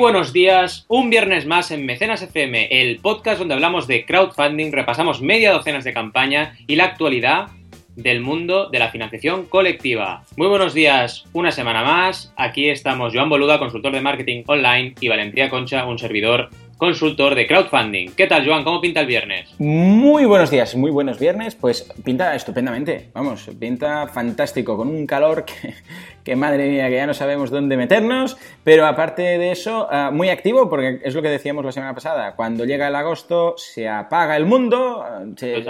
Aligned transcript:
Buenos 0.00 0.32
días, 0.32 0.86
un 0.88 1.10
viernes 1.10 1.44
más 1.44 1.70
en 1.70 1.84
Mecenas 1.84 2.22
FM, 2.22 2.68
el 2.70 3.00
podcast 3.00 3.38
donde 3.38 3.52
hablamos 3.52 3.86
de 3.86 4.06
crowdfunding, 4.06 4.72
repasamos 4.72 5.20
media 5.20 5.52
docenas 5.52 5.84
de 5.84 5.92
campaña 5.92 6.54
y 6.66 6.76
la 6.76 6.86
actualidad 6.86 7.48
del 7.96 8.22
mundo 8.22 8.70
de 8.70 8.78
la 8.78 8.88
financiación 8.88 9.44
colectiva. 9.44 10.24
Muy 10.38 10.48
buenos 10.48 10.72
días, 10.72 11.24
una 11.34 11.52
semana 11.52 11.84
más. 11.84 12.32
Aquí 12.38 12.70
estamos 12.70 13.12
Joan 13.14 13.28
Boluda, 13.28 13.58
consultor 13.58 13.92
de 13.92 14.00
marketing 14.00 14.44
online, 14.46 14.94
y 15.00 15.08
Valentía 15.08 15.50
Concha, 15.50 15.84
un 15.84 15.98
servidor 15.98 16.48
consultor 16.80 17.34
de 17.34 17.46
crowdfunding. 17.46 18.12
¿Qué 18.16 18.26
tal, 18.26 18.46
Joan? 18.46 18.64
¿Cómo 18.64 18.80
pinta 18.80 19.00
el 19.00 19.06
viernes? 19.06 19.50
Muy 19.58 20.24
buenos 20.24 20.50
días, 20.50 20.74
muy 20.74 20.90
buenos 20.90 21.18
viernes. 21.18 21.54
Pues 21.54 21.82
pinta 22.02 22.34
estupendamente, 22.34 23.10
vamos, 23.12 23.50
pinta 23.60 24.08
fantástico, 24.08 24.78
con 24.78 24.88
un 24.88 25.06
calor 25.06 25.44
que, 25.44 25.74
que 26.24 26.36
madre 26.36 26.68
mía, 26.68 26.88
que 26.88 26.96
ya 26.96 27.06
no 27.06 27.14
sabemos 27.14 27.50
dónde 27.50 27.76
meternos, 27.76 28.36
pero 28.64 28.86
aparte 28.86 29.22
de 29.22 29.52
eso, 29.52 29.88
ah, 29.90 30.10
muy 30.12 30.28
activo, 30.28 30.68
porque 30.68 31.00
es 31.02 31.14
lo 31.14 31.22
que 31.22 31.28
decíamos 31.28 31.64
la 31.64 31.72
semana 31.72 31.94
pasada, 31.94 32.34
cuando 32.36 32.64
llega 32.64 32.88
el 32.88 32.94
agosto 32.94 33.54
se 33.56 33.88
apaga 33.88 34.36
el 34.36 34.46
mundo, 34.46 35.02
ah, 35.02 35.24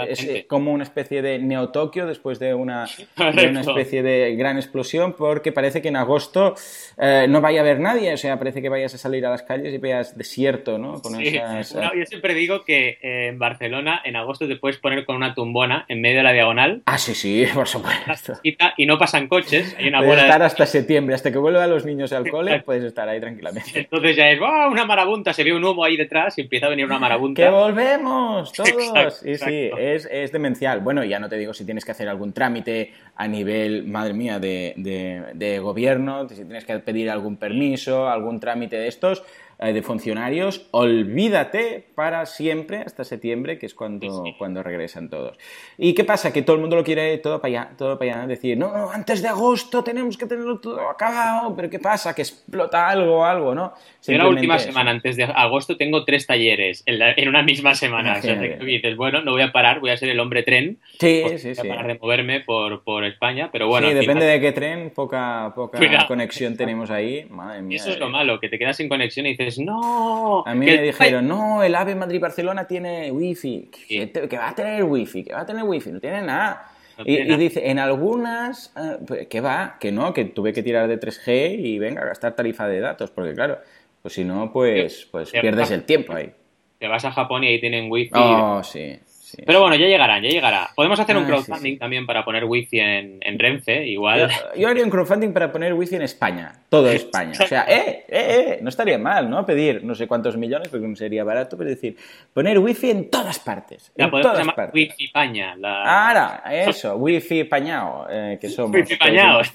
es 0.07 0.45
como 0.47 0.71
una 0.71 0.83
especie 0.83 1.21
de 1.21 1.39
Neo-Tokio 1.39 2.05
después 2.05 2.39
de 2.39 2.53
una, 2.53 2.85
una, 3.17 3.61
especie 3.61 4.03
de 4.03 4.35
gran 4.35 4.57
explosión, 4.57 5.13
porque 5.13 5.51
parece 5.51 5.81
que 5.81 5.87
en 5.87 5.95
agosto 5.95 6.55
eh, 6.97 7.25
no 7.29 7.41
vaya 7.41 7.61
a 7.61 7.63
haber 7.63 7.79
nadie, 7.79 8.13
o 8.13 8.17
sea, 8.17 8.37
parece 8.37 8.61
que 8.61 8.69
vayas 8.69 8.93
a 8.93 8.97
salir 8.97 9.25
a 9.25 9.29
las 9.29 9.43
calles 9.43 9.73
y 9.73 9.77
veas 9.77 10.17
desierto, 10.17 10.77
¿no? 10.77 11.01
yo 11.01 12.05
siempre 12.05 12.33
digo 12.33 12.63
que 12.63 12.99
eh, 13.01 13.27
en 13.27 13.39
Barcelona 13.39 14.01
en 14.03 14.15
agosto 14.15 14.47
te 14.47 14.55
puedes 14.55 14.77
poner 14.77 15.05
con 15.05 15.15
una 15.15 15.33
tumbona 15.33 15.85
en 15.87 16.01
medio 16.01 16.17
de 16.17 16.23
la 16.23 16.33
diagonal. 16.33 16.81
Ah, 16.85 16.97
sí, 16.97 17.13
sí, 17.15 17.45
por 17.53 17.67
supuesto. 17.67 18.33
Y 18.43 18.85
no 18.85 18.97
pasan 18.97 19.27
coches, 19.27 19.75
hay 19.77 19.87
una 19.87 20.01
bola 20.01 20.27
hasta 20.41 20.65
septiembre, 20.65 21.15
hasta 21.15 21.31
que 21.31 21.37
vuelvan 21.37 21.69
los 21.69 21.85
niños 21.85 22.11
al 22.13 22.29
cole, 22.29 22.61
puedes 22.61 22.83
estar 22.83 23.07
ahí 23.07 23.19
tranquilamente. 23.19 23.79
Entonces 23.81 24.15
ya 24.15 24.29
es, 24.29 24.39
una 24.39 24.85
marabunta, 24.85 25.33
se 25.33 25.43
ve 25.43 25.53
un 25.53 25.63
humo 25.63 25.83
ahí 25.83 25.97
detrás 25.97 26.37
y 26.37 26.41
empieza 26.41 26.67
a 26.67 26.69
venir 26.69 26.85
una 26.85 26.99
marabunta. 26.99 27.41
¡Que 27.41 27.49
volvemos 27.49 28.51
todos! 28.53 29.25
y 29.25 29.35
sí, 29.35 29.69
es, 29.77 30.07
es, 30.11 30.31
demencial. 30.31 30.79
Bueno, 30.81 31.03
ya 31.03 31.19
no 31.19 31.29
te 31.29 31.37
digo 31.37 31.53
si 31.53 31.65
tienes 31.65 31.85
que 31.85 31.91
hacer 31.91 32.09
algún 32.09 32.33
trámite 32.33 32.93
a 33.15 33.27
nivel, 33.27 33.85
madre 33.87 34.13
mía, 34.13 34.39
de, 34.39 34.73
de, 34.77 35.23
de 35.33 35.59
gobierno, 35.59 36.27
si 36.29 36.35
tienes 36.35 36.65
que 36.65 36.79
pedir 36.79 37.09
algún 37.09 37.37
permiso, 37.37 38.09
algún 38.09 38.39
trámite 38.39 38.77
de 38.77 38.87
estos, 38.87 39.23
de 39.67 39.81
funcionarios, 39.83 40.67
olvídate 40.71 41.85
para 41.93 42.25
siempre 42.25 42.77
hasta 42.77 43.03
septiembre, 43.03 43.59
que 43.59 43.67
es 43.67 43.75
cuando, 43.75 44.23
cuando 44.39 44.63
regresan 44.63 45.09
todos. 45.09 45.37
¿Y 45.77 45.93
qué 45.93 46.03
pasa? 46.03 46.33
Que 46.33 46.41
todo 46.41 46.55
el 46.55 46.61
mundo 46.61 46.75
lo 46.75 46.83
quiere 46.83 47.17
todo 47.19 47.39
para 47.39 47.61
allá, 47.61 47.71
todo 47.77 47.99
para 47.99 48.15
allá, 48.15 48.27
decir, 48.27 48.57
no, 48.57 48.75
no, 48.75 48.89
antes 48.89 49.21
de 49.21 49.27
agosto 49.27 49.83
tenemos 49.83 50.17
que 50.17 50.25
tenerlo 50.25 50.59
todo 50.59 50.89
acabado, 50.89 51.55
pero 51.55 51.69
¿qué 51.69 51.79
pasa? 51.79 52.15
Que 52.15 52.23
explota 52.23 52.89
algo, 52.89 53.23
algo, 53.23 53.53
¿no? 53.53 53.73
En 54.07 54.17
la 54.17 54.27
última 54.27 54.57
semana, 54.57 54.91
antes 54.91 55.15
de 55.15 55.25
agosto, 55.25 55.77
tengo 55.77 56.05
tres 56.05 56.25
talleres 56.25 56.83
en, 56.87 57.29
una 57.29 57.43
misma 57.43 57.75
semana. 57.75 58.17
O 58.17 58.21
sea, 58.21 58.35
dices, 58.35 58.95
bueno, 58.95 59.21
no 59.21 59.31
voy 59.31 59.43
a 59.43 59.51
parar, 59.51 59.79
voy 59.79 59.91
a 59.91 59.97
ser 59.97 60.09
el 60.09 60.19
hombre 60.19 60.43
tren. 60.43 60.79
Sí, 60.99 61.23
sí, 61.37 61.53
sí. 61.55 61.67
Para 61.67 61.83
removerme 61.83 62.39
por, 62.41 62.83
por 62.83 63.03
España, 63.05 63.49
pero 63.51 63.67
bueno. 63.67 63.87
Sí, 63.89 63.93
depende 63.93 64.25
de 64.25 64.41
qué 64.41 64.51
tren, 64.51 64.89
poca, 64.89 65.53
poca 65.55 65.77
conexión 66.07 66.57
tenemos 66.57 66.89
ahí. 66.89 67.27
Madre 67.29 67.61
mía. 67.61 67.77
Eso 67.77 67.91
es 67.91 67.99
lo 67.99 68.09
malo, 68.09 68.39
que 68.39 68.49
te 68.49 68.57
quedas 68.57 68.77
sin 68.77 68.89
conexión 68.89 69.27
y 69.27 69.31
dices, 69.31 69.50
no. 69.59 70.43
A 70.45 70.53
mí 70.55 70.65
me 70.65 70.81
dijeron, 70.81 71.27
no, 71.27 71.63
el 71.63 71.75
AVE 71.75 71.95
Madrid-Barcelona 71.95 72.67
tiene 72.67 73.11
wifi. 73.11 73.69
Que, 73.87 74.11
que, 74.11 74.37
va 74.37 74.49
a 74.49 74.55
tener 74.55 74.83
wifi, 74.83 75.23
que 75.23 75.33
va 75.33 75.41
a 75.41 75.45
tener 75.45 75.63
wifi, 75.63 75.91
no 75.91 75.99
tiene 75.99 76.21
nada. 76.21 76.67
y, 77.05 77.23
dice, 77.35 77.69
en 77.69 77.79
algunas, 77.79 78.73
uh, 78.75 79.27
que 79.29 79.41
va, 79.41 79.77
que 79.79 79.91
no, 79.91 80.13
que 80.13 80.25
tuve 80.25 80.53
que 80.53 80.63
tirar 80.63 80.87
de 80.87 80.99
3G 80.99 81.59
y 81.59 81.79
venga 81.79 82.01
a 82.01 82.05
gastar 82.05 82.35
tarifa 82.35 82.67
de 82.67 82.79
datos, 82.79 83.11
porque 83.11 83.33
claro, 83.33 83.59
pues 84.01 84.13
si 84.13 84.23
no, 84.23 84.51
pues, 84.51 85.07
pues 85.11 85.31
pierdes 85.31 85.71
el 85.71 85.83
tiempo 85.83 86.13
ahí. 86.13 86.31
Te 86.79 86.87
vas 86.87 87.05
a 87.05 87.11
Japón 87.11 87.43
y 87.43 87.47
ahí 87.47 87.59
tienen 87.59 87.91
wifi. 87.91 88.11
Oh, 88.15 88.63
sí. 88.63 88.99
Pero 89.45 89.61
bueno, 89.61 89.75
ya 89.75 89.87
llegarán, 89.87 90.23
ya 90.23 90.29
llegará. 90.29 90.69
Podemos 90.75 90.99
hacer 90.99 91.17
un 91.17 91.23
ah, 91.23 91.27
crowdfunding 91.27 91.77
también 91.77 92.05
para 92.05 92.23
poner 92.25 92.45
wifi 92.45 92.79
en, 92.79 93.19
en, 93.21 93.39
Renfe, 93.39 93.85
igual. 93.87 94.29
Yo, 94.55 94.67
haría 94.67 94.83
un 94.83 94.89
crowdfunding 94.89 95.31
para 95.33 95.51
poner 95.51 95.73
wifi 95.73 95.95
en 95.95 96.03
España, 96.03 96.53
todo 96.69 96.89
España. 96.89 97.33
O 97.43 97.47
sea, 97.47 97.65
eh, 97.67 98.05
eh, 98.07 98.07
eh, 98.09 98.59
no 98.61 98.69
estaría 98.69 98.97
mal, 98.97 99.29
¿no? 99.29 99.45
Pedir 99.45 99.83
no 99.83 99.95
sé 99.95 100.07
cuántos 100.07 100.37
millones, 100.37 100.69
porque 100.69 100.87
no 100.87 100.95
sería 100.95 101.23
barato, 101.23 101.57
pero 101.57 101.69
decir, 101.69 101.95
poner 102.33 102.59
wifi 102.59 102.89
en 102.89 103.09
todas 103.09 103.39
partes. 103.39 103.91
Ya, 103.95 104.05
en 104.05 104.11
podemos 104.11 104.31
todas 104.31 104.47
llamar 104.47 104.71
wifi 104.73 105.07
paña. 105.09 105.55
Ahora, 105.63 106.43
eso, 106.51 106.95
wifi 106.95 107.43
pañao, 107.45 108.07
eh, 108.09 108.37
que 108.39 108.49
somos. 108.49 108.75
Wifi 108.75 108.97
pañaos, 108.97 109.49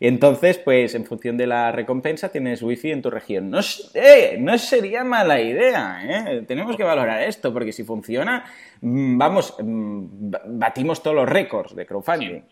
entonces, 0.00 0.58
pues 0.58 0.94
en 0.94 1.04
función 1.04 1.36
de 1.36 1.46
la 1.46 1.72
recompensa 1.72 2.30
tienes 2.30 2.62
wifi 2.62 2.92
en 2.92 3.02
tu 3.02 3.10
región. 3.10 3.50
No, 3.50 3.60
eh, 3.94 4.36
no 4.38 4.58
sería 4.58 5.04
mala 5.04 5.40
idea, 5.40 6.00
¿eh? 6.04 6.42
Tenemos 6.46 6.76
que 6.76 6.84
valorar 6.84 7.22
esto, 7.22 7.52
porque 7.52 7.72
si 7.72 7.84
funciona, 7.84 8.44
mm, 8.80 9.16
vamos, 9.16 9.54
mm, 9.58 10.04
batimos 10.46 11.02
todos 11.02 11.16
los 11.16 11.28
récords 11.28 11.74
de 11.74 11.86
crowdfunding. 11.86 12.42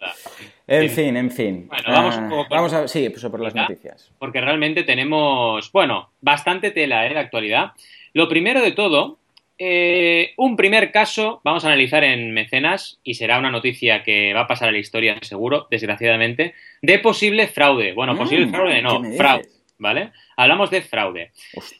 En 0.67 0.91
fin, 0.91 1.17
en 1.17 1.31
fin. 1.31 1.69
Bueno, 1.69 1.85
vamos 1.89 2.17
ah, 2.19 2.47
Vamos 2.49 2.73
a, 2.73 2.89
sí, 2.89 3.11
pues 3.11 3.25
por 3.25 3.41
las 3.41 3.55
noticias. 3.55 4.11
Porque 4.19 4.41
realmente 4.41 4.83
tenemos, 4.85 5.71
bueno, 5.73 6.11
bastante 6.21 6.71
tela 6.71 7.07
¿eh? 7.07 7.13
de 7.13 7.21
actualidad. 7.21 7.73
Lo 8.15 8.29
primero 8.29 8.63
de 8.63 8.73
todo 8.73 9.19
eh, 9.57 10.33
un 10.37 10.57
primer 10.57 10.91
caso 10.91 11.41
vamos 11.45 11.65
a 11.65 11.69
analizar 11.69 12.03
en 12.03 12.33
Mecenas 12.33 12.99
y 13.05 13.15
será 13.15 13.39
una 13.39 13.51
noticia 13.51 14.03
que 14.03 14.35
va 14.35 14.41
a 14.41 14.47
pasar 14.47 14.69
a 14.69 14.73
la 14.73 14.79
historia 14.79 15.19
seguro, 15.23 15.69
desgraciadamente, 15.71 16.55
de 16.83 16.99
posible 16.99 17.47
fraude. 17.47 17.93
Bueno, 17.93 18.17
posible 18.17 18.47
mm, 18.47 18.51
fraude 18.51 18.83
no, 18.83 19.03
fraude, 19.17 19.49
¿vale? 19.79 20.11
Hablamos 20.37 20.71
de 20.71 20.83
fraude. 20.83 21.31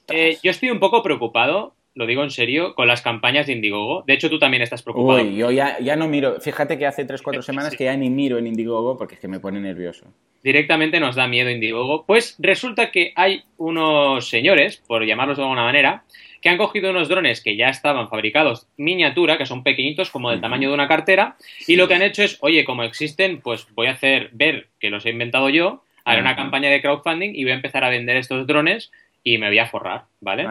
Eh, 0.09 0.39
yo 0.43 0.51
estoy 0.51 0.71
un 0.71 0.79
poco 0.79 1.03
preocupado, 1.03 1.75
lo 1.95 2.07
digo 2.07 2.23
en 2.23 2.31
serio, 2.31 2.75
con 2.75 2.87
las 2.87 3.03
campañas 3.03 3.47
de 3.47 3.55
Indiegogo. 3.55 4.05
De 4.07 4.15
hecho, 4.15 4.31
tú 4.31 4.39
también 4.39 4.63
estás 4.63 4.83
preocupado. 4.83 5.23
Uy, 5.23 5.37
yo 5.37 5.51
ya, 5.51 5.79
ya 5.81 5.97
no 5.97 6.07
miro. 6.07 6.41
Fíjate 6.41 6.79
que 6.79 6.87
hace 6.87 7.07
3-4 7.07 7.43
semanas 7.43 7.77
que 7.77 7.85
ya 7.85 7.97
ni 7.97 8.11
miro 8.11 8.39
en 8.39 8.47
Indiegogo 8.47 8.97
porque 8.97 9.15
es 9.15 9.21
que 9.21 9.29
me 9.29 9.41
pone 9.41 9.61
nervioso. 9.61 10.07
Directamente 10.45 11.01
nos 11.01 11.17
da 11.17 11.27
miedo 11.27 11.51
Indiegogo. 11.51 12.05
Pues 12.05 12.37
resulta 12.39 12.93
que 12.93 13.13
hay 13.17 13.43
unos 13.57 14.29
señores, 14.29 14.83
por 14.87 15.05
llamarlos 15.05 15.39
de 15.39 15.43
alguna 15.43 15.65
manera, 15.65 16.05
que 16.45 16.51
han 16.51 16.59
cogido 16.59 16.91
unos 16.91 17.09
drones 17.09 17.41
que 17.41 17.57
ya 17.57 17.71
estaban 17.71 18.11
fabricados 18.11 18.69
miniatura, 18.77 19.39
que 19.39 19.47
son 19.47 19.63
pequeñitos, 19.63 20.11
como 20.11 20.31
del 20.31 20.43
tamaño 20.43 20.69
de 20.69 20.75
una 20.75 20.87
cartera, 20.87 21.37
y 21.67 21.77
lo 21.77 21.89
que 21.89 21.95
han 21.95 22.03
hecho 22.03 22.23
es, 22.23 22.37
oye, 22.43 22.67
como 22.67 22.83
existen, 22.83 23.41
pues 23.41 23.67
voy 23.75 23.87
a 23.87 23.93
hacer 23.93 24.29
ver 24.33 24.67
que 24.79 24.91
los 24.91 25.07
he 25.07 25.11
inventado 25.11 25.49
yo, 25.49 25.85
haré 26.05 26.21
una 26.21 26.37
campaña 26.37 26.69
de 26.69 26.83
crowdfunding 26.83 27.31
y 27.35 27.45
voy 27.45 27.53
a 27.53 27.55
empezar 27.55 27.83
a 27.83 27.89
vender 27.89 28.19
estos 28.19 28.47
drones 28.47 28.93
y 29.23 29.39
me 29.39 29.47
voy 29.47 29.59
a 29.59 29.65
forrar, 29.65 30.05
¿vale? 30.21 30.47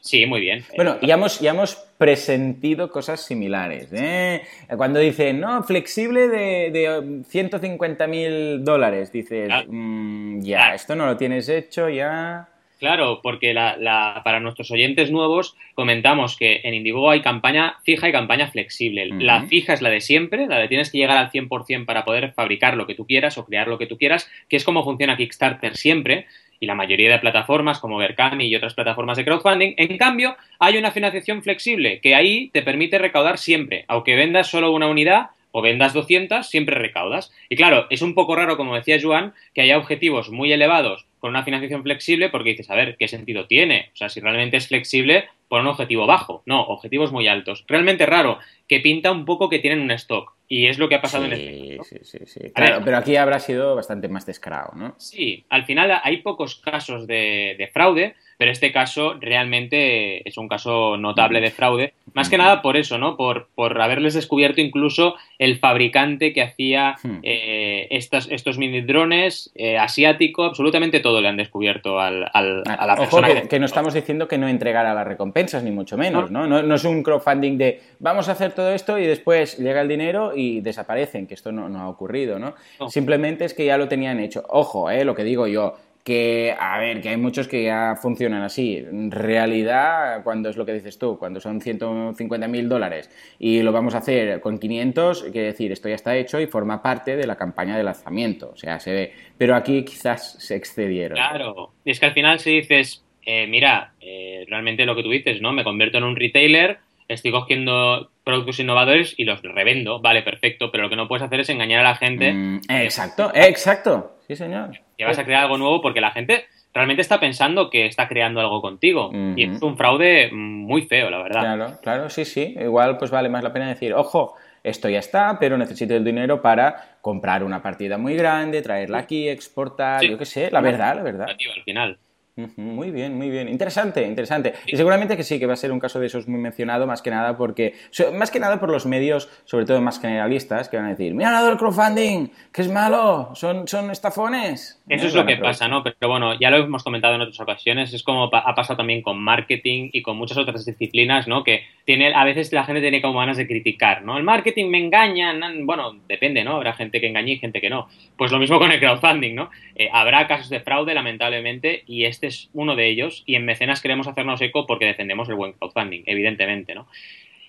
Sí, 0.00 0.26
muy 0.26 0.40
bien. 0.40 0.64
Bueno, 0.74 1.00
ya 1.00 1.14
hemos, 1.14 1.38
ya 1.38 1.52
hemos 1.52 1.76
presentido 1.96 2.90
cosas 2.90 3.24
similares. 3.24 3.90
¿eh? 3.92 4.42
Cuando 4.76 4.98
dicen, 4.98 5.38
no, 5.38 5.62
flexible 5.62 6.26
de, 6.26 6.72
de 6.72 7.22
150 7.28 8.06
mil 8.08 8.64
dólares, 8.64 9.12
dices, 9.12 9.48
mm, 9.68 10.40
ya, 10.40 10.74
esto 10.74 10.96
no 10.96 11.06
lo 11.06 11.16
tienes 11.16 11.48
hecho, 11.48 11.88
ya... 11.88 12.48
Claro, 12.78 13.20
porque 13.22 13.54
la, 13.54 14.20
para 14.24 14.40
nuestros 14.40 14.70
oyentes 14.70 15.10
nuevos 15.10 15.56
comentamos 15.74 16.36
que 16.36 16.60
en 16.64 16.74
Indiegogo 16.74 17.10
hay 17.10 17.22
campaña 17.22 17.76
fija 17.84 18.08
y 18.08 18.12
campaña 18.12 18.48
flexible. 18.48 19.08
La 19.18 19.42
fija 19.42 19.72
es 19.72 19.80
la 19.80 19.90
de 19.90 20.00
siempre, 20.00 20.46
la 20.46 20.58
de 20.58 20.68
tienes 20.68 20.90
que 20.90 20.98
llegar 20.98 21.16
al 21.16 21.30
100% 21.30 21.86
para 21.86 22.04
poder 22.04 22.32
fabricar 22.32 22.76
lo 22.76 22.86
que 22.86 22.94
tú 22.94 23.06
quieras 23.06 23.38
o 23.38 23.46
crear 23.46 23.68
lo 23.68 23.78
que 23.78 23.86
tú 23.86 23.96
quieras, 23.96 24.30
que 24.48 24.56
es 24.56 24.64
como 24.64 24.84
funciona 24.84 25.16
Kickstarter 25.16 25.76
siempre 25.76 26.26
y 26.60 26.66
la 26.66 26.74
mayoría 26.74 27.10
de 27.10 27.18
plataformas 27.18 27.78
como 27.78 27.98
Berkami 27.98 28.46
y 28.46 28.56
otras 28.56 28.74
plataformas 28.74 29.16
de 29.16 29.24
crowdfunding. 29.24 29.74
En 29.76 29.96
cambio, 29.96 30.36
hay 30.58 30.76
una 30.76 30.90
financiación 30.90 31.42
flexible 31.42 32.00
que 32.00 32.14
ahí 32.14 32.50
te 32.52 32.62
permite 32.62 32.98
recaudar 32.98 33.38
siempre, 33.38 33.84
aunque 33.88 34.16
vendas 34.16 34.48
solo 34.48 34.72
una 34.72 34.88
unidad 34.88 35.30
o 35.56 35.62
vendas 35.62 35.92
200, 35.92 36.48
siempre 36.48 36.74
recaudas. 36.74 37.32
Y 37.48 37.54
claro, 37.54 37.86
es 37.88 38.02
un 38.02 38.14
poco 38.14 38.34
raro, 38.34 38.56
como 38.56 38.74
decía 38.74 38.98
Joan, 39.00 39.34
que 39.54 39.60
haya 39.60 39.78
objetivos 39.78 40.30
muy 40.30 40.52
elevados 40.52 41.06
con 41.24 41.30
una 41.30 41.42
financiación 41.42 41.82
flexible 41.82 42.28
porque 42.28 42.50
dices, 42.50 42.68
a 42.68 42.74
ver, 42.74 42.96
¿qué 42.98 43.08
sentido 43.08 43.46
tiene? 43.46 43.88
O 43.94 43.96
sea, 43.96 44.10
si 44.10 44.20
realmente 44.20 44.58
es 44.58 44.68
flexible, 44.68 45.24
por 45.54 45.60
un 45.60 45.68
objetivo 45.68 46.04
bajo. 46.04 46.42
No, 46.46 46.62
objetivos 46.62 47.12
muy 47.12 47.28
altos. 47.28 47.64
Realmente 47.68 48.06
raro, 48.06 48.40
que 48.66 48.80
pinta 48.80 49.12
un 49.12 49.24
poco 49.24 49.48
que 49.48 49.60
tienen 49.60 49.82
un 49.82 49.92
stock. 49.92 50.34
Y 50.48 50.66
es 50.66 50.78
lo 50.78 50.88
que 50.88 50.96
ha 50.96 51.00
pasado 51.00 51.24
en 51.24 51.32
este 51.32 51.76
caso. 51.76 51.88
Sí, 51.88 51.98
sí, 52.02 52.18
sí. 52.26 52.40
Claro, 52.52 52.82
pero 52.84 52.98
aquí 52.98 53.16
habrá 53.16 53.38
sido 53.38 53.76
bastante 53.76 54.08
más 54.08 54.26
descarado, 54.26 54.72
¿no? 54.74 54.94
Sí, 54.98 55.46
al 55.48 55.64
final 55.64 56.00
hay 56.02 56.18
pocos 56.18 56.56
casos 56.56 57.06
de, 57.06 57.54
de 57.56 57.68
fraude, 57.68 58.14
pero 58.36 58.50
este 58.50 58.72
caso 58.72 59.14
realmente 59.20 60.28
es 60.28 60.36
un 60.36 60.48
caso 60.48 60.96
notable 60.96 61.40
de 61.40 61.50
fraude. 61.50 61.94
Más 62.12 62.28
que 62.28 62.36
nada 62.36 62.60
por 62.60 62.76
eso, 62.76 62.98
¿no? 62.98 63.16
Por, 63.16 63.48
por 63.54 63.80
haberles 63.80 64.14
descubierto 64.14 64.60
incluso 64.60 65.14
el 65.38 65.58
fabricante 65.58 66.32
que 66.32 66.42
hacía 66.42 66.96
hmm. 67.02 67.20
eh, 67.22 67.88
estos 67.90 68.58
mini 68.58 68.82
drones, 68.82 69.50
eh, 69.54 69.78
asiático, 69.78 70.44
absolutamente 70.44 71.00
todo 71.00 71.22
le 71.22 71.28
han 71.28 71.38
descubierto 71.38 72.00
al, 72.00 72.28
al, 72.34 72.62
a 72.66 72.86
la 72.86 72.96
persona. 72.96 73.28
Ojo, 73.28 73.48
que, 73.48 73.58
no 73.58 73.66
estamos 73.66 73.94
diciendo 73.94 74.28
que 74.28 74.36
no 74.36 74.48
entregara 74.48 74.92
las 74.92 75.06
recompensas, 75.44 75.62
ni 75.62 75.70
mucho 75.70 75.96
menos, 75.96 76.30
¿no? 76.30 76.46
¿no? 76.46 76.62
No, 76.62 76.74
es 76.74 76.84
un 76.84 77.02
crowdfunding 77.02 77.58
de 77.58 77.80
vamos 77.98 78.28
a 78.28 78.32
hacer 78.32 78.52
todo 78.52 78.70
esto 78.70 78.98
y 78.98 79.06
después 79.06 79.58
llega 79.58 79.80
el 79.80 79.88
dinero 79.88 80.32
y 80.34 80.60
desaparecen, 80.60 81.26
que 81.26 81.34
esto 81.34 81.52
no, 81.52 81.78
ha 81.78 81.88
ocurrido, 81.88 82.38
¿no? 82.38 82.54
Simplemente 82.88 83.44
es 83.44 83.54
que 83.54 83.66
ya 83.66 83.76
lo 83.76 83.88
tenían 83.88 84.20
hecho. 84.20 84.44
Ojo, 84.48 84.90
¿eh? 84.90 85.04
Lo 85.04 85.14
que 85.14 85.24
digo 85.24 85.46
yo, 85.46 85.74
que, 86.02 86.54
a 86.58 86.78
ver, 86.78 87.00
que 87.00 87.08
hay 87.08 87.16
muchos 87.16 87.48
que 87.48 87.64
ya 87.64 87.96
funcionan 87.96 88.42
así. 88.42 88.76
En 88.76 89.10
realidad, 89.10 90.22
cuando 90.22 90.50
es 90.50 90.56
lo 90.56 90.66
que 90.66 90.74
dices 90.74 90.98
tú, 90.98 91.18
cuando 91.18 91.40
son 91.40 91.62
150 91.62 92.46
mil 92.46 92.68
dólares 92.68 93.10
y 93.38 93.62
lo 93.62 93.72
vamos 93.72 93.94
a 93.94 93.98
hacer 93.98 94.40
con 94.40 94.58
500, 94.58 95.24
quiere 95.32 95.46
decir, 95.46 95.72
esto 95.72 95.88
ya 95.88 95.94
está 95.94 96.14
hecho 96.14 96.38
y 96.40 96.46
forma 96.46 96.82
parte 96.82 97.16
de 97.16 97.26
la 97.26 97.36
campaña 97.36 97.76
de 97.76 97.84
lanzamiento. 97.84 98.50
O 98.52 98.56
sea, 98.56 98.78
se 98.80 98.92
ve. 98.92 99.12
Pero 99.38 99.56
aquí 99.56 99.82
quizás 99.82 100.36
se 100.38 100.56
excedieron. 100.56 101.16
Claro. 101.16 101.72
Y 101.84 101.92
es 101.92 102.00
que 102.00 102.06
al 102.06 102.12
final 102.12 102.38
si 102.38 102.60
dices, 102.60 103.02
eh, 103.26 103.46
mira, 103.46 103.92
eh, 104.00 104.44
realmente 104.48 104.86
lo 104.86 104.94
que 104.94 105.02
tú 105.02 105.10
dices, 105.10 105.40
¿no? 105.40 105.52
Me 105.52 105.64
convierto 105.64 105.98
en 105.98 106.04
un 106.04 106.16
retailer, 106.16 106.78
estoy 107.08 107.30
cogiendo 107.30 108.10
productos 108.24 108.58
innovadores 108.60 109.14
y 109.16 109.24
los 109.24 109.42
revendo, 109.42 110.00
vale, 110.00 110.22
perfecto, 110.22 110.70
pero 110.70 110.84
lo 110.84 110.90
que 110.90 110.96
no 110.96 111.08
puedes 111.08 111.24
hacer 111.24 111.40
es 111.40 111.48
engañar 111.48 111.80
a 111.80 111.90
la 111.90 111.96
gente. 111.96 112.32
Mm, 112.32 112.60
exacto, 112.68 113.30
exacto, 113.34 114.16
sí 114.26 114.36
señor. 114.36 114.70
Que 114.96 115.04
vas 115.04 115.18
a 115.18 115.24
crear 115.24 115.42
algo 115.42 115.58
nuevo 115.58 115.80
porque 115.80 116.00
la 116.00 116.12
gente 116.12 116.44
realmente 116.72 117.02
está 117.02 117.20
pensando 117.20 117.70
que 117.70 117.86
está 117.86 118.08
creando 118.08 118.40
algo 118.40 118.60
contigo. 118.60 119.10
Y 119.36 119.44
es 119.44 119.62
un 119.62 119.76
fraude 119.76 120.30
muy 120.32 120.82
feo, 120.82 121.10
la 121.10 121.18
verdad. 121.22 121.40
Claro, 121.40 121.72
claro, 121.82 122.10
sí, 122.10 122.24
sí. 122.24 122.54
Igual 122.58 122.98
pues 122.98 123.10
vale 123.10 123.28
más 123.28 123.42
la 123.42 123.52
pena 123.52 123.68
decir, 123.68 123.94
ojo, 123.94 124.34
esto 124.64 124.88
ya 124.88 124.98
está, 124.98 125.38
pero 125.38 125.58
necesito 125.58 125.94
el 125.94 126.04
dinero 126.04 126.40
para 126.40 126.96
comprar 127.00 127.44
una 127.44 127.62
partida 127.62 127.98
muy 127.98 128.16
grande, 128.16 128.62
traerla 128.62 128.98
aquí, 128.98 129.28
exportar, 129.28 130.02
yo 130.02 130.16
qué 130.18 130.24
sé, 130.24 130.50
la 130.50 130.60
verdad, 130.60 130.96
la 130.96 131.02
verdad. 131.02 131.28
Al 131.28 131.62
final. 131.64 131.98
Muy 132.36 132.90
bien, 132.90 133.16
muy 133.16 133.30
bien. 133.30 133.48
Interesante, 133.48 134.02
interesante. 134.02 134.54
Y 134.66 134.76
seguramente 134.76 135.16
que 135.16 135.22
sí, 135.22 135.38
que 135.38 135.46
va 135.46 135.52
a 135.52 135.56
ser 135.56 135.70
un 135.70 135.78
caso 135.78 136.00
de 136.00 136.06
esos 136.06 136.26
muy 136.26 136.40
mencionado, 136.40 136.84
más 136.84 137.00
que 137.00 137.10
nada 137.10 137.36
porque, 137.36 137.74
más 138.12 138.32
que 138.32 138.40
nada 138.40 138.58
por 138.58 138.70
los 138.70 138.86
medios, 138.86 139.28
sobre 139.44 139.66
todo 139.66 139.80
más 139.80 140.00
generalistas, 140.00 140.68
que 140.68 140.76
van 140.76 140.86
a 140.86 140.88
decir, 140.88 141.14
mira 141.14 141.30
lado 141.30 141.46
del 141.46 141.58
crowdfunding, 141.58 142.30
que 142.52 142.62
es 142.62 142.68
malo, 142.68 143.30
son, 143.36 143.68
son 143.68 143.88
estafones. 143.92 144.82
Eso 144.88 145.06
es 145.06 145.14
lo 145.14 145.24
que 145.24 145.36
pasa, 145.36 145.68
¿no? 145.68 145.84
Pero 145.84 146.08
bueno, 146.08 146.36
ya 146.38 146.50
lo 146.50 146.56
hemos 146.56 146.82
comentado 146.82 147.14
en 147.14 147.20
otras 147.20 147.38
ocasiones, 147.38 147.94
es 147.94 148.02
como 148.02 148.24
ha 148.24 148.54
pasado 148.56 148.78
también 148.78 149.02
con 149.02 149.16
marketing 149.22 149.90
y 149.92 150.02
con 150.02 150.16
muchas 150.16 150.36
otras 150.36 150.64
disciplinas, 150.64 151.28
¿no? 151.28 151.44
Que 151.44 151.62
tiene, 151.84 152.14
a 152.14 152.24
veces 152.24 152.52
la 152.52 152.64
gente 152.64 152.80
tiene 152.80 153.00
como 153.00 153.20
ganas 153.20 153.36
de 153.36 153.46
criticar, 153.46 154.02
¿no? 154.02 154.18
El 154.18 154.24
marketing 154.24 154.70
me 154.70 154.78
engaña, 154.78 155.32
bueno, 155.62 156.00
depende, 156.08 156.42
¿no? 156.42 156.56
Habrá 156.56 156.72
gente 156.72 157.00
que 157.00 157.06
engañe 157.06 157.34
y 157.34 157.38
gente 157.38 157.60
que 157.60 157.70
no. 157.70 157.86
Pues 158.16 158.32
lo 158.32 158.40
mismo 158.40 158.58
con 158.58 158.72
el 158.72 158.80
crowdfunding, 158.80 159.36
¿no? 159.36 159.50
Eh, 159.76 159.88
habrá 159.92 160.26
casos 160.26 160.48
de 160.48 160.58
fraude, 160.58 160.94
lamentablemente, 160.94 161.84
y 161.86 162.06
este 162.06 162.23
es 162.24 162.50
uno 162.52 162.76
de 162.76 162.88
ellos 162.88 163.22
y 163.26 163.36
en 163.36 163.44
Mecenas 163.44 163.80
queremos 163.80 164.06
hacernos 164.08 164.40
eco 164.40 164.66
porque 164.66 164.86
defendemos 164.86 165.28
el 165.28 165.36
buen 165.36 165.52
crowdfunding, 165.52 166.02
evidentemente, 166.06 166.74
¿no? 166.74 166.88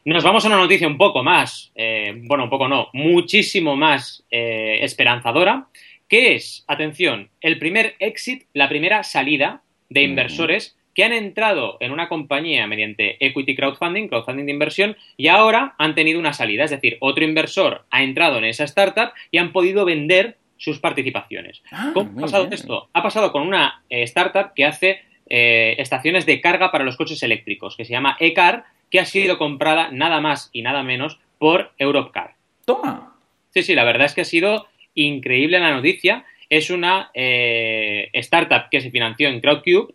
Nos 0.06 0.24
vamos 0.24 0.46
a 0.46 0.50
una 0.50 0.58
noticia 0.58 0.88
un 0.88 1.00
poco 1.00 1.24
más, 1.24 1.72
eh, 1.74 2.14
bueno, 2.26 2.44
un 2.44 2.50
poco 2.52 2.68
no, 2.68 2.90
muchísimo 2.94 3.76
más 3.76 4.24
eh, 4.30 4.78
esperanzadora, 4.82 5.68
que 6.08 6.36
es, 6.36 6.64
atención, 6.68 7.30
el 7.42 7.58
primer 7.58 7.96
exit, 7.98 8.44
la 8.54 8.70
primera 8.70 9.02
salida 9.02 9.64
de 9.90 10.04
inversores 10.04 10.78
que 10.94 11.04
han 11.04 11.12
entrado 11.12 11.78
en 11.80 11.92
una 11.92 12.08
compañía 12.08 12.68
mediante 12.68 13.18
equity 13.26 13.56
crowdfunding, 13.56 14.08
crowdfunding 14.08 14.46
de 14.46 14.52
inversión, 14.52 14.98
y 15.18 15.28
ahora 15.28 15.76
han 15.78 15.96
tenido 15.96 16.20
una 16.20 16.34
salida. 16.34 16.64
Es 16.64 16.72
decir, 16.72 16.98
otro 17.02 17.26
inversor 17.26 17.86
ha 17.90 18.04
entrado 18.04 18.38
en 18.38 18.46
esa 18.46 18.64
startup 18.64 19.12
y 19.32 19.40
han 19.40 19.52
podido 19.52 19.86
vender 19.86 20.38
sus 20.58 20.80
participaciones. 20.80 21.62
Ah, 21.72 21.92
¿Cómo 21.94 22.20
ha 22.20 22.22
pasado 22.22 22.48
esto? 22.52 22.90
Ha 22.94 23.04
pasado 23.04 23.32
con 23.32 23.44
una 23.44 23.84
eh, 23.90 24.04
startup 24.04 24.54
que 24.56 24.66
hace 24.66 25.02
eh, 25.28 25.76
estaciones 25.78 26.26
de 26.26 26.42
carga 26.42 26.72
para 26.72 26.84
los 26.84 26.98
coches 26.98 27.22
eléctricos, 27.24 27.76
que 27.76 27.86
se 27.86 27.92
llama 27.92 28.18
eCar, 28.20 28.66
que 28.90 29.00
ha 29.00 29.06
sido 29.06 29.38
comprada 29.38 29.90
nada 29.92 30.22
más 30.22 30.50
y 30.54 30.62
nada 30.62 30.84
menos 30.84 31.20
por 31.38 31.72
Europcar. 31.78 32.36
Toma. 32.66 33.16
Sí, 33.50 33.64
sí, 33.64 33.76
la 33.76 33.84
verdad 33.84 34.06
es 34.06 34.14
que 34.14 34.22
ha 34.22 34.26
sido 34.26 34.68
increíble 34.94 35.60
la 35.60 35.74
noticia. 35.74 36.26
Es 36.50 36.70
una 36.70 37.10
eh, 37.14 38.10
startup 38.14 38.70
que 38.70 38.82
se 38.82 38.92
financió 38.92 39.28
en 39.28 39.42
Crowdcube, 39.42 39.94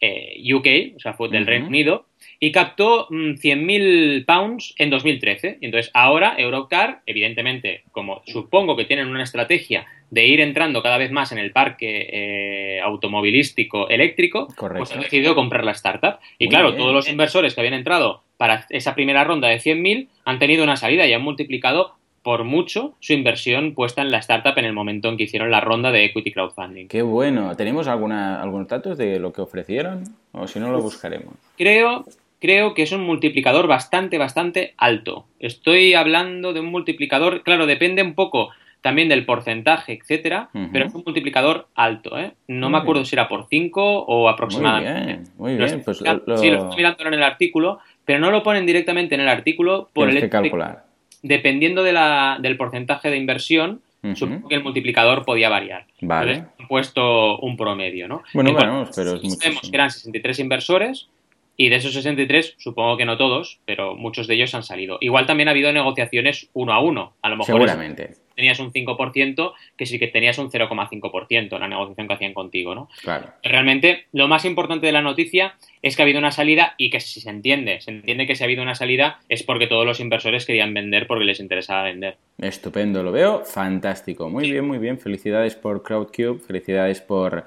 UK, 0.00 0.96
o 0.96 1.00
sea, 1.00 1.14
fue 1.14 1.28
del 1.28 1.46
Reino 1.46 1.66
Unido, 1.66 2.06
y 2.40 2.52
captó 2.52 3.08
100.000 3.08 4.22
mm, 4.22 4.24
pounds 4.24 4.74
en 4.78 4.90
2013. 4.90 5.58
Y 5.60 5.66
entonces 5.66 5.90
ahora 5.94 6.34
Europcar, 6.38 7.02
evidentemente, 7.06 7.82
como 7.92 8.22
supongo 8.26 8.76
que 8.76 8.84
tienen 8.84 9.08
una 9.08 9.22
estrategia 9.22 9.86
de 10.10 10.26
ir 10.26 10.40
entrando 10.40 10.82
cada 10.82 10.98
vez 10.98 11.10
más 11.10 11.32
en 11.32 11.38
el 11.38 11.52
parque 11.52 12.08
eh, 12.10 12.80
automovilístico 12.80 13.88
eléctrico, 13.88 14.48
pues 14.56 14.92
han 14.92 15.00
decidido 15.00 15.34
comprar 15.34 15.64
la 15.64 15.72
startup. 15.72 16.18
Y 16.38 16.48
claro, 16.48 16.74
todos 16.74 16.94
los 16.94 17.08
inversores 17.08 17.54
que 17.54 17.60
habían 17.60 17.74
entrado 17.74 18.22
para 18.36 18.66
esa 18.70 18.94
primera 18.94 19.24
ronda 19.24 19.48
de 19.48 19.56
100.000 19.56 20.08
han 20.24 20.38
tenido 20.38 20.64
una 20.64 20.76
salida 20.76 21.06
y 21.06 21.12
han 21.12 21.22
multiplicado 21.22 21.97
por 22.28 22.44
mucho 22.44 22.94
su 23.00 23.14
inversión 23.14 23.72
puesta 23.72 24.02
en 24.02 24.10
la 24.10 24.18
startup 24.18 24.52
en 24.58 24.66
el 24.66 24.74
momento 24.74 25.08
en 25.08 25.16
que 25.16 25.22
hicieron 25.22 25.50
la 25.50 25.62
ronda 25.62 25.90
de 25.90 26.04
equity 26.04 26.30
crowdfunding. 26.30 26.86
Qué 26.86 27.00
bueno. 27.00 27.56
¿Tenemos 27.56 27.88
alguna, 27.88 28.42
algunos 28.42 28.68
datos 28.68 28.98
de 28.98 29.18
lo 29.18 29.32
que 29.32 29.40
ofrecieron? 29.40 30.04
O 30.32 30.46
si 30.46 30.60
no, 30.60 30.70
lo 30.70 30.78
buscaremos. 30.82 31.32
Creo, 31.56 32.04
creo 32.38 32.74
que 32.74 32.82
es 32.82 32.92
un 32.92 33.00
multiplicador 33.00 33.66
bastante, 33.66 34.18
bastante 34.18 34.74
alto. 34.76 35.24
Estoy 35.40 35.94
hablando 35.94 36.52
de 36.52 36.60
un 36.60 36.66
multiplicador, 36.66 37.42
claro, 37.44 37.64
depende 37.64 38.02
un 38.02 38.12
poco 38.12 38.50
también 38.82 39.08
del 39.08 39.24
porcentaje, 39.24 39.94
etcétera, 39.94 40.50
pero 40.70 40.84
es 40.84 40.94
un 40.94 41.04
multiplicador 41.06 41.68
alto, 41.74 42.18
¿eh? 42.18 42.32
No 42.46 42.68
me 42.68 42.76
acuerdo 42.76 43.06
si 43.06 43.16
era 43.16 43.26
por 43.26 43.46
5 43.48 44.00
o 44.02 44.28
aproximadamente. 44.28 45.30
Muy 45.38 45.54
bien, 45.54 45.58
muy 45.58 45.66
bien. 45.66 45.82
Pues 45.82 45.96
Sí, 45.96 46.50
lo 46.50 46.58
estoy 46.58 46.76
mirando 46.76 47.06
en 47.06 47.14
el 47.14 47.22
artículo, 47.22 47.78
pero 48.04 48.18
no 48.18 48.30
lo 48.30 48.42
ponen 48.42 48.66
directamente 48.66 49.14
en 49.14 49.22
el 49.22 49.28
artículo 49.28 49.88
por 49.94 50.10
el 50.10 50.20
que 50.20 50.28
calcular. 50.28 50.87
Dependiendo 51.22 51.82
de 51.82 51.92
la, 51.92 52.38
del 52.40 52.56
porcentaje 52.56 53.10
de 53.10 53.16
inversión, 53.16 53.80
supongo 54.14 54.48
que 54.48 54.54
el 54.54 54.62
multiplicador 54.62 55.24
podía 55.24 55.48
variar. 55.48 55.86
Vale. 56.00 56.44
han 56.58 56.68
puesto 56.68 57.38
un 57.38 57.56
promedio, 57.56 58.08
¿no? 58.08 58.22
Bueno, 58.32 58.52
bueno, 58.52 58.88
pero 58.94 59.16
es 59.16 59.38
que 59.38 59.76
eran 59.76 59.90
63 59.90 60.38
inversores, 60.38 61.08
y 61.60 61.70
de 61.70 61.76
esos 61.76 61.92
63, 61.92 62.54
supongo 62.56 62.96
que 62.96 63.04
no 63.04 63.18
todos, 63.18 63.58
pero 63.64 63.96
muchos 63.96 64.28
de 64.28 64.34
ellos 64.34 64.54
han 64.54 64.62
salido. 64.62 64.96
Igual 65.00 65.26
también 65.26 65.48
ha 65.48 65.50
habido 65.50 65.72
negociaciones 65.72 66.48
uno 66.52 66.72
a 66.72 66.80
uno. 66.80 67.14
A 67.20 67.28
lo 67.28 67.36
mejor 67.36 67.46
Seguramente. 67.46 68.14
tenías 68.36 68.60
un 68.60 68.72
5%, 68.72 69.54
que 69.76 69.84
sí 69.84 69.98
que 69.98 70.06
tenías 70.06 70.38
un 70.38 70.52
0,5% 70.52 71.52
en 71.52 71.60
la 71.60 71.66
negociación 71.66 72.06
que 72.06 72.14
hacían 72.14 72.32
contigo, 72.32 72.76
¿no? 72.76 72.88
Claro. 73.02 73.32
Realmente, 73.42 74.06
lo 74.12 74.28
más 74.28 74.44
importante 74.44 74.86
de 74.86 74.92
la 74.92 75.02
noticia 75.02 75.56
es 75.82 75.96
que 75.96 76.02
ha 76.02 76.04
habido 76.04 76.20
una 76.20 76.30
salida 76.30 76.74
y 76.78 76.90
que 76.90 77.00
si 77.00 77.20
se 77.20 77.28
entiende, 77.28 77.80
se 77.80 77.90
entiende 77.90 78.28
que 78.28 78.36
si 78.36 78.44
ha 78.44 78.46
habido 78.46 78.62
una 78.62 78.76
salida 78.76 79.18
es 79.28 79.42
porque 79.42 79.66
todos 79.66 79.84
los 79.84 79.98
inversores 79.98 80.46
querían 80.46 80.72
vender 80.72 81.08
porque 81.08 81.24
les 81.24 81.40
interesaba 81.40 81.82
vender. 81.82 82.18
Estupendo, 82.38 83.02
lo 83.02 83.10
veo 83.10 83.44
fantástico. 83.44 84.28
Muy 84.28 84.48
bien, 84.48 84.64
muy 84.64 84.78
bien. 84.78 85.00
Felicidades 85.00 85.56
por 85.56 85.82
Crowdcube, 85.82 86.38
felicidades 86.38 87.00
por 87.00 87.46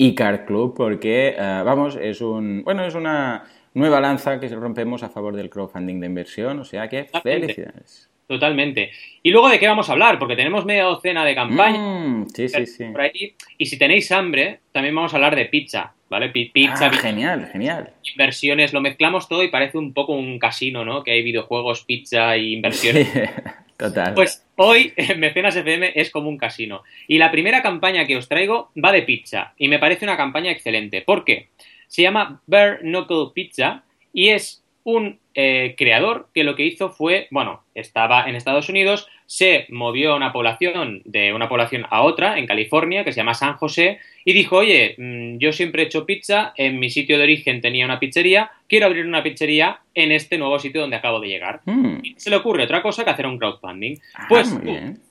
Icar 0.00 0.46
Club 0.46 0.74
porque, 0.74 1.34
eh, 1.36 1.62
vamos, 1.64 1.98
es 2.00 2.22
un, 2.22 2.62
bueno, 2.64 2.84
es 2.84 2.94
una 2.94 3.44
nueva 3.74 4.00
lanza 4.00 4.40
que 4.40 4.48
rompemos 4.48 5.02
a 5.02 5.10
favor 5.10 5.36
del 5.36 5.50
crowdfunding 5.50 6.00
de 6.00 6.06
inversión, 6.06 6.58
o 6.58 6.64
sea 6.64 6.88
que 6.88 7.04
felicidades. 7.22 8.08
Totalmente. 8.26 8.92
Y 9.22 9.30
luego 9.30 9.48
de 9.48 9.58
qué 9.58 9.66
vamos 9.66 9.90
a 9.90 9.92
hablar, 9.92 10.18
porque 10.18 10.36
tenemos 10.36 10.64
media 10.64 10.84
docena 10.84 11.24
de 11.24 11.34
campañas 11.34 11.80
mm, 11.82 12.26
sí, 12.34 12.48
sí, 12.48 12.66
sí. 12.66 12.84
por 12.84 13.00
ahí. 13.02 13.34
Y 13.58 13.66
si 13.66 13.76
tenéis 13.76 14.10
hambre, 14.12 14.60
también 14.72 14.94
vamos 14.94 15.12
a 15.12 15.16
hablar 15.16 15.36
de 15.36 15.46
pizza, 15.46 15.92
¿vale? 16.08 16.30
Pizza, 16.30 16.86
ah, 16.86 16.92
genial, 16.92 17.50
genial. 17.52 17.90
Inversiones, 18.12 18.72
lo 18.72 18.80
mezclamos 18.80 19.28
todo 19.28 19.42
y 19.42 19.48
parece 19.48 19.76
un 19.78 19.92
poco 19.92 20.12
un 20.12 20.38
casino, 20.38 20.84
¿no? 20.84 21.02
Que 21.02 21.10
hay 21.10 21.22
videojuegos, 21.22 21.84
pizza 21.84 22.36
y 22.36 22.54
inversiones. 22.54 23.08
Pues 24.14 24.46
hoy 24.56 24.92
en 24.96 25.20
Mecenas 25.20 25.56
FM 25.56 25.92
es 25.94 26.10
como 26.10 26.28
un 26.28 26.38
casino. 26.38 26.82
Y 27.08 27.18
la 27.18 27.30
primera 27.30 27.62
campaña 27.62 28.06
que 28.06 28.16
os 28.16 28.28
traigo 28.28 28.70
va 28.82 28.92
de 28.92 29.02
pizza. 29.02 29.54
Y 29.56 29.68
me 29.68 29.78
parece 29.78 30.04
una 30.04 30.16
campaña 30.16 30.50
excelente. 30.50 31.02
¿Por 31.02 31.24
qué? 31.24 31.48
Se 31.88 32.02
llama 32.02 32.40
Bare 32.46 32.78
Knuckle 32.80 33.32
Pizza 33.34 33.84
y 34.12 34.28
es 34.28 34.62
un 34.84 35.18
eh, 35.34 35.74
creador 35.76 36.28
que 36.34 36.44
lo 36.44 36.56
que 36.56 36.64
hizo 36.64 36.90
fue, 36.90 37.28
bueno, 37.30 37.64
estaba 37.74 38.28
en 38.28 38.36
Estados 38.36 38.68
Unidos, 38.68 39.08
se 39.30 39.66
movió 39.68 40.16
una 40.16 40.32
población 40.32 41.02
de 41.04 41.32
una 41.32 41.48
población 41.48 41.86
a 41.88 42.02
otra 42.02 42.36
en 42.36 42.48
California 42.48 43.04
que 43.04 43.12
se 43.12 43.18
llama 43.18 43.34
San 43.34 43.54
José 43.54 44.00
y 44.24 44.32
dijo, 44.32 44.56
oye, 44.56 44.96
mm, 44.98 45.38
yo 45.38 45.52
siempre 45.52 45.84
he 45.84 45.86
hecho 45.86 46.04
pizza, 46.04 46.52
en 46.56 46.80
mi 46.80 46.90
sitio 46.90 47.16
de 47.16 47.22
origen 47.22 47.60
tenía 47.60 47.84
una 47.84 48.00
pizzería, 48.00 48.50
quiero 48.68 48.86
abrir 48.86 49.06
una 49.06 49.22
pizzería 49.22 49.82
en 49.94 50.10
este 50.10 50.36
nuevo 50.36 50.58
sitio 50.58 50.80
donde 50.80 50.96
acabo 50.96 51.20
de 51.20 51.28
llegar. 51.28 51.60
Mm. 51.64 51.98
Y 52.02 52.14
se 52.16 52.28
le 52.28 52.34
ocurre 52.34 52.64
otra 52.64 52.82
cosa 52.82 53.04
que 53.04 53.10
hacer 53.10 53.24
un 53.24 53.38
crowdfunding. 53.38 53.98
Ah, 54.16 54.26
pues 54.28 54.52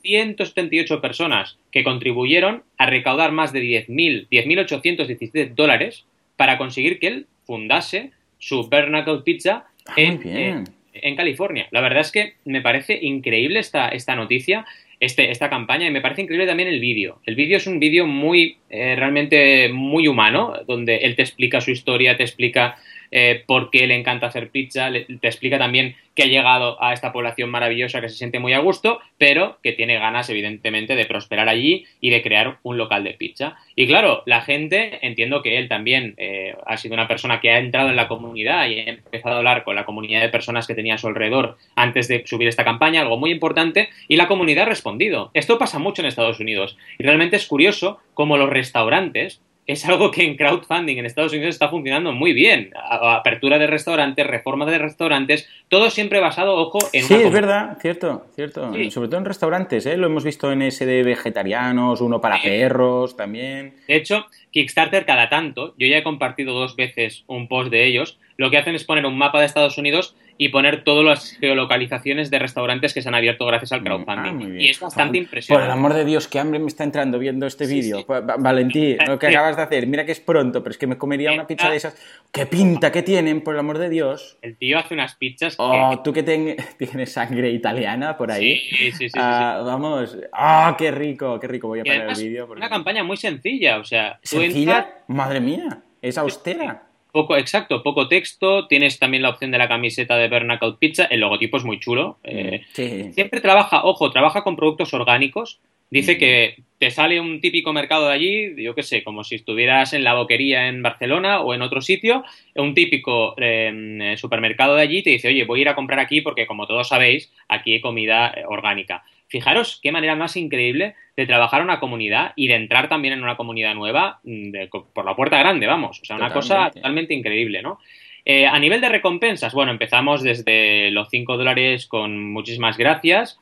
178 0.02 1.00
personas 1.00 1.56
que 1.72 1.82
contribuyeron 1.82 2.62
a 2.76 2.84
recaudar 2.84 3.32
más 3.32 3.54
de 3.54 3.62
10.000, 3.62 4.28
10.817 4.28 5.54
dólares 5.54 6.04
para 6.36 6.58
conseguir 6.58 6.98
que 6.98 7.06
él 7.06 7.26
fundase 7.46 8.10
su 8.38 8.68
Bernacle 8.68 9.22
Pizza 9.24 9.64
ah, 9.86 9.94
en, 9.96 10.66
en, 10.92 11.16
California. 11.16 11.68
La 11.70 11.80
verdad 11.80 12.00
es 12.00 12.12
que 12.12 12.34
me 12.44 12.60
parece 12.60 12.98
increíble 13.00 13.60
esta, 13.60 13.88
esta 13.88 14.16
noticia, 14.16 14.64
este, 15.00 15.30
esta 15.30 15.50
campaña, 15.50 15.86
y 15.86 15.90
me 15.90 16.00
parece 16.00 16.22
increíble 16.22 16.46
también 16.46 16.68
el 16.68 16.80
vídeo. 16.80 17.20
El 17.26 17.34
vídeo 17.34 17.56
es 17.56 17.66
un 17.66 17.78
vídeo 17.78 18.06
muy 18.06 18.58
eh, 18.70 18.94
realmente 18.96 19.68
muy 19.68 20.08
humano, 20.08 20.54
donde 20.66 20.98
él 20.98 21.16
te 21.16 21.22
explica 21.22 21.60
su 21.60 21.70
historia, 21.70 22.16
te 22.16 22.22
explica 22.22 22.76
eh, 23.10 23.42
por 23.46 23.70
qué 23.70 23.86
le 23.86 23.96
encanta 23.96 24.26
hacer 24.26 24.50
pizza, 24.50 24.90
te 24.92 25.26
explica 25.26 25.58
también 25.58 25.96
que 26.14 26.24
ha 26.24 26.26
llegado 26.26 26.82
a 26.82 26.92
esta 26.92 27.12
población 27.12 27.50
maravillosa 27.50 28.00
que 28.00 28.08
se 28.08 28.16
siente 28.16 28.38
muy 28.38 28.52
a 28.52 28.58
gusto, 28.58 29.00
pero 29.18 29.58
que 29.62 29.72
tiene 29.72 29.98
ganas, 29.98 30.28
evidentemente, 30.28 30.96
de 30.96 31.06
prosperar 31.06 31.48
allí 31.48 31.86
y 32.00 32.10
de 32.10 32.22
crear 32.22 32.58
un 32.62 32.78
local 32.78 33.04
de 33.04 33.14
pizza. 33.14 33.56
Y 33.74 33.86
claro, 33.86 34.22
la 34.26 34.42
gente, 34.42 34.98
entiendo 35.02 35.42
que 35.42 35.58
él 35.58 35.68
también 35.68 36.14
eh, 36.18 36.54
ha 36.66 36.76
sido 36.76 36.94
una 36.94 37.08
persona 37.08 37.40
que 37.40 37.50
ha 37.50 37.58
entrado 37.58 37.90
en 37.90 37.96
la 37.96 38.08
comunidad 38.08 38.68
y 38.68 38.80
ha 38.80 38.84
empezado 38.84 39.36
a 39.36 39.38
hablar 39.38 39.64
con 39.64 39.76
la 39.76 39.84
comunidad 39.84 40.20
de 40.20 40.28
personas 40.28 40.66
que 40.66 40.74
tenía 40.74 40.94
a 40.94 40.98
su 40.98 41.06
alrededor 41.06 41.56
antes 41.76 42.08
de 42.08 42.24
subir 42.26 42.48
esta 42.48 42.64
campaña, 42.64 43.00
algo 43.00 43.16
muy 43.16 43.30
importante, 43.30 43.88
y 44.08 44.16
la 44.16 44.28
comunidad 44.28 44.64
ha 44.64 44.70
respondido. 44.70 45.30
Esto 45.34 45.58
pasa 45.58 45.78
mucho 45.78 46.02
en 46.02 46.08
Estados 46.08 46.40
Unidos. 46.40 46.76
Y 46.98 47.04
realmente 47.04 47.36
es 47.36 47.46
curioso 47.46 48.00
cómo 48.14 48.36
los 48.36 48.50
restaurantes 48.60 49.40
es 49.72 49.86
algo 49.86 50.10
que 50.10 50.24
en 50.24 50.36
crowdfunding 50.36 50.96
en 50.96 51.06
Estados 51.06 51.32
Unidos 51.32 51.54
está 51.54 51.68
funcionando 51.68 52.12
muy 52.12 52.32
bien. 52.32 52.72
Apertura 52.74 53.58
de 53.58 53.66
restaurantes, 53.66 54.26
reforma 54.26 54.66
de 54.66 54.78
restaurantes, 54.78 55.48
todo 55.68 55.90
siempre 55.90 56.18
basado, 56.18 56.56
ojo, 56.56 56.78
en... 56.92 57.04
Sí, 57.04 57.14
es 57.14 57.32
verdad, 57.32 57.78
cierto, 57.80 58.26
cierto. 58.34 58.72
Sobre 58.90 59.08
todo 59.08 59.18
en 59.18 59.24
restaurantes, 59.24 59.86
¿eh? 59.86 59.96
lo 59.96 60.06
hemos 60.06 60.24
visto 60.24 60.50
en 60.50 60.62
ese 60.62 60.86
de 60.86 61.02
vegetarianos, 61.04 62.00
uno 62.00 62.20
para 62.20 62.42
perros 62.42 63.16
también. 63.16 63.74
De 63.86 63.94
hecho, 63.96 64.26
Kickstarter 64.50 65.06
cada 65.06 65.28
tanto, 65.28 65.74
yo 65.78 65.86
ya 65.86 65.98
he 65.98 66.02
compartido 66.02 66.52
dos 66.52 66.74
veces 66.74 67.22
un 67.28 67.46
post 67.46 67.70
de 67.70 67.86
ellos, 67.86 68.18
lo 68.36 68.50
que 68.50 68.58
hacen 68.58 68.74
es 68.74 68.84
poner 68.84 69.06
un 69.06 69.16
mapa 69.16 69.38
de 69.38 69.46
Estados 69.46 69.78
Unidos 69.78 70.16
y 70.42 70.48
poner 70.48 70.84
todas 70.84 71.04
las 71.04 71.32
geolocalizaciones 71.32 72.30
de 72.30 72.38
restaurantes 72.38 72.94
que 72.94 73.02
se 73.02 73.10
han 73.10 73.14
abierto 73.14 73.44
gracias 73.44 73.72
al 73.72 73.82
mm, 73.82 73.84
crowdfunding. 73.84 74.52
Ah, 74.56 74.62
y 74.62 74.70
es 74.70 74.80
bastante 74.80 75.18
impresionante. 75.18 75.66
Por 75.66 75.70
el 75.70 75.70
amor 75.70 75.92
de 75.92 76.06
Dios, 76.06 76.28
qué 76.28 76.38
hambre 76.38 76.58
me 76.58 76.68
está 76.68 76.82
entrando 76.82 77.18
viendo 77.18 77.46
este 77.46 77.66
vídeo. 77.66 78.06
Valentín, 78.06 78.96
lo 79.06 79.18
que 79.18 79.26
acabas 79.26 79.56
de 79.56 79.62
hacer, 79.64 79.86
mira 79.86 80.06
que 80.06 80.12
es 80.12 80.20
pronto, 80.20 80.62
pero 80.62 80.70
es 80.70 80.78
que 80.78 80.86
me 80.86 80.96
comería 80.96 81.30
una 81.30 81.46
pizza 81.46 81.68
de 81.68 81.76
esas. 81.76 81.94
¡Qué 82.32 82.46
pinta 82.46 82.90
que 82.90 83.02
tienen, 83.02 83.42
por 83.42 83.52
el 83.52 83.60
amor 83.60 83.76
de 83.76 83.90
Dios! 83.90 84.38
El 84.40 84.56
tío 84.56 84.78
hace 84.78 84.94
unas 84.94 85.14
pizzas. 85.16 85.56
Oh, 85.58 86.00
tú 86.02 86.10
que 86.14 86.22
tienes 86.78 87.12
sangre 87.12 87.50
italiana 87.50 88.16
por 88.16 88.32
ahí. 88.32 88.60
Sí, 88.60 88.92
sí, 88.92 89.08
sí. 89.10 89.18
Ah, 89.20 89.60
vamos. 89.62 90.16
¡Ah, 90.32 90.74
qué 90.78 90.90
rico, 90.90 91.38
qué 91.38 91.48
rico! 91.48 91.68
Voy 91.68 91.80
a 91.80 91.84
poner 91.84 92.08
el 92.08 92.16
vídeo. 92.16 92.48
Una 92.50 92.70
campaña 92.70 93.04
muy 93.04 93.18
sencilla, 93.18 93.76
o 93.76 93.84
sea. 93.84 94.18
¿Sencilla? 94.22 95.02
Madre 95.06 95.40
mía, 95.40 95.82
es 96.00 96.16
austera. 96.16 96.84
Poco, 97.12 97.36
exacto, 97.36 97.82
poco 97.82 98.08
texto. 98.08 98.66
Tienes 98.66 98.98
también 98.98 99.22
la 99.22 99.30
opción 99.30 99.50
de 99.50 99.58
la 99.58 99.68
camiseta 99.68 100.16
de 100.16 100.28
Bernacout 100.28 100.78
Pizza. 100.78 101.04
El 101.04 101.20
logotipo 101.20 101.56
es 101.56 101.64
muy 101.64 101.80
chulo. 101.80 102.18
Eh, 102.22 102.62
siempre 102.74 103.40
trabaja, 103.40 103.84
ojo, 103.84 104.10
trabaja 104.10 104.42
con 104.42 104.56
productos 104.56 104.94
orgánicos. 104.94 105.60
Dice 105.90 106.18
que 106.18 106.62
te 106.78 106.90
sale 106.90 107.20
un 107.20 107.40
típico 107.40 107.72
mercado 107.74 108.08
de 108.08 108.14
allí, 108.14 108.62
yo 108.62 108.74
qué 108.74 108.82
sé, 108.82 109.04
como 109.04 109.22
si 109.22 109.34
estuvieras 109.34 109.92
en 109.92 110.02
la 110.02 110.14
boquería 110.14 110.68
en 110.68 110.82
Barcelona 110.82 111.40
o 111.40 111.52
en 111.52 111.60
otro 111.60 111.82
sitio, 111.82 112.24
un 112.54 112.74
típico 112.74 113.34
em, 113.36 114.16
supermercado 114.16 114.76
de 114.76 114.82
allí 114.82 115.02
te 115.02 115.10
dice, 115.10 115.28
oye, 115.28 115.44
voy 115.44 115.58
a 115.58 115.62
ir 115.62 115.68
a 115.68 115.74
comprar 115.74 115.98
aquí 115.98 116.22
porque 116.22 116.46
como 116.46 116.66
todos 116.66 116.88
sabéis, 116.88 117.30
aquí 117.48 117.74
hay 117.74 117.80
comida 117.82 118.32
eh, 118.34 118.44
orgánica. 118.46 119.04
Fijaros 119.26 119.78
qué 119.82 119.92
manera 119.92 120.16
más 120.16 120.36
increíble 120.36 120.94
de 121.16 121.26
trabajar 121.26 121.60
una 121.62 121.80
comunidad 121.80 122.32
y 122.34 122.48
de 122.48 122.54
entrar 122.54 122.88
también 122.88 123.12
en 123.12 123.22
una 123.22 123.36
comunidad 123.36 123.74
nueva 123.74 124.20
mm, 124.24 124.52
por 124.94 125.04
la 125.04 125.14
puerta 125.14 125.38
grande, 125.38 125.66
vamos. 125.66 126.00
O 126.00 126.04
sea, 126.06 126.16
una 126.16 126.32
cosa 126.32 126.70
totalmente 126.70 127.12
increíble, 127.12 127.60
¿no? 127.62 127.78
Eh, 128.24 128.46
a 128.46 128.58
nivel 128.58 128.80
de 128.80 128.88
recompensas, 128.88 129.52
bueno, 129.52 129.72
empezamos 129.72 130.22
desde 130.22 130.90
los 130.90 131.08
5 131.10 131.36
dólares 131.36 131.86
con 131.86 132.32
muchísimas 132.32 132.78
gracias. 132.78 133.38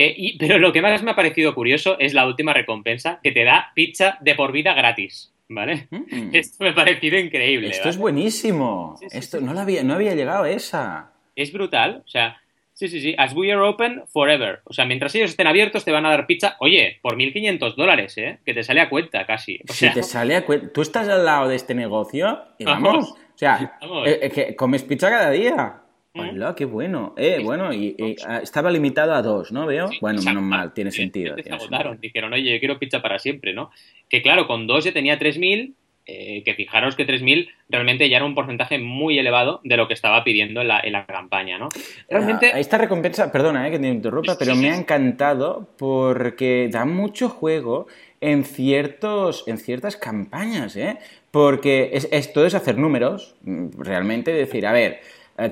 Eh, 0.00 0.36
pero 0.38 0.58
lo 0.58 0.72
que 0.72 0.80
más 0.80 1.02
me 1.02 1.10
ha 1.10 1.16
parecido 1.16 1.54
curioso 1.56 1.98
es 1.98 2.14
la 2.14 2.24
última 2.24 2.52
recompensa 2.52 3.18
que 3.20 3.32
te 3.32 3.42
da 3.42 3.72
pizza 3.74 4.16
de 4.20 4.36
por 4.36 4.52
vida 4.52 4.72
gratis. 4.72 5.34
¿Vale? 5.48 5.88
Mm. 5.90 6.30
Esto 6.34 6.62
me 6.62 6.70
ha 6.70 6.74
parecido 6.74 7.18
increíble. 7.18 7.70
Esto 7.70 7.88
es 7.88 7.96
buenísimo. 7.96 8.96
Esto 9.10 9.40
no, 9.40 9.58
había, 9.58 9.82
no 9.82 9.94
había 9.94 10.14
llegado 10.14 10.44
a 10.44 10.50
esa. 10.50 11.10
Es 11.34 11.52
brutal. 11.52 12.02
O 12.06 12.08
sea, 12.08 12.38
Sí, 12.78 12.86
sí, 12.86 13.00
sí. 13.00 13.12
As 13.18 13.34
we 13.34 13.50
are 13.50 13.60
open 13.60 14.04
forever. 14.06 14.60
O 14.62 14.72
sea, 14.72 14.84
mientras 14.84 15.12
ellos 15.16 15.30
estén 15.30 15.48
abiertos, 15.48 15.84
te 15.84 15.90
van 15.90 16.06
a 16.06 16.10
dar 16.10 16.28
pizza. 16.28 16.54
Oye, 16.60 17.00
por 17.02 17.16
1.500 17.16 17.74
dólares, 17.74 18.16
¿eh? 18.18 18.38
Que 18.46 18.54
te 18.54 18.62
sale 18.62 18.80
a 18.80 18.88
cuenta 18.88 19.26
casi. 19.26 19.58
si 19.68 19.92
te 19.92 20.04
sale 20.04 20.36
a 20.36 20.46
cuenta. 20.46 20.72
Tú 20.72 20.82
estás 20.82 21.08
al 21.08 21.24
lado 21.24 21.48
de 21.48 21.56
este 21.56 21.74
negocio 21.74 22.40
y 22.56 22.64
vamos. 22.64 23.10
O 23.10 23.16
sea, 23.34 23.78
eh, 24.06 24.20
eh, 24.22 24.30
que 24.30 24.54
comes 24.54 24.84
pizza 24.84 25.10
cada 25.10 25.32
día. 25.32 25.82
Hola, 26.18 26.54
qué 26.54 26.64
bueno. 26.64 27.14
Eh, 27.16 27.40
bueno, 27.42 27.72
y, 27.72 27.96
ah, 28.26 28.40
estaba 28.42 28.70
limitado 28.70 29.14
a 29.14 29.22
dos, 29.22 29.52
¿no? 29.52 29.66
Veo. 29.66 29.90
bueno, 30.00 30.22
menos 30.22 30.42
mal, 30.42 30.72
tiene 30.72 30.90
sentido. 30.90 31.36
Se 31.42 31.52
agotaron. 31.52 32.00
Dijeron, 32.00 32.32
oye, 32.32 32.52
yo 32.52 32.58
quiero 32.58 32.78
pizza 32.78 33.00
para 33.02 33.18
siempre, 33.18 33.54
¿no? 33.54 33.70
Que 34.08 34.22
claro, 34.22 34.46
con 34.46 34.66
dos 34.66 34.84
ya 34.84 34.92
tenía 34.92 35.18
3.000 35.18 35.74
eh, 36.10 36.42
que 36.42 36.54
fijaros 36.54 36.96
que 36.96 37.06
3.000 37.06 37.50
realmente 37.68 38.08
ya 38.08 38.16
era 38.16 38.24
un 38.24 38.34
porcentaje 38.34 38.78
muy 38.78 39.18
elevado 39.18 39.60
de 39.62 39.76
lo 39.76 39.88
que 39.88 39.92
estaba 39.92 40.24
pidiendo 40.24 40.62
en 40.62 40.68
la, 40.68 41.06
campaña, 41.06 41.58
¿no? 41.58 41.68
Realmente... 42.08 42.58
esta 42.58 42.78
recompensa, 42.78 43.30
perdona 43.30 43.68
eh, 43.68 43.70
que 43.70 43.78
te 43.78 43.88
interrumpa, 43.88 44.38
pero 44.38 44.56
me 44.56 44.70
ha 44.70 44.76
encantado 44.76 45.68
porque 45.76 46.70
da 46.72 46.86
mucho 46.86 47.28
juego 47.28 47.88
en, 48.22 48.44
ciertos, 48.44 49.44
en 49.48 49.58
ciertas 49.58 49.98
campañas, 49.98 50.76
¿eh? 50.76 50.96
Porque 51.30 51.90
es, 51.92 52.32
todo 52.32 52.46
es 52.46 52.54
hacer 52.54 52.78
números, 52.78 53.36
realmente 53.76 54.32
decir, 54.32 54.66
a 54.66 54.72
ver, 54.72 55.00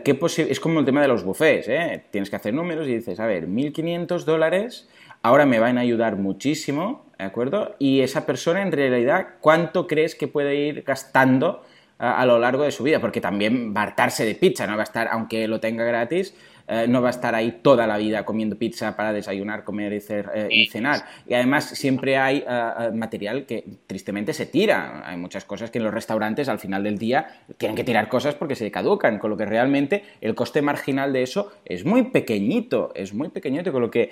¿qué 0.04 0.18
es 0.48 0.60
como 0.60 0.80
el 0.80 0.84
tema 0.84 1.00
de 1.02 1.08
los 1.08 1.24
buffets, 1.24 1.68
¿eh? 1.68 2.04
Tienes 2.10 2.30
que 2.30 2.36
hacer 2.36 2.52
números 2.52 2.88
y 2.88 2.96
dices, 2.96 3.20
a 3.20 3.26
ver, 3.26 3.48
1.500 3.48 4.24
dólares 4.24 4.88
ahora 5.22 5.46
me 5.46 5.58
van 5.58 5.78
a 5.78 5.80
ayudar 5.80 6.16
muchísimo, 6.16 7.06
¿de 7.18 7.24
acuerdo? 7.24 7.74
Y 7.78 8.00
esa 8.00 8.26
persona 8.26 8.62
en 8.62 8.72
realidad, 8.72 9.26
¿cuánto 9.40 9.86
crees 9.86 10.14
que 10.14 10.28
puede 10.28 10.54
ir 10.54 10.82
gastando 10.82 11.64
a, 11.98 12.20
a 12.20 12.26
lo 12.26 12.38
largo 12.38 12.64
de 12.64 12.70
su 12.70 12.84
vida? 12.84 13.00
Porque 13.00 13.20
también 13.20 13.74
va 13.74 13.80
a 13.80 13.84
hartarse 13.84 14.24
de 14.24 14.34
pizza, 14.34 14.66
no 14.66 14.74
va 14.74 14.82
a 14.82 14.84
estar, 14.84 15.08
aunque 15.10 15.48
lo 15.48 15.60
tenga 15.60 15.84
gratis, 15.84 16.34
eh, 16.68 16.87
no 16.88 17.00
va 17.00 17.08
a 17.08 17.11
estar 17.11 17.35
ahí 17.35 17.61
toda 17.62 17.87
la 17.87 17.96
vida 17.96 18.25
comiendo 18.25 18.56
pizza 18.56 18.96
para 18.96 19.12
desayunar, 19.12 19.62
comer 19.64 19.92
y, 19.92 20.02
eh, 20.08 20.68
cenar. 20.70 21.04
Y 21.26 21.35
además 21.35 21.64
siempre 21.64 22.16
hay 22.16 22.44
eh, 22.49 22.90
material 22.92 23.46
que 23.46 23.64
tristemente 23.87 24.32
se 24.32 24.46
tira. 24.46 25.02
Hay 25.06 25.16
muchas 25.16 25.44
cosas 25.44 25.70
que 25.70 25.78
en 25.78 25.85
los 25.85 25.94
restaurantes 25.94 26.49
al 26.49 26.58
final 26.58 26.82
del 26.82 26.99
día 26.99 27.26
tienen 27.56 27.76
que 27.76 27.85
tirar 27.85 28.08
cosas 28.08 28.35
porque 28.35 28.56
se 28.56 28.70
caducan, 28.70 29.18
con 29.18 29.30
lo 29.30 29.37
que 29.37 29.46
realmente 29.46 30.02
el 30.20 30.35
coste 30.35 30.61
marginal 30.62 31.12
de 31.12 31.23
eso 31.23 31.52
es 31.64 31.85
muy 31.85 32.04
pequeñito, 32.04 32.92
es 32.94 33.14
muy 33.14 33.28
pequeñito, 33.28 33.73
con 33.73 33.82
lo 33.82 33.90
que 33.90 34.11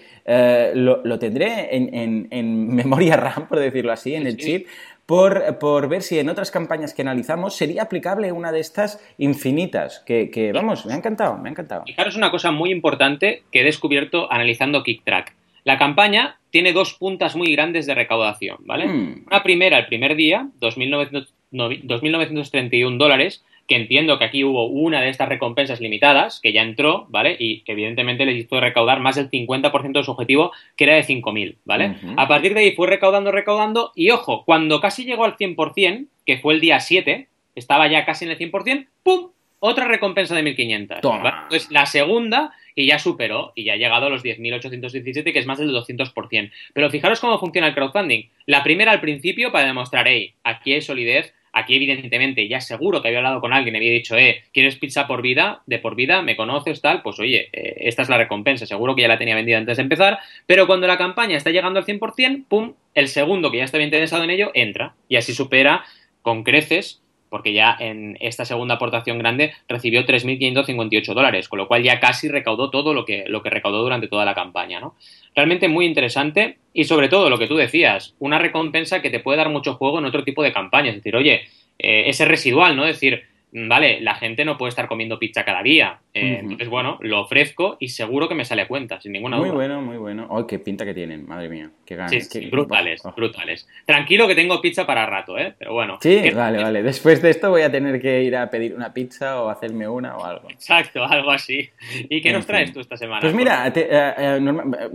lo, 0.75 1.19
tendré 1.19 1.77
en, 1.77 2.29
memoria 2.75 3.17
RAM, 3.17 3.49
por 3.49 3.59
decirlo 3.59 3.93
así, 3.93 4.15
en 4.15 4.27
el 4.27 4.37
chip 4.37 4.67
por, 5.07 5.89
ver 5.89 6.03
si 6.03 6.19
en 6.19 6.29
otras 6.29 6.51
campañas 6.51 6.93
que 6.95 7.03
analizamos 7.03 7.57
sería 7.57 7.83
aplicable 7.83 8.33
una 8.33 8.51
de 8.53 8.61
estas 8.61 9.03
infinitas, 9.19 10.03
que, 10.07 10.53
vamos, 10.55 10.87
me 10.87 10.95
ha 10.95 10.97
encantado, 10.97 11.37
me 11.37 11.49
ha 11.49 11.53
encantado. 11.53 11.85
Fijaros 11.87 12.17
una 12.17 12.31
cosa 12.31 12.51
muy 12.51 12.71
importante 12.71 13.43
que 13.51 13.61
he 13.61 13.65
descubierto 13.65 14.33
analizando 14.33 14.83
KickTrack. 14.83 15.35
La 15.65 15.77
campaña 15.79 16.39
tiene 16.51 16.73
dos 16.73 16.95
puntas 16.95 17.37
muy 17.37 17.53
grandes 17.53 17.85
de 17.87 17.95
recaudación, 17.95 18.59
¿vale? 18.61 18.87
Hmm. 18.87 19.25
Una 19.27 19.43
primera, 19.43 19.79
el 19.79 19.87
primer 19.87 20.15
día, 20.15 20.49
2.931 20.61 22.99
dólares, 22.99 23.45
que 23.67 23.77
entiendo 23.77 24.19
que 24.19 24.25
aquí 24.25 24.45
hubo 24.45 24.67
una 24.67 25.01
de 25.01 25.09
estas 25.09 25.29
recompensas 25.29 25.81
limitadas, 25.81 26.41
que 26.41 26.53
ya 26.53 26.63
entró, 26.63 27.07
¿vale? 27.09 27.37
Y 27.39 27.61
que 27.61 27.73
evidentemente 27.73 28.27
les 28.27 28.45
hizo 28.45 28.61
recaudar 28.61 29.01
más 29.01 29.17
del 29.17 29.31
50% 29.31 29.93
de 29.93 30.05
su 30.05 30.11
objetivo, 30.11 30.53
que 30.77 30.85
era 30.85 30.95
de 30.95 31.05
5.000, 31.05 31.57
¿vale? 31.65 31.97
A 32.17 32.29
partir 32.29 32.55
de 32.55 32.61
ahí 32.61 32.73
fue 32.73 32.89
recaudando, 32.89 33.33
recaudando, 33.33 33.93
y 33.95 34.11
ojo, 34.11 34.45
cuando 34.45 34.81
casi 34.81 35.05
llegó 35.05 35.25
al 35.25 35.37
100%, 35.37 36.07
que 36.27 36.39
fue 36.39 36.55
el 36.55 36.61
día 36.61 36.81
7, 36.81 37.29
estaba 37.55 37.89
ya 37.89 38.05
casi 38.05 38.25
en 38.25 38.33
el 38.33 38.39
100%, 38.39 38.87
¡pum! 39.03 39.31
Otra 39.61 39.87
recompensa 39.87 40.35
de 40.35 40.43
1.500. 40.43 40.97
Entonces, 40.97 41.71
la 41.71 41.87
segunda, 41.87 42.53
y 42.75 42.87
ya 42.87 42.99
superó, 42.99 43.53
y 43.55 43.65
ya 43.65 43.75
ha 43.75 43.77
llegado 43.77 44.07
a 44.07 44.11
los 44.11 44.23
10.817, 44.23 45.33
que 45.33 45.39
es 45.39 45.47
más 45.47 45.59
del 45.59 45.71
200%. 45.71 46.51
Pero 46.75 46.91
fijaros 46.91 47.19
cómo 47.21 47.39
funciona 47.39 47.69
el 47.69 47.75
crowdfunding. 47.75 48.29
La 48.45 48.63
primera 48.63 48.93
al 48.93 49.01
principio 49.01 49.53
para 49.53 49.67
demostrar, 49.67 50.07
hey, 50.07 50.35
aquí 50.43 50.75
hay 50.75 50.83
solidez, 50.83 51.33
Aquí, 51.57 51.77
evidentemente, 51.77 52.49
ya 52.49 52.61
seguro 52.61 53.01
que 53.01 53.09
había 53.09 53.19
hablado 53.19 53.41
con 53.41 53.53
alguien, 53.53 53.77
había 53.77 53.93
dicho, 53.93 54.17
eh, 54.17 54.43
¿quieres 54.53 54.75
pizza 54.75 55.07
por 55.07 55.23
vida? 55.23 55.63
De 55.67 55.79
por 55.79 55.95
vida, 55.95 56.21
¿me 56.21 56.37
conoces? 56.37 56.81
Tal, 56.81 57.01
pues 57.03 57.21
oye, 57.21 57.49
eh, 57.53 57.77
esta 57.83 58.03
es 58.03 58.09
la 58.09 58.19
recompensa. 58.19 58.67
Seguro 58.67 58.97
que 58.97 59.03
ya 59.03 59.09
la 59.09 59.19
tenía 59.19 59.37
vendida 59.37 59.59
antes 59.59 59.77
de 59.77 59.85
empezar, 59.85 60.19
pero 60.47 60.67
cuando 60.67 60.89
la 60.89 60.99
campaña 60.99 61.37
está 61.37 61.51
llegando 61.51 61.79
al 61.79 61.87
100%, 61.87 62.47
pum, 62.49 62.75
el 62.95 63.07
segundo 63.07 63.53
que 63.53 63.59
ya 63.59 63.65
estaba 63.65 63.85
interesado 63.85 64.25
en 64.25 64.31
ello 64.31 64.51
entra 64.55 64.95
y 65.09 65.15
así 65.15 65.33
supera 65.33 65.85
con 66.23 66.43
creces 66.43 67.04
porque 67.35 67.53
ya 67.53 67.77
en 67.81 68.17
esta 68.21 68.45
segunda 68.45 68.77
aportación 68.77 69.19
grande 69.19 69.55
recibió 69.67 70.07
3.558 70.07 71.15
dólares, 71.15 71.49
con 71.49 71.59
lo 71.59 71.67
cual 71.67 71.83
ya 71.83 71.99
casi 71.99 72.29
recaudó 72.29 72.71
todo 72.71 72.95
lo 72.95 73.05
que, 73.05 73.25
lo 73.27 73.43
que 73.43 73.51
recaudó 73.51 73.83
durante 73.83 74.07
toda 74.07 74.25
la 74.25 74.37
campaña. 74.37 74.79
¿no? 74.79 74.95
Realmente 75.35 75.67
muy 75.67 75.85
interesante 75.85 76.59
y 76.73 76.85
sobre 76.85 77.09
todo 77.09 77.29
lo 77.31 77.37
que 77.37 77.49
tú 77.49 77.57
decías, 77.57 78.15
una 78.21 78.39
recompensa 78.39 79.03
que 79.03 79.11
te 79.11 79.19
puede 79.19 79.39
dar 79.39 79.49
mucho 79.49 79.75
juego 79.75 79.99
en 79.99 80.05
otro 80.05 80.23
tipo 80.23 80.45
de 80.45 80.53
campañas. 80.53 80.91
Es 80.91 81.03
decir, 81.03 81.17
oye, 81.17 81.41
eh, 81.77 82.05
ese 82.07 82.25
residual, 82.25 82.77
¿no? 82.77 82.87
Es 82.87 83.01
decir, 83.01 83.25
vale, 83.53 84.01
la 84.01 84.15
gente 84.15 84.45
no 84.45 84.57
puede 84.57 84.69
estar 84.69 84.87
comiendo 84.87 85.19
pizza 85.19 85.45
cada 85.45 85.65
día. 85.65 85.99
Eh, 86.13 86.39
entonces, 86.41 86.69
bueno, 86.69 86.99
lo 87.01 87.21
ofrezco 87.21 87.79
y 87.81 87.89
seguro 87.89 88.29
que 88.29 88.37
me 88.37 88.45
sale 88.45 88.63
a 88.63 88.69
cuenta, 88.69 89.01
sin 89.01 89.11
ninguna 89.11 89.39
duda. 89.39 89.49
Muy 89.49 89.57
bueno, 89.57 89.83
muy 89.83 89.97
bueno. 89.97 90.29
¡Ay, 90.31 90.45
qué 90.47 90.61
pinta 90.61 90.85
que 90.85 90.95
tienen! 90.95 91.27
Madre 91.27 91.49
mía, 91.49 91.73
qué 91.85 91.97
ganas. 91.97 92.29
Sí, 92.29 92.47
brutales, 92.51 93.01
oh. 93.05 93.13
brutales. 93.13 93.67
Tranquilo 93.87 94.27
que 94.27 94.35
tengo 94.35 94.61
pizza 94.61 94.87
para 94.87 95.07
rato, 95.07 95.39
¿eh? 95.39 95.55
Pero 95.59 95.73
bueno. 95.73 95.99
Sí, 96.01 96.31
vale, 96.31 96.63
vale. 96.63 96.83
Después 96.83 97.23
de 97.23 97.31
esto 97.31 97.51
voy 97.51 97.63
a 97.63 97.71
tener 97.71 98.01
que 98.01 98.23
ir 98.23 98.37
a 98.37 98.51
pedir 98.51 98.75
una 98.75 98.93
pizza 98.93 99.43
o 99.43 99.49
hacerme 99.49 99.89
una 99.89 100.17
o 100.17 100.25
algo. 100.25 100.51
Exacto, 100.51 101.05
algo 101.05 101.31
así. 101.31 101.71
¿Y 102.09 102.21
qué 102.21 102.33
nos 102.33 102.47
traes 102.47 102.73
tú 102.73 102.81
esta 102.81 102.97
semana? 102.97 103.21
Pues 103.21 103.35
mira, 103.35 103.67
eh, 103.69 103.73
eh, 103.77 104.41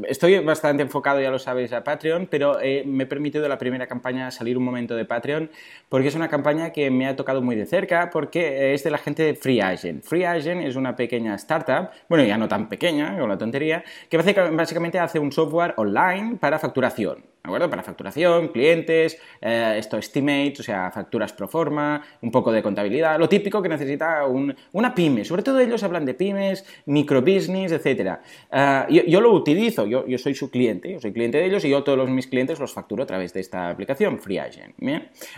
estoy 0.08 0.40
bastante 0.40 0.84
enfocado, 0.84 1.22
ya 1.22 1.32
lo 1.32 1.40
sabéis, 1.40 1.74
a 1.74 1.84
Patreon, 1.84 2.28
pero 2.28 2.60
me 2.86 3.04
he 3.04 3.08
permitido 3.08 3.48
la 3.48 3.58
primera 3.58 3.88
campaña 3.88 4.32
salir 4.32 4.58
un 4.58 4.64
momento 4.64 4.96
de 4.96 5.06
Patreon 5.06 5.50
porque 5.88 6.08
es 6.08 6.16
una 6.16 6.28
campaña 6.28 6.72
que 6.72 6.90
me 6.92 7.08
ha 7.08 7.16
tocado 7.16 7.42
muy 7.42 7.56
de 7.56 7.66
cerca 7.66 8.10
porque 8.12 8.74
es 8.74 8.84
de 8.84 8.92
la 8.92 8.98
gente 8.98 9.24
de 9.24 9.34
Free 9.36 9.62
Agent. 9.62 10.04
Free 10.04 10.24
Agent 10.24 10.64
es 10.66 10.76
una 10.76 10.96
pequeña 10.96 11.36
startup, 11.36 11.90
bueno, 12.08 12.24
ya 12.24 12.38
no 12.38 12.48
tan 12.48 12.70
pequeña, 12.70 13.18
con 13.18 13.30
la 13.30 13.38
tontería, 13.38 13.84
que 14.10 14.18
básicamente 14.18 15.00
hace 15.00 15.20
un 15.20 15.32
software 15.32 15.74
online 15.78 16.38
para 16.40 16.60
facturación. 16.80 17.26
¿De 17.42 17.48
acuerdo? 17.48 17.70
Para 17.70 17.84
facturación, 17.84 18.50
clientes, 18.50 19.18
eh, 19.40 19.76
esto 19.78 19.98
estimates, 19.98 20.60
o 20.60 20.64
sea, 20.64 20.92
facturas 20.92 21.32
pro 21.32 21.48
forma, 21.48 22.04
un 22.22 22.32
poco 22.32 22.52
de 22.52 22.62
contabilidad, 22.62 23.18
lo 23.18 23.30
típico 23.30 23.62
que 23.62 23.70
necesita 23.70 24.26
una 24.74 24.94
pyme. 24.94 25.24
Sobre 25.24 25.42
todo 25.42 25.60
ellos 25.62 25.82
hablan 25.84 26.06
de 26.06 26.16
pymes, 26.16 26.66
microbusiness, 26.86 27.72
etc. 27.72 28.18
Eh, 28.52 29.06
yo, 29.08 29.22
lo 29.22 29.32
utilizo, 29.32 29.86
yo, 29.86 30.04
soy 30.18 30.36
su 30.36 30.52
cliente, 30.52 30.92
yo 30.92 31.00
soy 31.00 31.14
cliente 31.14 31.38
de 31.38 31.46
ellos 31.46 31.64
y 31.64 31.70
yo 31.70 31.82
todos 31.82 31.98
los, 31.98 32.10
mis 32.10 32.28
clientes 32.28 32.60
los 32.60 32.74
facturo 32.74 33.04
a 33.04 33.06
través 33.06 33.32
de 33.32 33.40
esta 33.40 33.70
aplicación, 33.70 34.20
FreeAgent. 34.20 34.76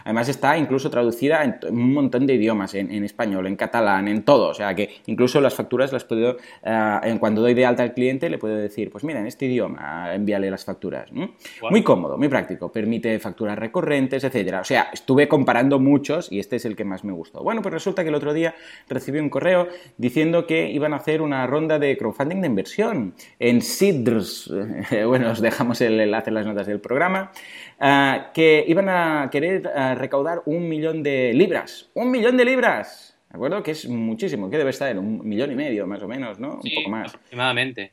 Además 0.03 0.27
está 0.27 0.57
incluso 0.57 0.89
traducida 0.89 1.43
en 1.43 1.59
un 1.69 1.93
montón 1.93 2.25
de 2.25 2.33
idiomas, 2.33 2.73
en, 2.73 3.03
español, 3.03 3.45
en 3.45 3.55
catalán, 3.55 4.07
en 4.07 4.23
todo. 4.23 4.49
O 4.49 4.53
sea 4.55 4.73
que 4.73 4.89
incluso 5.05 5.39
las 5.39 5.53
facturas 5.53 5.93
las 5.93 6.03
puedo, 6.03 6.37
eh, 6.63 6.99
en 7.03 7.19
cuando 7.19 7.41
doy 7.41 7.53
de 7.53 7.63
alta 7.63 7.83
al 7.83 7.93
cliente, 7.93 8.27
le 8.27 8.39
puedo 8.39 8.55
decir, 8.55 8.89
pues 8.89 9.03
mira, 9.03 9.19
en 9.19 9.27
este 9.27 9.45
idioma, 9.45 10.15
envíale 10.15 10.49
las 10.49 10.65
facturas. 10.65 11.11
Muy 11.11 11.83
cómodo, 11.91 12.17
muy 12.17 12.29
práctico, 12.29 12.71
permite 12.71 13.19
facturas 13.19 13.59
recurrentes, 13.59 14.23
etcétera. 14.23 14.61
O 14.61 14.63
sea, 14.63 14.91
estuve 14.93 15.27
comparando 15.27 15.77
muchos 15.77 16.31
y 16.31 16.39
este 16.39 16.55
es 16.55 16.63
el 16.63 16.77
que 16.77 16.85
más 16.85 17.03
me 17.03 17.11
gustó. 17.11 17.43
Bueno, 17.43 17.61
pues 17.61 17.73
resulta 17.73 18.03
que 18.03 18.07
el 18.07 18.15
otro 18.15 18.33
día 18.33 18.55
recibí 18.87 19.19
un 19.19 19.29
correo 19.29 19.67
diciendo 19.97 20.47
que 20.47 20.71
iban 20.71 20.93
a 20.93 20.95
hacer 20.95 21.21
una 21.21 21.45
ronda 21.47 21.79
de 21.79 21.97
crowdfunding 21.97 22.39
de 22.39 22.47
inversión 22.47 23.13
en 23.39 23.61
Sidrs. 23.61 24.49
bueno, 25.05 25.31
os 25.31 25.41
dejamos 25.41 25.81
el 25.81 25.99
enlace 25.99 26.29
en 26.29 26.35
las 26.35 26.45
notas 26.45 26.65
del 26.65 26.79
programa. 26.79 27.33
Ah, 27.77 28.31
que 28.33 28.63
iban 28.65 28.87
a 28.87 29.27
querer 29.29 29.69
ah, 29.75 29.93
recaudar 29.93 30.43
un 30.45 30.69
millón 30.69 31.03
de 31.03 31.33
libras. 31.33 31.89
¡Un 31.93 32.09
millón 32.09 32.37
de 32.37 32.45
libras! 32.45 33.17
¿De 33.29 33.35
acuerdo? 33.35 33.61
Que 33.61 33.71
es 33.71 33.85
muchísimo, 33.89 34.49
que 34.49 34.57
debe 34.57 34.69
estar 34.69 34.89
en 34.89 34.97
un 34.97 35.27
millón 35.27 35.51
y 35.51 35.55
medio, 35.55 35.85
más 35.87 36.01
o 36.01 36.07
menos, 36.07 36.39
¿no? 36.39 36.53
un 36.63 36.71
poco 36.73 36.89
más. 36.89 37.13
Aproximadamente 37.13 37.91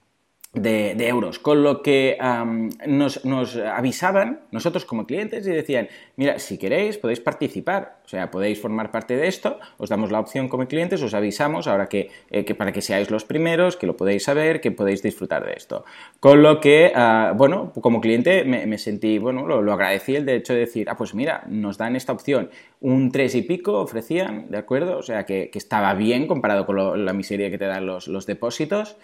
de, 0.54 1.08
euros, 1.08 1.38
con 1.38 1.62
lo 1.62 1.82
que 1.82 2.16
nos, 2.86 3.24
nos, 3.24 3.56
avisaban 3.56 4.40
nosotros 4.50 4.86
como 4.86 5.06
clientes 5.06 5.46
y 5.46 5.50
decían, 5.50 5.88
mira, 6.16 6.38
si 6.38 6.56
queréis 6.56 6.96
podéis 6.96 7.20
participar, 7.20 7.98
o 8.04 8.08
sea, 8.08 8.30
podéis 8.30 8.58
formar 8.60 8.90
parte 8.90 9.14
de 9.16 9.28
esto, 9.28 9.58
os 9.76 9.90
damos 9.90 10.10
la 10.10 10.20
opción 10.20 10.48
como 10.48 10.66
clientes, 10.66 11.02
os 11.02 11.12
avisamos 11.12 11.66
ahora 11.66 11.88
que, 11.88 12.10
eh, 12.30 12.46
que 12.46 12.54
para 12.54 12.72
que 12.72 12.80
seáis 12.80 13.10
los 13.10 13.26
primeros, 13.26 13.76
que 13.76 13.86
lo 13.86 13.96
podéis 13.96 14.24
saber, 14.24 14.62
que 14.62 14.70
podéis 14.70 15.02
disfrutar 15.02 15.44
de 15.44 15.52
esto. 15.52 15.84
Con 16.18 16.42
lo 16.42 16.60
que, 16.60 16.92
ah, 16.94 17.34
bueno, 17.36 17.70
como 17.82 18.00
cliente 18.00 18.44
me, 18.44 18.78
sentí, 18.78 19.18
bueno, 19.18 19.46
lo, 19.46 19.72
agradecí 19.72 20.16
el 20.16 20.26
hecho 20.30 20.54
de 20.54 20.60
decir, 20.60 20.88
ah, 20.88 20.96
pues 20.96 21.14
mira, 21.14 21.44
nos 21.46 21.76
dan 21.76 21.94
esta 21.94 22.12
opción, 22.12 22.50
un 22.80 23.12
tres 23.12 23.34
y 23.34 23.42
pico 23.42 23.74
ofrecían, 23.74 24.50
¿de 24.50 24.56
acuerdo? 24.56 24.96
O 24.96 25.02
sea, 25.02 25.26
que, 25.26 25.50
estaba 25.58 25.92
bien 25.94 26.28
comparado 26.28 26.64
con 26.64 27.04
la 27.04 27.12
miseria 27.12 27.50
que 27.50 27.58
te 27.58 27.66
dan 27.66 27.84
los, 27.84 28.06
los 28.06 28.26
depósitos. 28.26 28.96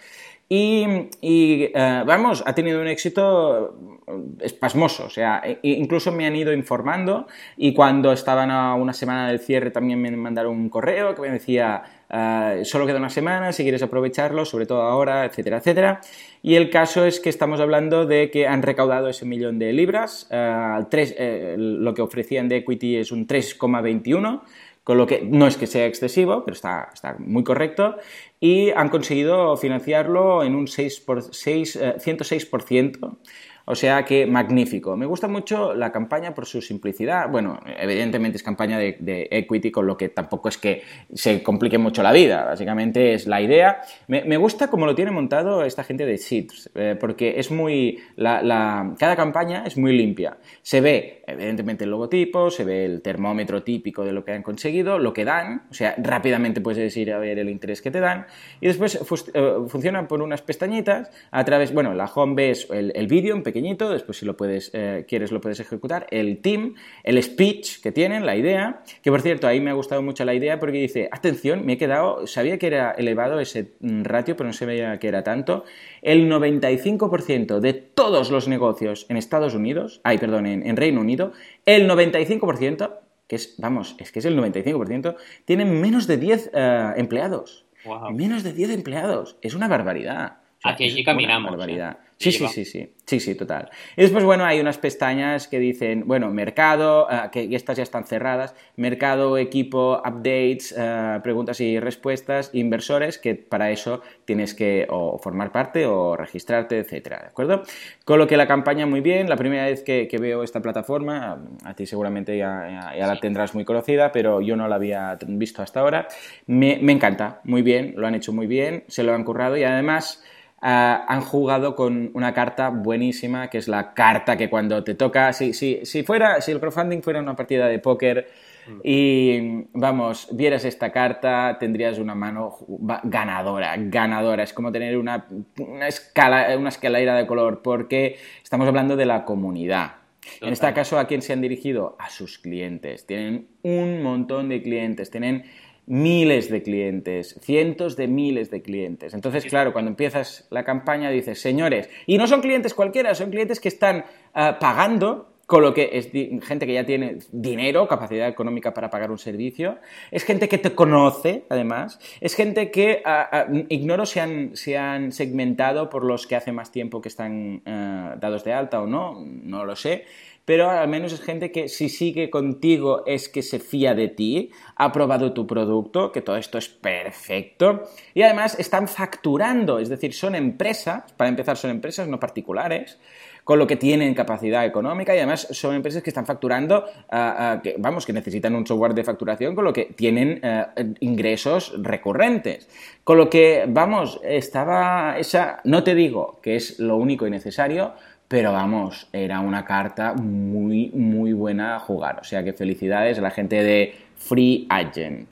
Y, 0.47 1.09
eh, 1.21 2.03
vamos, 2.05 2.43
ha 2.45 2.53
tenido 2.53 2.79
un 2.79 2.87
éxito 2.87 3.95
espasmoso, 4.39 5.05
o 5.05 5.09
sea, 5.09 5.41
e, 5.43 5.59
e 5.63 5.71
incluso 5.71 6.11
me 6.11 6.27
han 6.27 6.35
ido 6.35 6.53
informando 6.53 7.25
y 7.57 7.73
cuando 7.73 8.11
estaban 8.11 8.51
a 8.51 8.75
una 8.75 8.93
semana 8.93 9.27
del 9.27 9.39
cierre 9.39 9.71
también 9.71 9.99
me 9.99 10.11
mandaron 10.11 10.53
un 10.53 10.69
correo 10.69 11.15
que 11.15 11.21
me 11.21 11.31
decía, 11.31 11.81
eh, 12.07 12.61
solo 12.63 12.85
queda 12.85 12.97
una 12.97 13.09
semana, 13.09 13.51
si 13.51 13.63
quieres 13.63 13.81
aprovecharlo, 13.81 14.45
sobre 14.45 14.67
todo 14.67 14.83
ahora, 14.83 15.25
etcétera, 15.25 15.57
etcétera. 15.57 16.01
Y 16.43 16.53
el 16.53 16.69
caso 16.69 17.05
es 17.05 17.19
que 17.19 17.29
estamos 17.29 17.59
hablando 17.59 18.05
de 18.05 18.29
que 18.29 18.47
han 18.47 18.61
recaudado 18.61 19.09
ese 19.09 19.25
millón 19.25 19.57
de 19.57 19.73
libras, 19.73 20.27
eh, 20.29 21.55
lo 21.57 21.93
que 21.95 22.03
ofrecían 22.03 22.47
de 22.47 22.57
equity 22.57 22.97
es 22.97 23.11
un 23.11 23.25
3,21 23.25 24.43
con 24.85 24.99
lo 24.99 25.07
que 25.07 25.23
no 25.23 25.47
es 25.47 25.57
que 25.57 25.65
sea 25.65 25.87
excesivo, 25.87 26.45
pero 26.45 26.53
está, 26.53 26.89
está 26.93 27.15
muy 27.17 27.43
correcto, 27.43 27.97
y 28.45 28.69
han 28.69 28.89
conseguido 28.89 29.57
financiarlo 29.57 30.43
en 30.43 30.53
un 30.53 30.67
6 30.67 30.99
por 30.99 31.23
6, 31.23 31.79
106%. 31.97 33.17
O 33.65 33.73
sea 33.73 34.05
que 34.05 34.27
magnífico. 34.27 34.95
Me 34.95 35.07
gusta 35.07 35.27
mucho 35.27 35.73
la 35.73 35.91
campaña 35.91 36.35
por 36.35 36.45
su 36.45 36.61
simplicidad. 36.61 37.29
Bueno, 37.29 37.59
evidentemente 37.79 38.37
es 38.37 38.43
campaña 38.43 38.77
de, 38.77 39.27
equity, 39.31 39.71
con 39.71 39.87
lo 39.87 39.97
que 39.97 40.09
tampoco 40.09 40.49
es 40.49 40.57
que 40.59 40.83
se 41.13 41.41
complique 41.41 41.79
mucho 41.79 42.03
la 42.03 42.11
vida. 42.11 42.45
Básicamente 42.45 43.15
es 43.15 43.25
la 43.25 43.41
idea. 43.41 43.81
Me, 44.07 44.37
gusta 44.37 44.69
cómo 44.69 44.85
lo 44.85 44.93
tiene 44.93 45.09
montado 45.09 45.63
esta 45.63 45.83
gente 45.83 46.05
de 46.05 46.19
Seeds, 46.19 46.69
eh, 46.75 46.95
porque 46.99 47.39
es 47.39 47.49
muy. 47.49 47.99
cada 48.17 49.15
campaña 49.15 49.63
es 49.65 49.77
muy 49.77 49.97
limpia. 49.97 50.37
Se 50.61 50.79
ve, 50.81 51.23
evidentemente, 51.25 51.85
el 51.85 51.89
logotipo, 51.89 52.51
se 52.51 52.65
ve 52.65 52.85
el 52.85 53.01
termómetro 53.01 53.63
típico 53.63 54.05
de 54.05 54.11
lo 54.11 54.23
que 54.23 54.33
han 54.33 54.43
conseguido, 54.43 54.99
lo 54.99 55.11
que 55.11 55.25
dan. 55.25 55.63
O 55.71 55.73
sea, 55.73 55.95
rápidamente 55.97 56.61
puedes 56.61 56.95
ir 56.97 57.11
a 57.11 57.17
ver 57.17 57.39
el 57.39 57.49
interés 57.49 57.81
que 57.81 57.89
te 57.89 57.99
dan. 57.99 58.27
Y 58.61 58.67
después 58.67 58.99
eh, 59.33 59.53
funciona 59.67 60.07
por 60.07 60.21
unas 60.21 60.43
pestañitas 60.43 61.09
a 61.31 61.43
través. 61.43 61.73
Bueno, 61.73 61.95
la 61.95 62.05
home 62.05 62.35
ves 62.35 62.67
el, 62.69 62.91
el 62.95 63.07
vídeo 63.07 63.35
en 63.35 63.41
pequeñito, 63.55 63.89
después 63.89 64.17
si 64.17 64.25
lo 64.25 64.35
puedes, 64.35 64.69
eh, 64.73 65.05
quieres 65.07 65.31
lo 65.31 65.39
puedes 65.39 65.61
ejecutar, 65.61 66.07
el 66.11 66.39
team, 66.39 66.75
el 67.05 67.23
speech 67.23 67.79
que 67.81 67.93
tienen, 67.93 68.25
la 68.25 68.35
idea, 68.35 68.83
que 69.01 69.09
por 69.09 69.21
cierto, 69.21 69.47
ahí 69.47 69.61
me 69.61 69.69
ha 69.69 69.73
gustado 69.73 70.01
mucho 70.01 70.25
la 70.25 70.33
idea 70.33 70.59
porque 70.59 70.77
dice, 70.77 71.07
atención, 71.09 71.65
me 71.65 71.73
he 71.73 71.77
quedado, 71.77 72.27
sabía 72.27 72.59
que 72.59 72.67
era 72.67 72.91
elevado 72.91 73.39
ese 73.39 73.71
mm, 73.79 74.03
ratio, 74.03 74.35
pero 74.35 74.47
no 74.47 74.53
se 74.53 74.65
veía 74.65 74.99
que 74.99 75.07
era 75.07 75.23
tanto, 75.23 75.63
el 76.01 76.29
95% 76.29 77.59
de 77.61 77.71
todos 77.71 78.29
los 78.29 78.49
negocios 78.49 79.05
en 79.07 79.15
Estados 79.15 79.55
Unidos, 79.55 80.01
ay, 80.03 80.17
perdón, 80.17 80.47
en, 80.47 80.75
Reino 80.75 80.99
Unido, 80.99 81.31
el 81.65 81.89
95%, 81.89 82.91
que 83.29 83.37
es, 83.37 83.55
vamos, 83.57 83.95
es 83.99 84.11
que 84.11 84.19
es 84.19 84.25
el 84.25 84.37
95%, 84.37 85.15
tienen 85.45 85.79
menos 85.79 86.07
de 86.07 86.17
10 86.17 86.51
eh, 86.53 86.93
empleados. 86.97 87.63
Menos 88.11 88.43
de 88.43 88.51
10 88.51 88.71
empleados. 88.71 89.37
Es 89.41 89.53
una 89.53 89.67
barbaridad. 89.67 90.39
Aquí 90.63 91.03
caminamos. 91.03 91.53
Una 91.53 91.65
¿eh? 91.65 91.97
Sí, 92.17 92.31
sí, 92.31 92.47
sí, 92.47 92.63
sí, 92.63 92.89
sí, 93.05 93.19
sí, 93.19 93.35
total. 93.35 93.69
Y 93.97 94.01
después, 94.01 94.23
bueno, 94.23 94.45
hay 94.45 94.61
unas 94.61 94.77
pestañas 94.77 95.49
que 95.49 95.59
dicen, 95.59 96.03
bueno, 96.07 96.31
mercado, 96.31 97.07
uh, 97.07 97.29
que 97.29 97.53
estas 97.53 97.75
ya 97.75 97.83
están 97.83 98.05
cerradas, 98.05 98.55
mercado, 98.77 99.37
equipo, 99.37 99.97
updates, 99.99 100.71
uh, 100.71 101.21
preguntas 101.21 101.59
y 101.59 101.77
respuestas, 101.77 102.51
inversores, 102.53 103.17
que 103.17 103.35
para 103.35 103.69
eso 103.69 104.01
tienes 104.23 104.53
que 104.53 104.87
o 104.89 105.19
formar 105.19 105.51
parte 105.51 105.85
o 105.85 106.15
registrarte, 106.15 106.79
etcétera, 106.79 107.19
¿de 107.19 107.27
acuerdo? 107.27 107.63
Con 108.05 108.17
lo 108.17 108.27
que 108.27 108.37
la 108.37 108.47
campaña 108.47 108.85
muy 108.85 109.01
bien, 109.01 109.27
la 109.27 109.35
primera 109.35 109.65
vez 109.65 109.83
que, 109.83 110.07
veo 110.15 110.43
esta 110.43 110.61
plataforma, 110.61 111.43
a 111.65 111.73
ti 111.73 111.85
seguramente 111.85 112.37
ya, 112.37 112.93
ya, 112.97 113.05
la 113.05 113.19
tendrás 113.19 113.53
muy 113.53 113.65
conocida, 113.65 114.13
pero 114.13 114.39
yo 114.39 114.55
no 114.55 114.69
la 114.69 114.75
había 114.75 115.17
visto 115.27 115.61
hasta 115.61 115.81
ahora, 115.81 116.07
me, 116.47 116.79
me 116.81 116.93
encanta, 116.93 117.41
muy 117.43 117.61
bien, 117.61 117.93
lo 117.97 118.07
han 118.07 118.15
hecho 118.15 118.31
muy 118.31 118.47
bien, 118.47 118.85
se 118.87 119.03
lo 119.03 119.13
han 119.13 119.25
currado 119.25 119.57
y 119.57 119.63
además... 119.63 120.23
Ah, 120.61 121.05
han 121.07 121.21
jugado 121.21 121.75
con 121.75 122.11
una 122.13 122.33
carta 122.33 122.69
buenísima, 122.69 123.49
que 123.49 123.57
es 123.57 123.67
la 123.67 123.93
carta 123.93 124.37
que 124.37 124.49
cuando 124.49 124.83
te 124.83 124.95
toca, 124.95 125.33
si, 125.33 125.53
si, 125.53 125.85
si, 125.85 126.03
fuera, 126.03 126.41
si 126.41 126.51
el 126.51 126.59
crowdfunding 126.59 127.01
fuera 127.01 127.19
una 127.19 127.35
partida 127.35 127.67
de 127.67 127.77
póker 127.77 128.27
mm. 128.67 128.79
y, 128.83 129.67
vamos, 129.73 130.29
vieras 130.31 130.63
esta 130.65 130.91
carta, 130.91 131.57
tendrías 131.59 131.99
una 131.99 132.15
mano 132.15 132.57
ganadora, 133.03 133.75
ganadora. 133.77 134.43
Es 134.43 134.53
como 134.53 134.71
tener 134.71 134.97
una, 134.97 135.27
una, 135.59 135.87
escala, 135.87 136.57
una 136.57 136.69
escalera 136.69 137.15
de 137.15 137.27
color, 137.27 137.61
porque 137.61 138.17
estamos 138.41 138.67
hablando 138.67 138.95
de 138.95 139.05
la 139.05 139.25
comunidad. 139.25 139.97
En 140.41 140.51
este 140.51 140.73
caso, 140.73 140.97
¿a 140.97 141.05
quién 141.05 141.21
se 141.21 141.33
han 141.33 141.41
dirigido? 141.41 141.95
A 141.99 142.09
sus 142.09 142.39
clientes. 142.39 143.05
Tienen 143.05 143.49
un 143.61 144.01
montón 144.01 144.49
de 144.49 144.61
clientes, 144.61 145.11
tienen 145.11 145.45
miles 145.87 146.49
de 146.49 146.63
clientes, 146.63 147.39
cientos 147.41 147.95
de 147.95 148.07
miles 148.07 148.49
de 148.49 148.61
clientes. 148.61 149.13
Entonces, 149.13 149.45
claro, 149.45 149.73
cuando 149.73 149.89
empiezas 149.89 150.47
la 150.49 150.63
campaña 150.63 151.09
dices, 151.09 151.39
señores, 151.39 151.89
y 152.05 152.17
no 152.17 152.27
son 152.27 152.41
clientes 152.41 152.73
cualquiera, 152.73 153.13
son 153.15 153.29
clientes 153.29 153.59
que 153.59 153.69
están 153.69 154.05
ah, 154.33 154.57
pagando 154.59 155.31
con 155.45 155.61
lo 155.61 155.75
que 155.75 155.91
es 155.93 156.09
gente 156.43 156.65
que 156.65 156.73
ya 156.73 156.87
tiene 156.87 157.19
dinero, 157.31 157.87
capacidad 157.87 158.27
económica 158.27 158.73
para 158.73 158.89
pagar 158.89 159.11
un 159.11 159.19
servicio, 159.19 159.77
es 160.09 160.23
gente 160.23 160.49
que 160.49 160.57
te 160.57 160.73
conoce, 160.73 161.45
además, 161.49 161.99
es 162.19 162.33
gente 162.33 162.71
que, 162.71 163.03
ah, 163.05 163.45
ignoro 163.69 164.07
si 164.07 164.19
han, 164.19 164.53
han, 164.75 165.11
segmentado 165.11 165.91
por 165.91 166.03
los 166.03 166.25
que 166.25 166.35
hace 166.35 166.51
más 166.51 166.71
tiempo 166.71 166.99
que 166.99 167.09
están 167.09 167.61
dados 167.63 168.43
de 168.43 168.53
alta 168.53 168.81
o 168.81 168.87
no, 168.87 169.23
no 169.23 169.65
lo 169.65 169.75
sé, 169.75 170.05
pero 170.45 170.69
al 170.69 170.87
menos 170.87 171.11
es 171.11 171.21
gente 171.21 171.51
que 171.51 171.67
si 171.67 171.89
sigue 171.89 172.29
contigo 172.29 173.03
es 173.05 173.27
que 173.27 173.41
se 173.41 173.59
fía 173.59 173.95
de 173.95 174.07
ti, 174.07 174.51
ha 174.75 174.91
probado 174.91 175.33
tu 175.33 175.45
producto, 175.47 176.11
que 176.11 176.21
todo 176.21 176.37
esto 176.37 176.57
es 176.57 176.69
perfecto, 176.69 177.83
y 178.13 178.21
además 178.21 178.57
están 178.59 178.87
facturando, 178.87 179.79
es 179.79 179.89
decir, 179.89 180.13
son 180.13 180.35
empresas, 180.35 181.11
para 181.17 181.29
empezar 181.29 181.57
son 181.57 181.71
empresas 181.71 182.07
no 182.07 182.19
particulares, 182.19 182.99
con 183.45 183.59
lo 183.59 183.67
que 183.67 183.77
tienen 183.77 184.15
capacidad 184.15 184.65
económica 184.65 185.13
y 185.13 185.19
además 185.19 185.47
son 185.51 185.75
empresas 185.75 186.01
que 186.01 186.09
están 186.09 186.25
facturando, 186.25 186.83
ah, 187.11 187.35
ah, 187.37 187.61
que, 187.61 187.75
vamos, 187.77 188.03
que 188.05 188.11
necesitan 188.11 188.55
un 188.55 188.65
software 188.65 188.95
de 188.95 189.03
facturación 189.03 189.53
con 189.53 189.63
lo 189.63 189.71
que 189.71 189.85
tienen 189.95 190.39
eh, 190.41 190.65
ingresos 191.01 191.73
recurrentes. 191.77 192.67
Con 193.03 193.19
lo 193.19 193.29
que, 193.29 193.65
vamos, 193.67 194.19
estaba 194.23 195.19
esa, 195.19 195.61
no 195.63 195.83
te 195.83 195.93
digo 195.93 196.39
que 196.41 196.55
es 196.55 196.79
lo 196.79 196.97
único 196.97 197.27
y 197.27 197.29
necesario, 197.29 197.93
pero 198.27 198.51
vamos, 198.51 199.07
era 199.13 199.39
una 199.39 199.65
carta 199.65 200.13
muy, 200.13 200.89
muy 200.93 201.33
buena 201.33 201.75
a 201.75 201.79
jugar. 201.79 202.19
O 202.21 202.23
sea 202.23 202.43
que 202.43 202.53
felicidades 202.53 203.19
a 203.19 203.21
la 203.21 203.31
gente 203.31 203.63
de 203.63 203.95
Free 204.15 204.65
Agent. 204.69 205.31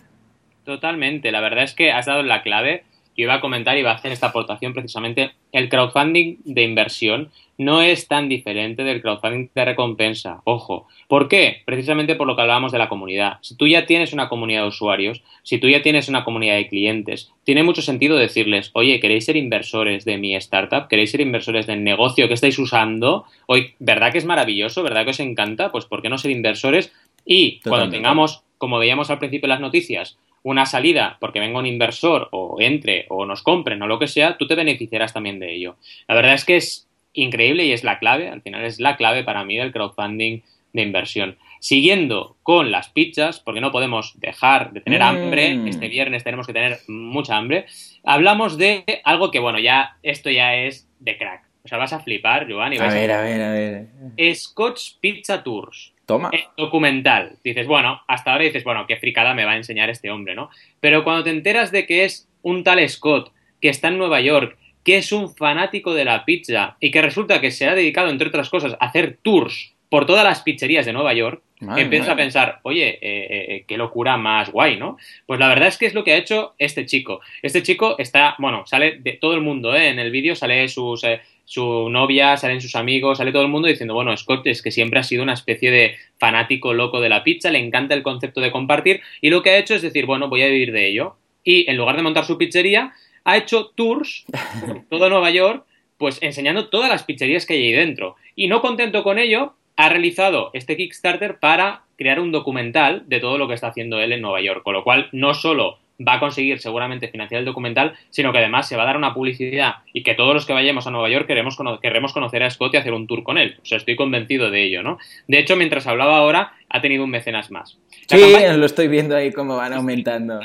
Totalmente, 0.64 1.32
la 1.32 1.42
verdad 1.42 1.64
es 1.64 1.74
que 1.74 1.92
has 1.92 2.06
dado 2.06 2.24
la 2.24 2.42
clave 2.42 2.84
yo 3.16 3.24
iba 3.24 3.36
a 3.36 3.42
comentar 3.42 3.78
y 3.78 3.82
iba 3.82 3.92
a 3.92 3.96
hacer 3.96 4.12
esta 4.12 4.28
aportación 4.28 4.74
precisamente. 4.74 5.32
El 5.52 5.70
crowdfunding 5.70 6.38
de 6.46 6.64
inversión 6.64 7.32
no 7.58 7.82
es 7.82 8.08
tan 8.08 8.30
diferente 8.30 8.84
del 8.84 9.02
crowdfunding 9.02 9.50
de 9.54 9.66
recompensa. 9.66 10.42
Ojo. 10.44 10.88
¿Por 11.08 11.28
qué? 11.28 11.62
Precisamente 11.66 12.16
por 12.16 12.28
lo 12.28 12.36
que 12.36 12.42
hablábamos 12.42 12.72
de 12.72 12.80
la 12.80 12.90
comunidad. 12.90 13.38
Si 13.42 13.56
tú 13.56 13.68
ya 13.68 13.86
tienes 13.86 14.14
una 14.14 14.30
comunidad 14.30 14.64
de 14.64 14.70
usuarios, 14.70 15.22
si 15.44 15.60
tú 15.60 15.70
ya 15.70 15.82
tienes 15.82 16.10
una 16.10 16.24
comunidad 16.24 16.56
de 16.56 16.68
clientes, 16.68 17.32
tiene 17.44 17.64
mucho 17.64 17.82
sentido 17.82 18.18
decirles, 18.18 18.72
oye, 18.74 19.00
¿queréis 19.00 19.26
ser 19.26 19.36
inversores 19.36 20.06
de 20.06 20.18
mi 20.18 20.36
startup? 20.36 20.88
¿Queréis 20.88 21.12
ser 21.12 21.22
inversores 21.22 21.68
del 21.68 21.84
negocio 21.84 22.28
que 22.28 22.34
estáis 22.34 22.58
usando? 22.58 23.26
Hoy, 23.46 23.74
¿verdad 23.80 24.12
que 24.12 24.18
es 24.18 24.26
maravilloso? 24.26 24.82
¿Verdad 24.84 25.04
que 25.04 25.12
os 25.12 25.20
encanta? 25.20 25.72
Pues 25.72 25.86
¿por 25.86 26.02
qué 26.02 26.10
no 26.10 26.18
ser 26.18 26.32
inversores? 26.32 26.92
Y 27.26 27.60
cuando 27.62 27.90
tengamos, 27.90 28.44
como 28.58 28.80
veíamos 28.80 29.10
al 29.10 29.20
principio 29.20 29.46
en 29.46 29.52
las 29.52 29.62
noticias, 29.62 30.18
una 30.44 30.66
salida 30.66 31.18
porque 31.20 31.40
venga 31.40 31.60
un 31.60 31.66
inversor 31.66 32.30
o 32.32 32.58
entre 32.60 33.06
o 33.10 33.26
nos 33.26 33.42
compren 33.42 33.82
o 33.82 33.88
lo 33.88 34.00
que 34.00 34.08
sea, 34.08 34.38
tú 34.38 34.46
te 34.46 34.56
beneficiarás 34.56 35.14
también 35.14 35.40
de 35.40 35.54
ello. 35.54 35.78
La 36.08 36.16
verdad 36.16 36.34
es 36.34 36.46
que 36.46 36.58
es 36.58 36.88
increíble 37.14 37.66
y 37.66 37.72
es 37.72 37.84
la 37.84 38.00
clave, 38.00 38.30
al 38.30 38.42
final 38.42 38.64
es 38.66 38.80
la 38.80 38.98
clave 38.98 39.24
para 39.24 39.44
mí 39.46 39.56
del 39.56 39.72
crowdfunding 39.72 40.42
de 40.74 40.82
inversión. 40.82 41.38
Siguiendo 41.60 42.36
con 42.44 42.72
las 42.72 42.90
pizzas, 42.90 43.40
porque 43.40 43.62
no 43.62 43.72
podemos 43.72 44.20
dejar 44.20 44.74
de 44.74 44.82
tener 44.82 45.00
mm. 45.00 45.04
hambre, 45.04 45.70
este 45.70 45.88
viernes 45.88 46.24
tenemos 46.24 46.46
que 46.46 46.54
tener 46.54 46.80
mucha 46.88 47.38
hambre, 47.38 47.68
hablamos 48.04 48.58
de 48.58 48.84
algo 49.06 49.32
que, 49.32 49.40
bueno, 49.40 49.60
ya 49.60 49.98
esto 50.04 50.30
ya 50.30 50.56
es 50.56 50.90
de 51.00 51.18
crack. 51.18 51.44
O 51.64 51.68
sea, 51.70 51.78
vas 51.78 51.94
a 51.94 52.02
flipar, 52.02 52.52
Joan. 52.52 52.74
Y 52.74 52.78
a 52.78 52.88
ver, 52.88 53.12
a 53.12 53.22
ver, 53.22 53.42
a 53.42 53.52
ver. 53.54 54.36
Scotch 54.36 54.98
Pizza 55.00 55.42
Tours. 55.42 55.93
Toma. 56.06 56.32
documental. 56.58 57.38
Dices, 57.44 57.66
bueno, 57.66 58.02
hasta 58.08 58.32
ahora 58.32 58.44
dices, 58.44 58.64
bueno, 58.64 58.86
qué 58.88 58.98
fricada 58.98 59.34
me 59.34 59.46
va 59.46 59.52
a 59.52 59.58
enseñar 59.58 59.90
este 59.90 60.12
hombre, 60.12 60.36
¿no? 60.36 60.50
Pero 60.80 61.04
cuando 61.04 61.24
te 61.24 61.30
enteras 61.30 61.72
de 61.72 61.86
que 61.86 62.04
es 62.04 62.28
un 62.42 62.64
tal 62.64 62.88
Scott 62.90 63.32
que 63.62 63.70
está 63.70 63.88
en 63.88 63.98
Nueva 63.98 64.20
York, 64.22 64.58
que 64.84 64.98
es 64.98 65.12
un 65.12 65.34
fanático 65.34 65.94
de 65.94 66.06
la 66.06 66.26
pizza 66.26 66.76
y 66.80 66.92
que 66.92 67.02
resulta 67.02 67.42
que 67.42 67.52
se 67.52 67.68
ha 67.68 67.76
dedicado, 67.76 68.10
entre 68.10 68.28
otras 68.28 68.50
cosas, 68.50 68.74
a 68.74 68.86
hacer 68.86 69.18
tours 69.22 69.74
por 69.90 70.06
todas 70.06 70.24
las 70.24 70.42
pizzerías 70.42 70.86
de 70.86 70.94
Nueva 70.94 71.14
York, 71.14 71.44
empiezas 71.78 72.10
a 72.10 72.16
pensar, 72.16 72.60
oye, 72.64 72.90
eh, 72.90 73.00
eh, 73.02 73.46
eh, 73.50 73.66
qué 73.68 73.78
locura 73.78 74.18
más 74.18 74.52
guay, 74.52 74.78
¿no? 74.78 74.98
Pues 75.26 75.40
la 75.40 75.48
verdad 75.48 75.68
es 75.68 75.78
que 75.78 75.86
es 75.86 75.94
lo 75.94 76.04
que 76.04 76.14
ha 76.14 76.18
hecho 76.18 76.56
este 76.58 76.86
chico. 76.86 77.22
Este 77.42 77.64
chico 77.64 77.96
está, 78.00 78.36
bueno, 78.40 78.66
sale 78.66 78.98
de 79.00 79.14
todo 79.14 79.36
el 79.36 79.42
mundo, 79.42 79.76
¿eh? 79.76 79.90
En 79.90 80.00
el 80.00 80.12
vídeo 80.12 80.36
sale 80.36 80.68
sus 80.68 81.06
su 81.46 81.90
novia, 81.90 82.38
salen 82.38 82.62
sus 82.62 82.76
amigos, 82.76 83.18
sale 83.18 83.32
todo 83.32 83.44
el 83.44 83.50
mundo 83.50 83.68
diciendo, 83.68 83.94
bueno, 83.94 84.16
Scott 84.16 84.48
es 84.48 84.62
que 84.62 84.72
siempre 84.72 85.00
ha 85.00 85.04
sido 85.04 85.24
una 85.24 85.34
especie 85.34 85.72
de 85.72 85.96
fanático 86.18 86.74
loco 86.74 87.02
de 87.02 87.10
la 87.10 87.24
pizza, 87.24 87.52
le 87.52 87.60
encanta 87.60 87.94
el 87.94 88.04
concepto 88.04 88.42
de 88.42 88.52
compartir 88.52 89.02
y 89.22 89.30
lo 89.30 89.44
que 89.44 89.52
ha 89.52 89.58
hecho 89.58 89.76
es 89.76 89.82
decir, 89.82 90.06
bueno, 90.06 90.30
voy 90.30 90.44
a 90.44 90.48
vivir 90.48 90.72
de 90.72 90.88
ello. 90.88 91.16
Y 91.44 91.70
en 91.70 91.78
lugar 91.78 91.98
de 91.98 92.04
montar 92.04 92.26
su 92.26 92.38
pizzería, 92.38 92.94
ha 93.26 93.38
hecho 93.38 93.72
tours 93.76 94.26
por 94.68 94.84
todo 94.90 95.10
Nueva 95.10 95.32
York, 95.32 95.66
pues 95.98 96.22
enseñando 96.22 96.70
todas 96.70 96.90
las 96.90 97.04
pizzerías 97.04 97.46
que 97.46 97.54
hay 97.54 97.66
ahí 97.66 97.72
dentro. 97.74 98.16
Y 98.36 98.48
no 98.48 98.62
contento 98.62 99.04
con 99.04 99.20
ello, 99.20 99.56
ha 99.76 99.90
realizado 99.90 100.52
este 100.54 100.78
Kickstarter 100.78 101.40
para 101.40 101.84
crear 101.98 102.20
un 102.20 102.32
documental 102.32 103.04
de 103.08 103.20
todo 103.20 103.38
lo 103.38 103.48
que 103.48 103.54
está 103.54 103.68
haciendo 103.68 104.00
él 104.00 104.12
en 104.12 104.22
Nueva 104.22 104.42
York, 104.42 104.64
con 104.64 104.74
lo 104.74 104.84
cual 104.84 105.10
no 105.12 105.34
solo 105.34 105.80
va 106.00 106.16
a 106.16 106.20
conseguir 106.20 106.60
seguramente 106.60 107.08
financiar 107.08 107.40
el 107.40 107.46
documental, 107.46 107.94
sino 108.10 108.32
que 108.32 108.40
además 108.40 108.68
se 108.68 108.76
va 108.76 108.84
a 108.84 108.86
dar 108.88 108.98
una 108.98 109.14
publicidad 109.14 109.76
y 109.94 110.04
que 110.04 110.16
todos 110.16 110.34
los 110.34 110.46
que 110.46 110.54
vayamos 110.54 110.88
a 110.88 110.92
Nueva 110.92 111.10
York 111.10 111.28
queremos, 111.28 111.58
querremos 111.82 112.14
conocer 112.14 112.44
a 112.44 112.50
Scott 112.50 112.74
y 112.74 112.78
hacer 112.78 112.94
un 112.94 113.08
tour 113.08 113.24
con 113.24 113.38
él. 113.38 113.58
O 113.62 113.66
sea, 113.66 113.78
estoy 113.78 113.96
convencido 113.96 114.50
de 114.50 114.64
ello, 114.64 114.84
¿no? 114.84 114.98
De 115.28 115.40
hecho, 115.40 115.56
mientras 115.56 115.88
hablaba 115.88 116.18
ahora, 116.18 116.54
ha 116.70 116.82
tenido 116.82 117.04
un 117.04 117.12
mecenas 117.12 117.52
más. 117.52 117.78
sí, 118.08 118.36
lo 118.58 118.66
estoy 118.66 118.88
viendo 118.88 119.16
ahí 119.16 119.32
cómo 119.32 119.58
van 119.58 119.74
aumentando. 119.74 120.40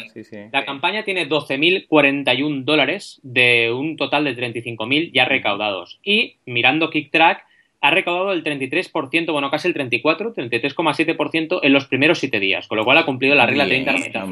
La 0.52 0.64
campaña 0.64 1.04
tiene 1.04 1.28
12.041 1.28 2.64
dólares 2.64 3.20
de 3.22 3.72
un 3.72 3.96
total 3.96 4.24
de 4.24 4.36
35.000 4.36 5.12
ya 5.12 5.24
recaudados. 5.24 5.98
Y 6.04 6.36
mirando 6.44 6.90
KickTrack, 6.90 7.44
ha 7.80 7.90
recaudado 7.90 8.32
el 8.32 8.42
33%, 8.42 9.30
bueno, 9.30 9.50
casi 9.50 9.68
el 9.68 9.74
34, 9.74 10.34
33,7% 10.34 11.60
en 11.62 11.72
los 11.72 11.86
primeros 11.86 12.18
7 12.18 12.40
días, 12.40 12.66
con 12.66 12.76
lo 12.76 12.84
cual 12.84 12.98
ha 12.98 13.06
cumplido 13.06 13.34
la 13.34 13.46
regla 13.46 13.64
de 13.64 13.82
30 13.82 14.26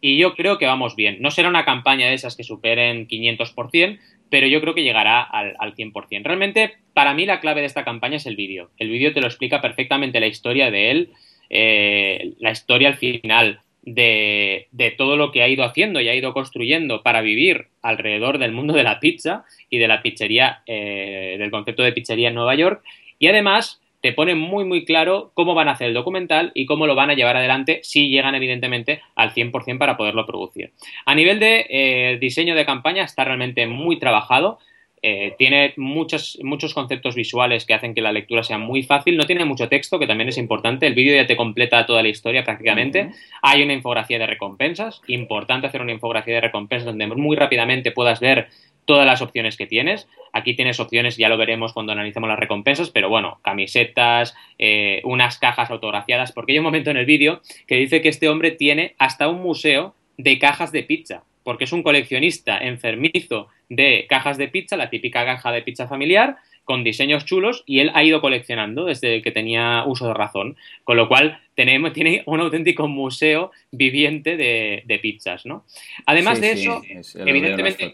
y 0.00 0.18
yo 0.18 0.34
creo 0.34 0.58
que 0.58 0.66
vamos 0.66 0.96
bien. 0.96 1.18
No 1.20 1.30
será 1.30 1.48
una 1.48 1.64
campaña 1.64 2.08
de 2.08 2.14
esas 2.14 2.36
que 2.36 2.44
superen 2.44 3.06
500%, 3.06 3.98
pero 4.30 4.46
yo 4.46 4.60
creo 4.60 4.74
que 4.74 4.82
llegará 4.82 5.22
al, 5.22 5.54
al 5.58 5.74
100%. 5.74 6.22
Realmente, 6.22 6.74
para 6.94 7.14
mí 7.14 7.26
la 7.26 7.40
clave 7.40 7.60
de 7.60 7.66
esta 7.66 7.84
campaña 7.84 8.16
es 8.16 8.26
el 8.26 8.36
vídeo. 8.36 8.70
El 8.78 8.88
vídeo 8.88 9.12
te 9.12 9.20
lo 9.20 9.26
explica 9.26 9.60
perfectamente 9.60 10.20
la 10.20 10.26
historia 10.28 10.70
de 10.70 10.90
él, 10.90 11.10
eh, 11.50 12.32
la 12.38 12.52
historia 12.52 12.88
al 12.88 12.96
final 12.96 13.60
de, 13.82 14.68
de, 14.70 14.90
todo 14.90 15.16
lo 15.16 15.32
que 15.32 15.42
ha 15.42 15.48
ido 15.48 15.64
haciendo 15.64 16.00
y 16.00 16.08
ha 16.08 16.14
ido 16.14 16.32
construyendo 16.32 17.02
para 17.02 17.22
vivir 17.22 17.68
alrededor 17.82 18.38
del 18.38 18.52
mundo 18.52 18.74
de 18.74 18.82
la 18.82 19.00
pizza 19.00 19.44
y 19.68 19.78
de 19.78 19.88
la 19.88 20.02
pizzería, 20.02 20.62
eh, 20.66 21.36
del 21.38 21.50
concepto 21.50 21.82
de 21.82 21.92
pizzería 21.92 22.28
en 22.28 22.34
Nueva 22.34 22.54
York. 22.54 22.82
Y 23.18 23.26
además 23.26 23.80
te 24.00 24.12
pone 24.12 24.34
muy 24.34 24.64
muy 24.64 24.84
claro 24.84 25.30
cómo 25.34 25.54
van 25.54 25.68
a 25.68 25.72
hacer 25.72 25.88
el 25.88 25.94
documental 25.94 26.52
y 26.54 26.66
cómo 26.66 26.86
lo 26.86 26.94
van 26.94 27.10
a 27.10 27.14
llevar 27.14 27.36
adelante 27.36 27.80
si 27.82 28.08
llegan 28.08 28.34
evidentemente 28.34 29.00
al 29.14 29.32
100% 29.32 29.78
para 29.78 29.96
poderlo 29.96 30.26
producir. 30.26 30.72
A 31.06 31.14
nivel 31.14 31.38
de 31.38 31.66
eh, 31.68 32.18
diseño 32.20 32.54
de 32.54 32.66
campaña 32.66 33.04
está 33.04 33.24
realmente 33.24 33.66
muy 33.66 33.98
trabajado. 33.98 34.58
Eh, 35.02 35.34
tiene 35.38 35.72
muchos, 35.78 36.38
muchos 36.42 36.74
conceptos 36.74 37.14
visuales 37.14 37.64
que 37.64 37.72
hacen 37.72 37.94
que 37.94 38.02
la 38.02 38.12
lectura 38.12 38.42
sea 38.42 38.58
muy 38.58 38.82
fácil. 38.82 39.16
No 39.16 39.24
tiene 39.24 39.46
mucho 39.46 39.68
texto, 39.68 39.98
que 39.98 40.06
también 40.06 40.28
es 40.28 40.36
importante. 40.36 40.86
El 40.86 40.94
vídeo 40.94 41.16
ya 41.16 41.26
te 41.26 41.36
completa 41.36 41.86
toda 41.86 42.02
la 42.02 42.08
historia 42.08 42.44
prácticamente. 42.44 43.10
Hay 43.40 43.62
una 43.62 43.72
infografía 43.72 44.18
de 44.18 44.26
recompensas. 44.26 45.00
Importante 45.06 45.66
hacer 45.66 45.80
una 45.80 45.92
infografía 45.92 46.34
de 46.34 46.42
recompensas 46.42 46.86
donde 46.86 47.06
muy 47.06 47.36
rápidamente 47.36 47.92
puedas 47.92 48.20
ver 48.20 48.48
todas 48.90 49.06
las 49.06 49.22
opciones 49.22 49.56
que 49.56 49.68
tienes. 49.68 50.08
Aquí 50.32 50.54
tienes 50.54 50.80
opciones, 50.80 51.16
ya 51.16 51.28
lo 51.28 51.36
veremos 51.36 51.72
cuando 51.72 51.92
analicemos 51.92 52.28
las 52.28 52.40
recompensas, 52.40 52.90
pero 52.90 53.08
bueno, 53.08 53.38
camisetas, 53.44 54.34
eh, 54.58 55.00
unas 55.04 55.38
cajas 55.38 55.70
autografiadas, 55.70 56.32
porque 56.32 56.50
hay 56.50 56.58
un 56.58 56.64
momento 56.64 56.90
en 56.90 56.96
el 56.96 57.06
vídeo 57.06 57.40
que 57.68 57.76
dice 57.76 58.02
que 58.02 58.08
este 58.08 58.28
hombre 58.28 58.50
tiene 58.50 58.96
hasta 58.98 59.28
un 59.28 59.42
museo 59.42 59.94
de 60.16 60.40
cajas 60.40 60.72
de 60.72 60.82
pizza, 60.82 61.22
porque 61.44 61.62
es 61.62 61.72
un 61.72 61.84
coleccionista 61.84 62.58
enfermizo 62.58 63.46
de 63.68 64.06
cajas 64.08 64.38
de 64.38 64.48
pizza, 64.48 64.76
la 64.76 64.90
típica 64.90 65.24
caja 65.24 65.52
de 65.52 65.62
pizza 65.62 65.86
familiar, 65.86 66.38
con 66.64 66.82
diseños 66.82 67.24
chulos 67.24 67.62
y 67.66 67.78
él 67.78 67.92
ha 67.94 68.02
ido 68.02 68.20
coleccionando 68.20 68.86
desde 68.86 69.22
que 69.22 69.30
tenía 69.30 69.84
uso 69.86 70.08
de 70.08 70.14
razón, 70.14 70.56
con 70.82 70.96
lo 70.96 71.06
cual 71.06 71.40
tenemos, 71.54 71.92
tiene 71.94 72.24
un 72.26 72.40
auténtico 72.40 72.88
museo 72.88 73.52
viviente 73.70 74.36
de, 74.36 74.98
pizzas, 75.00 75.46
¿no? 75.46 75.64
Además 76.06 76.40
de 76.40 76.52
eso, 76.52 76.82
evidentemente, 77.14 77.92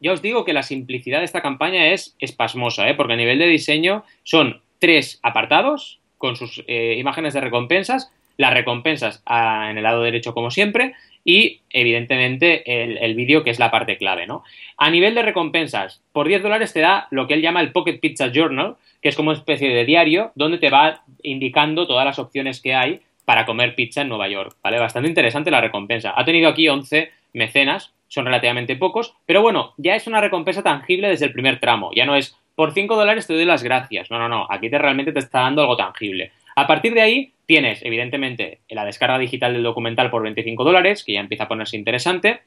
ya 0.00 0.12
os 0.12 0.22
digo 0.22 0.44
que 0.44 0.52
la 0.52 0.62
simplicidad 0.62 1.18
de 1.18 1.24
esta 1.24 1.42
campaña 1.42 1.88
es 1.92 2.16
espasmosa, 2.18 2.88
¿eh? 2.88 2.94
porque 2.94 3.14
a 3.14 3.16
nivel 3.16 3.38
de 3.38 3.46
diseño 3.46 4.04
son 4.22 4.60
tres 4.78 5.20
apartados 5.22 6.00
con 6.18 6.36
sus 6.36 6.64
eh, 6.66 6.96
imágenes 6.98 7.34
de 7.34 7.40
recompensas, 7.40 8.12
las 8.36 8.52
recompensas 8.52 9.22
en 9.26 9.78
el 9.78 9.82
lado 9.82 10.02
derecho 10.02 10.34
como 10.34 10.50
siempre 10.50 10.94
y 11.24 11.60
evidentemente 11.70 13.04
el, 13.04 13.14
vídeo 13.14 13.42
que 13.42 13.50
es 13.50 13.58
la 13.58 13.70
parte 13.70 13.96
clave, 13.96 14.26
¿no? 14.26 14.44
A 14.76 14.90
nivel 14.90 15.14
de 15.14 15.22
recompensas, 15.22 16.02
por 16.12 16.28
10 16.28 16.42
dólares 16.42 16.72
te 16.72 16.80
da 16.80 17.08
lo 17.10 17.26
que 17.26 17.34
él 17.34 17.42
llama 17.42 17.60
el 17.60 17.72
Pocket 17.72 17.98
Pizza 17.98 18.30
Journal, 18.30 18.76
que 19.02 19.08
es 19.08 19.16
como 19.16 19.30
una 19.30 19.38
especie 19.38 19.70
de 19.70 19.84
diario 19.84 20.30
donde 20.34 20.58
te 20.58 20.70
va 20.70 21.02
indicando 21.22 21.86
todas 21.86 22.04
las 22.04 22.18
opciones 22.18 22.60
que 22.60 22.74
hay 22.74 23.00
para 23.24 23.44
comer 23.44 23.74
pizza 23.74 24.02
en 24.02 24.08
Nueva 24.08 24.28
York, 24.28 24.56
¿vale? 24.62 24.78
Bastante 24.78 25.08
interesante 25.08 25.50
la 25.50 25.60
recompensa. 25.60 26.14
Ha 26.16 26.24
tenido 26.24 26.48
aquí 26.48 26.68
11 26.68 27.10
mecenas, 27.36 27.92
son 28.08 28.24
relativamente 28.24 28.76
pocos, 28.76 29.14
pero 29.26 29.42
bueno, 29.42 29.74
ya 29.76 29.94
es 29.94 30.06
una 30.06 30.20
recompensa 30.20 30.62
tangible 30.62 31.08
desde 31.08 31.26
el 31.26 31.32
primer 31.32 31.60
tramo, 31.60 31.90
ya 31.94 32.04
no 32.04 32.16
es 32.16 32.36
por 32.54 32.72
5 32.72 32.96
dólares 32.96 33.26
te 33.26 33.34
doy 33.34 33.44
las 33.44 33.62
gracias, 33.62 34.10
no, 34.10 34.18
no, 34.18 34.28
no, 34.28 34.46
aquí 34.50 34.70
te 34.70 34.78
realmente 34.78 35.12
te 35.12 35.18
está 35.18 35.40
dando 35.40 35.60
algo 35.62 35.76
tangible. 35.76 36.32
A 36.56 36.66
partir 36.66 36.94
de 36.94 37.02
ahí 37.02 37.32
tienes, 37.44 37.84
evidentemente, 37.84 38.60
la 38.70 38.84
descarga 38.86 39.18
digital 39.18 39.52
del 39.52 39.62
documental 39.62 40.10
por 40.10 40.22
25 40.22 40.64
dólares, 40.64 41.04
que 41.04 41.12
ya 41.12 41.20
empieza 41.20 41.44
a 41.44 41.48
ponerse 41.48 41.76
interesante. 41.76 42.40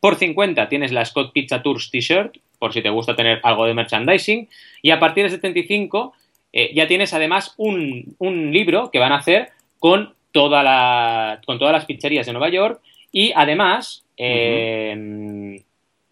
Por 0.00 0.16
50 0.16 0.68
tienes 0.68 0.90
la 0.90 1.04
Scott 1.04 1.32
Pizza 1.32 1.62
Tours 1.62 1.90
T-shirt, 1.90 2.38
por 2.58 2.72
si 2.72 2.82
te 2.82 2.90
gusta 2.90 3.14
tener 3.14 3.38
algo 3.44 3.66
de 3.66 3.74
merchandising. 3.74 4.48
Y 4.82 4.90
a 4.90 4.98
partir 4.98 5.24
de 5.24 5.30
75 5.30 6.12
eh, 6.52 6.72
ya 6.74 6.88
tienes 6.88 7.14
además 7.14 7.54
un, 7.56 8.16
libro 8.52 8.90
que 8.90 8.98
van 8.98 9.12
a 9.12 9.18
hacer 9.18 9.50
con, 9.78 10.14
toda 10.32 10.64
la, 10.64 11.40
con 11.46 11.60
todas 11.60 11.72
las 11.72 11.84
pizzerías 11.84 12.26
de 12.26 12.32
Nueva 12.32 12.48
York 12.48 12.80
y 13.12 13.32
además, 13.34 14.04
eh, 14.16 15.62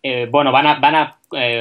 eh, 0.02 0.28
bueno, 0.30 0.52
van 0.52 0.66
a, 0.66 0.74
van 0.78 0.94
a 0.94 1.18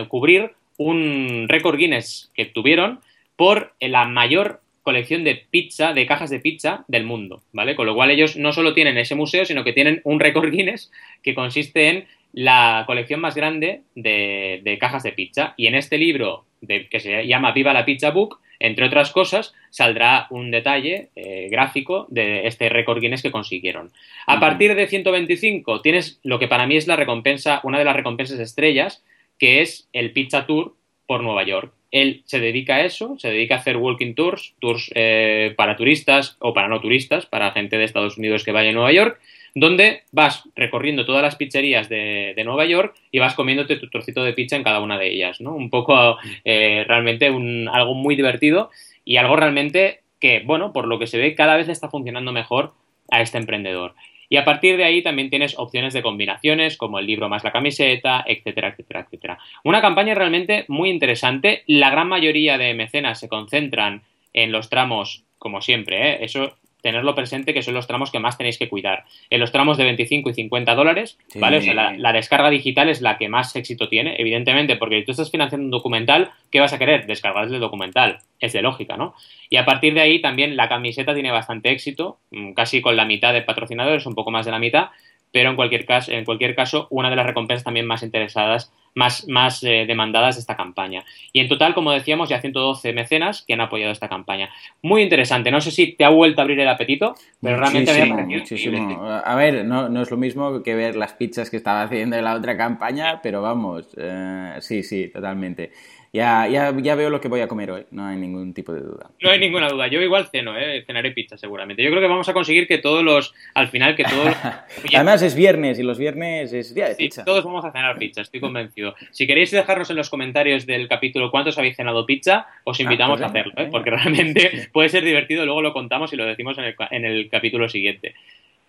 cubrir 0.07 0.51
un 0.77 1.45
récord 1.47 1.77
Guinness 1.77 2.31
que 2.33 2.45
tuvieron 2.45 2.99
por 3.35 3.73
la 3.79 4.05
mayor 4.05 4.61
colección 4.87 5.25
de 5.25 5.43
pizza, 5.51 5.91
de 5.91 6.05
cajas 6.05 6.29
de 6.29 6.39
pizza 6.39 6.85
del 6.87 7.03
mundo, 7.03 7.43
¿vale? 7.51 7.75
Con 7.75 7.87
lo 7.87 7.93
cual 7.93 8.09
ellos 8.09 8.37
no 8.37 8.53
solo 8.53 8.73
tienen 8.73 8.97
ese 8.97 9.15
museo, 9.15 9.43
sino 9.43 9.65
que 9.65 9.73
tienen 9.73 9.99
un 10.05 10.17
récord 10.19 10.49
Guinness 10.49 10.93
que 11.21 11.35
consiste 11.35 11.89
en 11.89 12.07
la 12.33 12.83
colección 12.85 13.19
más 13.19 13.35
grande 13.35 13.81
de, 13.95 14.77
cajas 14.79 15.03
de 15.03 15.11
pizza. 15.11 15.53
Y 15.57 15.67
en 15.67 15.75
este 15.75 15.97
libro, 15.97 16.45
de, 16.61 16.87
que 16.87 16.99
se 16.99 17.25
llama 17.25 17.51
Viva 17.51 17.73
la 17.73 17.85
Pizza 17.85 18.11
Book, 18.11 18.39
entre 18.59 18.85
otras 18.85 19.11
cosas, 19.11 19.53
saldrá 19.69 20.27
un 20.29 20.51
detalle 20.51 21.09
eh, 21.15 21.47
gráfico 21.49 22.07
de 22.09 22.47
este 22.47 22.69
récord 22.69 22.99
Guinness 22.99 23.21
que 23.21 23.31
consiguieron. 23.31 23.91
A 24.25 24.39
partir 24.39 24.75
de 24.75 24.87
125 24.87 25.81
tienes 25.81 26.19
lo 26.23 26.39
que 26.39 26.47
para 26.47 26.65
mí 26.65 26.75
es 26.75 26.87
la 26.87 26.95
recompensa, 26.95 27.61
una 27.63 27.77
de 27.77 27.85
las 27.85 27.95
recompensas 27.95 28.39
estrellas, 28.39 29.03
que 29.37 29.61
es 29.61 29.87
el 29.93 30.11
Pizza 30.11 30.45
Tour 30.45 30.75
por 31.05 31.21
Nueva 31.21 31.43
York. 31.43 31.73
Él 31.91 32.23
se 32.25 32.39
dedica 32.39 32.75
a 32.75 32.83
eso, 32.83 33.15
se 33.17 33.29
dedica 33.29 33.55
a 33.55 33.59
hacer 33.59 33.77
walking 33.77 34.13
tours, 34.13 34.53
tours 34.59 34.91
eh, 34.93 35.53
para 35.55 35.77
turistas 35.77 36.35
o 36.39 36.53
para 36.53 36.67
no 36.67 36.81
turistas, 36.81 37.25
para 37.25 37.51
gente 37.51 37.77
de 37.77 37.85
Estados 37.85 38.17
Unidos 38.17 38.43
que 38.43 38.51
vaya 38.51 38.71
a 38.71 38.73
Nueva 38.73 38.91
York, 38.91 39.19
donde 39.59 40.03
vas 40.11 40.47
recorriendo 40.55 41.03
todas 41.03 41.23
las 41.23 41.35
pizzerías 41.35 41.89
de, 41.89 42.35
Nueva 42.45 42.65
York 42.65 42.95
y 43.11 43.17
vas 43.17 43.33
comiéndote 43.33 43.77
tu 43.77 43.89
trocito 43.89 44.23
de 44.23 44.33
pizza 44.33 44.55
en 44.55 44.63
cada 44.63 44.79
una 44.81 44.99
de 44.99 45.09
ellas, 45.09 45.41
¿no? 45.41 45.55
Un 45.55 45.71
poco 45.71 46.17
eh, 46.45 46.85
realmente 46.87 47.31
un, 47.31 47.67
algo 47.67 47.95
muy 47.95 48.15
divertido 48.15 48.69
y 49.03 49.17
algo 49.17 49.35
realmente 49.35 50.01
que, 50.19 50.41
bueno, 50.45 50.73
por 50.73 50.87
lo 50.87 50.99
que 50.99 51.07
se 51.07 51.17
ve, 51.17 51.33
cada 51.33 51.57
vez 51.57 51.69
está 51.69 51.89
funcionando 51.89 52.31
mejor 52.31 52.73
a 53.09 53.21
este 53.21 53.39
emprendedor. 53.39 53.95
Y 54.29 54.37
a 54.37 54.45
partir 54.45 54.77
de 54.77 54.83
ahí 54.83 55.01
también 55.01 55.31
tienes 55.31 55.57
opciones 55.57 55.93
de 55.93 56.03
combinaciones, 56.03 56.77
como 56.77 56.99
el 56.99 57.07
libro 57.07 57.27
más 57.27 57.43
la 57.43 57.51
camiseta, 57.51 58.23
etcétera, 58.27 58.69
etcétera, 58.69 59.01
etcétera. 59.01 59.39
Una 59.63 59.81
campaña 59.81 60.13
realmente 60.13 60.65
muy 60.67 60.89
interesante. 60.91 61.63
La 61.65 61.89
gran 61.89 62.09
mayoría 62.09 62.59
de 62.59 62.75
mecenas 62.75 63.19
se 63.19 63.27
concentran 63.27 64.03
en 64.33 64.51
los 64.51 64.69
tramos, 64.69 65.23
como 65.39 65.61
siempre, 65.61 66.11
¿eh? 66.11 66.17
eso 66.21 66.57
tenerlo 66.81 67.15
presente 67.15 67.53
que 67.53 67.61
son 67.61 67.73
los 67.73 67.87
tramos 67.87 68.11
que 68.11 68.19
más 68.19 68.37
tenéis 68.37 68.57
que 68.57 68.69
cuidar. 68.69 69.05
En 69.29 69.39
los 69.39 69.51
tramos 69.51 69.77
de 69.77 69.83
25 69.83 70.29
y 70.29 70.33
50 70.33 70.75
dólares, 70.75 71.17
¿vale? 71.35 71.57
O 71.57 71.61
sea, 71.61 71.93
la, 71.93 72.13
descarga 72.13 72.49
digital 72.49 72.89
es 72.89 73.01
la 73.01 73.17
que 73.17 73.29
más 73.29 73.55
éxito 73.55 73.89
tiene, 73.89 74.15
evidentemente, 74.19 74.75
porque 74.75 74.99
si 74.99 75.05
tú 75.05 75.11
estás 75.11 75.31
financiando 75.31 75.65
un 75.65 75.71
documental, 75.71 76.31
¿qué 76.51 76.59
vas 76.59 76.73
a 76.73 76.79
querer? 76.79 77.05
Descargar 77.05 77.45
el 77.45 77.59
documental. 77.59 78.19
Es 78.39 78.53
de 78.53 78.61
lógica, 78.61 78.97
¿no? 78.97 79.15
Y 79.49 79.57
a 79.57 79.65
partir 79.65 79.93
de 79.93 80.01
ahí 80.01 80.21
también 80.21 80.55
la 80.55 80.69
camiseta 80.69 81.13
tiene 81.13 81.31
bastante 81.31 81.71
éxito, 81.71 82.19
mm, 82.31 82.53
casi 82.53 82.81
con 82.81 82.95
la 82.95 83.05
mitad 83.05 83.33
de 83.33 83.41
patrocinadores, 83.41 84.05
un 84.05 84.15
poco 84.15 84.31
más 84.31 84.45
de 84.45 84.51
la 84.51 84.59
mitad, 84.59 84.89
pero 85.31 85.49
en 85.49 85.55
cualquier 85.55 85.85
caso, 85.85 86.11
en 86.11 86.25
cualquier 86.25 86.55
caso 86.55 86.87
una 86.89 87.09
de 87.09 87.15
las 87.15 87.25
recompensas 87.25 87.63
también 87.63 87.85
más 87.85 88.03
interesadas, 88.03 88.71
más, 88.95 89.27
más 89.27 89.63
eh, 89.63 89.85
demandadas 89.87 90.35
de 90.35 90.41
esta 90.41 90.57
campaña. 90.57 91.05
Y 91.31 91.39
en 91.39 91.47
total, 91.47 91.75
como 91.75 91.91
decíamos, 91.91 92.29
ya 92.29 92.41
112 92.41 92.93
mecenas 92.93 93.43
que 93.45 93.53
han 93.53 93.61
apoyado 93.61 93.91
esta 93.91 94.09
campaña. 94.09 94.49
Muy 94.81 95.03
interesante. 95.03 95.51
No 95.51 95.61
sé 95.61 95.69
si 95.69 95.93
te 95.93 96.03
ha 96.03 96.09
vuelto 96.09 96.41
a 96.41 96.43
abrir 96.43 96.59
el 96.59 96.67
apetito, 96.67 97.13
pero 97.39 97.57
realmente 97.57 97.93
me 97.93 98.01
ha 98.01 99.19
A 99.19 99.35
ver, 99.35 99.65
no, 99.65 99.87
no, 99.89 100.01
es 100.01 100.09
lo 100.09 100.17
mismo 100.17 100.63
que 100.63 100.73
ver 100.73 100.95
las 100.95 101.13
pizzas 101.13 101.51
que 101.51 101.57
estaba 101.57 101.83
haciendo 101.83 102.15
en 102.15 102.23
la 102.23 102.33
otra 102.33 102.57
campaña, 102.57 103.21
pero 103.21 103.41
vamos, 103.41 103.87
eh, 103.97 104.55
sí, 104.59 104.81
sí, 104.81 105.09
totalmente. 105.09 105.71
Ya, 106.17 106.47
ya, 106.47 106.73
ya 106.75 106.95
veo 106.95 107.11
lo 107.11 107.21
que 107.21 107.27
voy 107.27 107.41
a 107.41 107.47
comer 107.47 107.69
hoy, 107.69 107.85
no 107.91 108.03
hay 108.03 108.17
ningún 108.17 108.51
tipo 108.51 108.73
de 108.73 108.81
duda. 108.81 109.11
No 109.21 109.29
hay 109.29 109.39
ninguna 109.39 109.69
duda, 109.69 109.85
yo 109.85 110.01
igual 110.01 110.25
ceno, 110.31 110.57
¿eh? 110.57 110.83
cenaré 110.83 111.11
pizza 111.11 111.37
seguramente. 111.37 111.83
Yo 111.83 111.91
creo 111.91 112.01
que 112.01 112.07
vamos 112.07 112.27
a 112.27 112.33
conseguir 112.33 112.67
que 112.67 112.79
todos 112.79 113.03
los, 113.03 113.35
al 113.53 113.67
final, 113.67 113.95
que 113.95 114.03
todos... 114.03 114.35
Además 114.95 115.21
es 115.21 115.35
viernes 115.35 115.77
y 115.77 115.83
los 115.83 115.99
viernes 115.99 116.53
es 116.53 116.73
día 116.73 116.89
de 116.89 116.95
sí, 116.95 117.09
todos 117.23 117.45
vamos 117.45 117.63
a 117.65 117.71
cenar 117.71 117.99
pizza, 117.99 118.21
estoy 118.21 118.39
convencido. 118.39 118.95
Si 119.11 119.27
queréis 119.27 119.51
dejarnos 119.51 119.91
en 119.91 119.95
los 119.95 120.09
comentarios 120.09 120.65
del 120.65 120.87
capítulo 120.87 121.29
cuántos 121.29 121.55
habéis 121.59 121.75
cenado 121.75 122.03
pizza, 122.07 122.47
os 122.63 122.79
ah, 122.79 122.81
invitamos 122.81 123.19
pues 123.19 123.27
a 123.27 123.29
hacerlo, 123.29 123.53
¿eh? 123.55 123.67
porque 123.69 123.91
realmente 123.91 124.69
puede 124.73 124.89
ser 124.89 125.03
divertido, 125.03 125.45
luego 125.45 125.61
lo 125.61 125.71
contamos 125.71 126.11
y 126.13 126.15
lo 126.15 126.25
decimos 126.25 126.57
en 126.57 126.63
el, 126.63 126.75
en 126.89 127.05
el 127.05 127.29
capítulo 127.29 127.69
siguiente. 127.69 128.15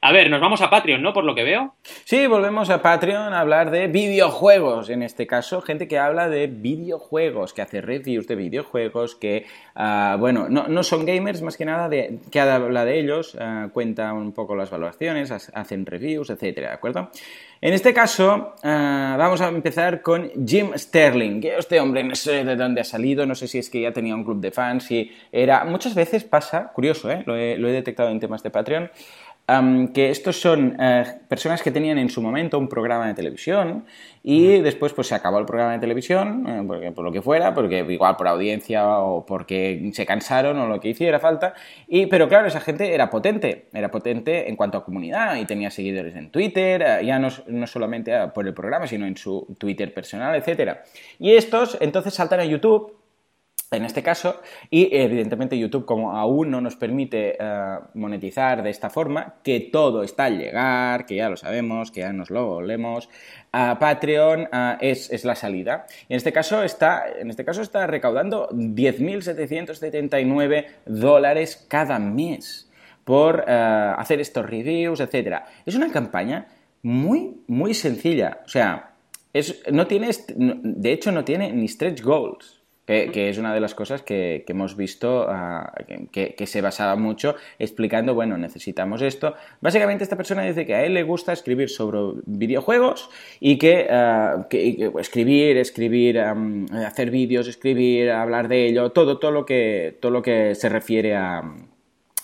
A 0.01 0.13
ver, 0.13 0.31
nos 0.31 0.41
vamos 0.41 0.63
a 0.63 0.71
Patreon, 0.71 1.03
¿no? 1.03 1.13
Por 1.13 1.25
lo 1.25 1.35
que 1.35 1.43
veo. 1.43 1.75
Sí, 2.05 2.29
volvemos 2.29 2.71
a 2.71 2.81
Patreon 2.81 3.33
a 3.33 3.41
hablar 3.41 3.73
de 3.73 3.89
videojuegos. 3.89 4.91
En 4.91 5.03
este 5.03 5.27
caso, 5.27 5.61
gente 5.61 5.89
que 5.89 5.99
habla 5.99 6.29
de 6.29 6.47
videojuegos, 6.47 7.53
que 7.53 7.63
hace 7.63 7.81
reviews 7.81 8.29
de 8.29 8.37
videojuegos, 8.37 9.17
que, 9.17 9.47
ah, 9.75 10.17
bueno, 10.17 10.49
no, 10.49 10.83
son 10.85 11.05
gamers 11.05 11.43
más 11.43 11.57
que 11.57 11.65
nada, 11.65 11.91
que 12.31 12.41
habla 12.41 12.85
de 12.85 13.01
ellos, 13.01 13.35
uh, 13.35 13.71
cuenta 13.71 14.13
un 14.13 14.31
poco 14.31 14.55
las 14.55 14.71
valoraciones, 14.71 15.33
hacen 15.33 15.85
reviews, 15.85 16.31
etcétera, 16.31 16.69
¿de 16.69 16.75
acuerdo? 16.75 17.11
En 17.61 17.75
este 17.75 17.93
caso, 17.93 18.55
ah, 18.63 19.17
vamos 19.19 19.41
a 19.41 19.49
empezar 19.49 20.01
con 20.01 20.31
Jim 20.47 20.71
Sterling. 20.77 21.41
Que 21.41 21.57
este 21.57 21.81
hombre 21.81 22.05
no 22.05 22.15
sé 22.15 22.45
de 22.45 22.55
dónde 22.55 22.83
ha 22.83 22.85
salido, 22.85 23.27
no 23.27 23.35
sé 23.35 23.49
si 23.49 23.59
es 23.59 23.69
que 23.69 23.81
ya 23.81 23.93
tenía 23.93 24.15
un 24.15 24.23
club 24.23 24.41
de 24.41 24.53
fans, 24.53 24.85
si 24.85 25.11
era... 25.33 25.65
Muchas 25.65 25.97
veces 25.97 26.23
pasa, 26.23 26.71
curioso, 26.73 27.11
¿eh? 27.11 27.25
lo 27.27 27.37
he 27.37 27.73
detectado 27.73 28.11
en 28.11 28.21
temas 28.21 28.45
de 28.45 28.51
Patreon, 28.51 28.93
que 29.95 30.11
estos 30.11 30.39
son 30.39 30.77
eh, 30.79 31.05
personas 31.27 31.63
que 31.63 31.71
tenían 31.71 31.97
en 31.97 32.11
su 32.11 32.21
momento 32.21 32.59
un 32.59 32.69
programa 32.69 33.07
de 33.07 33.15
televisión 33.15 33.87
y 34.23 34.61
después 34.61 34.93
pues 34.93 35.07
se 35.07 35.15
acabó 35.15 35.39
el 35.39 35.47
programa 35.47 35.73
de 35.73 35.79
televisión, 35.79 36.45
eh, 36.47 36.63
porque, 36.67 36.93
por 36.93 37.03
lo 37.03 37.11
que 37.11 37.23
fuera, 37.23 37.55
porque 37.55 37.79
igual 37.89 38.17
por 38.17 38.29
audiencia 38.29 38.87
o 38.99 39.25
porque 39.25 39.91
se 39.95 40.05
cansaron 40.05 40.59
o 40.59 40.67
lo 40.67 40.79
que 40.81 40.91
hiciera 40.91 41.19
falta, 41.19 41.55
y, 41.87 42.07
pero 42.07 42.29
claro, 42.29 42.47
esa 42.47 42.61
gente 42.61 42.93
era 42.93 43.09
potente, 43.09 43.69
era 43.73 43.91
potente 43.91 44.51
en 44.51 44.57
cuanto 44.57 44.77
a 44.77 44.85
comunidad 44.85 45.37
y 45.37 45.47
tenía 45.47 45.71
seguidores 45.71 46.15
en 46.15 46.31
Twitter, 46.31 46.83
eh, 46.83 47.07
ya 47.07 47.19
no, 47.19 47.29
no 47.47 47.67
solamente 47.67 48.13
por 48.35 48.47
el 48.47 48.53
programa, 48.53 48.87
sino 48.87 49.07
en 49.07 49.17
su 49.17 49.57
Twitter 49.59 49.95
personal, 49.95 50.35
etc. 50.35 50.81
Y 51.19 51.33
estos 51.33 51.79
entonces 51.81 52.13
saltan 52.13 52.41
a 52.41 52.45
YouTube 52.45 52.99
en 53.71 53.85
este 53.85 54.03
caso, 54.03 54.41
y 54.71 54.89
evidentemente 54.97 55.59
YouTube, 55.59 55.85
como 55.85 56.17
aún 56.17 56.51
no 56.51 56.63
nos 56.63 56.77
permite 56.77 57.37
eh, 57.39 57.79
monetizar 57.95 58.63
de 58.63 58.71
esta 58.71 58.89
forma, 58.89 59.35
que 59.43 59.61
todo 59.61 60.03
está 60.03 60.25
al 60.25 60.39
llegar, 60.39 61.05
que 61.05 61.17
ya 61.17 61.29
lo 61.29 61.37
sabemos, 61.37 61.91
que 61.91 62.01
ya 62.01 62.15
nos 62.15 62.31
lo 62.31 62.57
olemos, 62.57 63.11
a 63.53 63.79
Patreon 63.79 64.49
es, 64.81 65.23
la 65.25 65.35
salida. 65.35 65.85
en 66.09 66.17
este 66.17 66.33
caso 66.33 66.63
está, 66.63 67.05
en 67.19 67.29
este 67.29 67.45
caso 67.45 67.61
está 67.61 67.87
recaudando 67.87 68.49
10.779 68.51 70.65
dólares 70.87 71.67
cada 71.69 71.99
mes 71.99 72.71
por 73.05 73.45
eh, 73.47 73.93
hacer 73.97 74.21
estos 74.21 74.49
reviews, 74.49 75.01
etc. 75.01 75.43
Es 75.67 75.75
una 75.75 75.91
campaña 75.91 76.47
muy, 76.83 77.43
muy 77.47 77.75
sencilla. 77.75 78.41
O 78.45 78.49
sea, 78.49 78.93
es, 79.33 79.63
no 79.71 79.87
tiene, 79.87 80.11
de 80.37 80.93
hecho 80.93 81.13
no 81.13 81.25
tiene 81.25 81.53
ni 81.53 81.69
stretch 81.69 82.03
goals 82.03 82.58
que, 82.89 83.29
es 83.29 83.37
una 83.37 83.53
de 83.53 83.61
las 83.61 83.75
cosas 83.75 84.01
que, 84.01 84.45
hemos 84.49 84.75
visto 84.75 85.27
ah, 85.29 85.73
que, 86.11 86.47
se 86.47 86.63
basaba 86.63 86.97
mucho 86.97 87.35
explicando, 87.59 88.15
bueno, 88.15 88.39
necesitamos 88.39 89.03
esto. 89.03 89.35
Básicamente 89.61 90.05
esta 90.05 90.17
persona 90.17 90.43
dice 90.43 90.65
que 90.65 90.75
a 90.75 90.85
él 90.85 90.95
le 90.95 91.03
gusta 91.03 91.35
escribir 91.35 91.69
sobre 91.69 91.99
videojuegos 92.25 93.11
y 93.41 93.59
que, 93.59 93.89
ah, 93.91 94.47
escribir, 94.51 95.59
escribir, 95.59 96.19
hacer 96.19 97.11
vídeos, 97.11 97.47
escribir, 97.47 98.11
hablar 98.11 98.49
de 98.49 98.67
ello, 98.69 98.91
todo, 98.91 99.19
todo, 99.19 99.33
lo, 99.33 99.45
que, 99.45 99.99
todo 100.01 100.11
lo 100.11 100.23
que 100.23 100.55
se 100.55 100.71
refiere 100.71 101.15
a, 101.15 101.43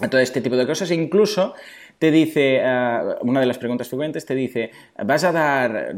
a 0.00 0.08
todo 0.08 0.20
este 0.20 0.40
tipo 0.40 0.56
de 0.56 0.66
cosas, 0.66 0.90
incluso 0.90 1.54
te 1.98 2.10
dice, 2.10 2.58
eh, 2.62 2.98
una 3.22 3.40
de 3.40 3.46
las 3.46 3.58
preguntas 3.58 3.88
frecuentes 3.88 4.26
te 4.26 4.34
dice, 4.34 4.70
¿vas 5.04 5.24
a 5.24 5.32
dar 5.32 5.96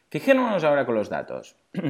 Fijémonos 0.09 0.63
ahora 0.63 0.85
con 0.85 0.95
los 0.95 1.09
datos. 1.09 1.55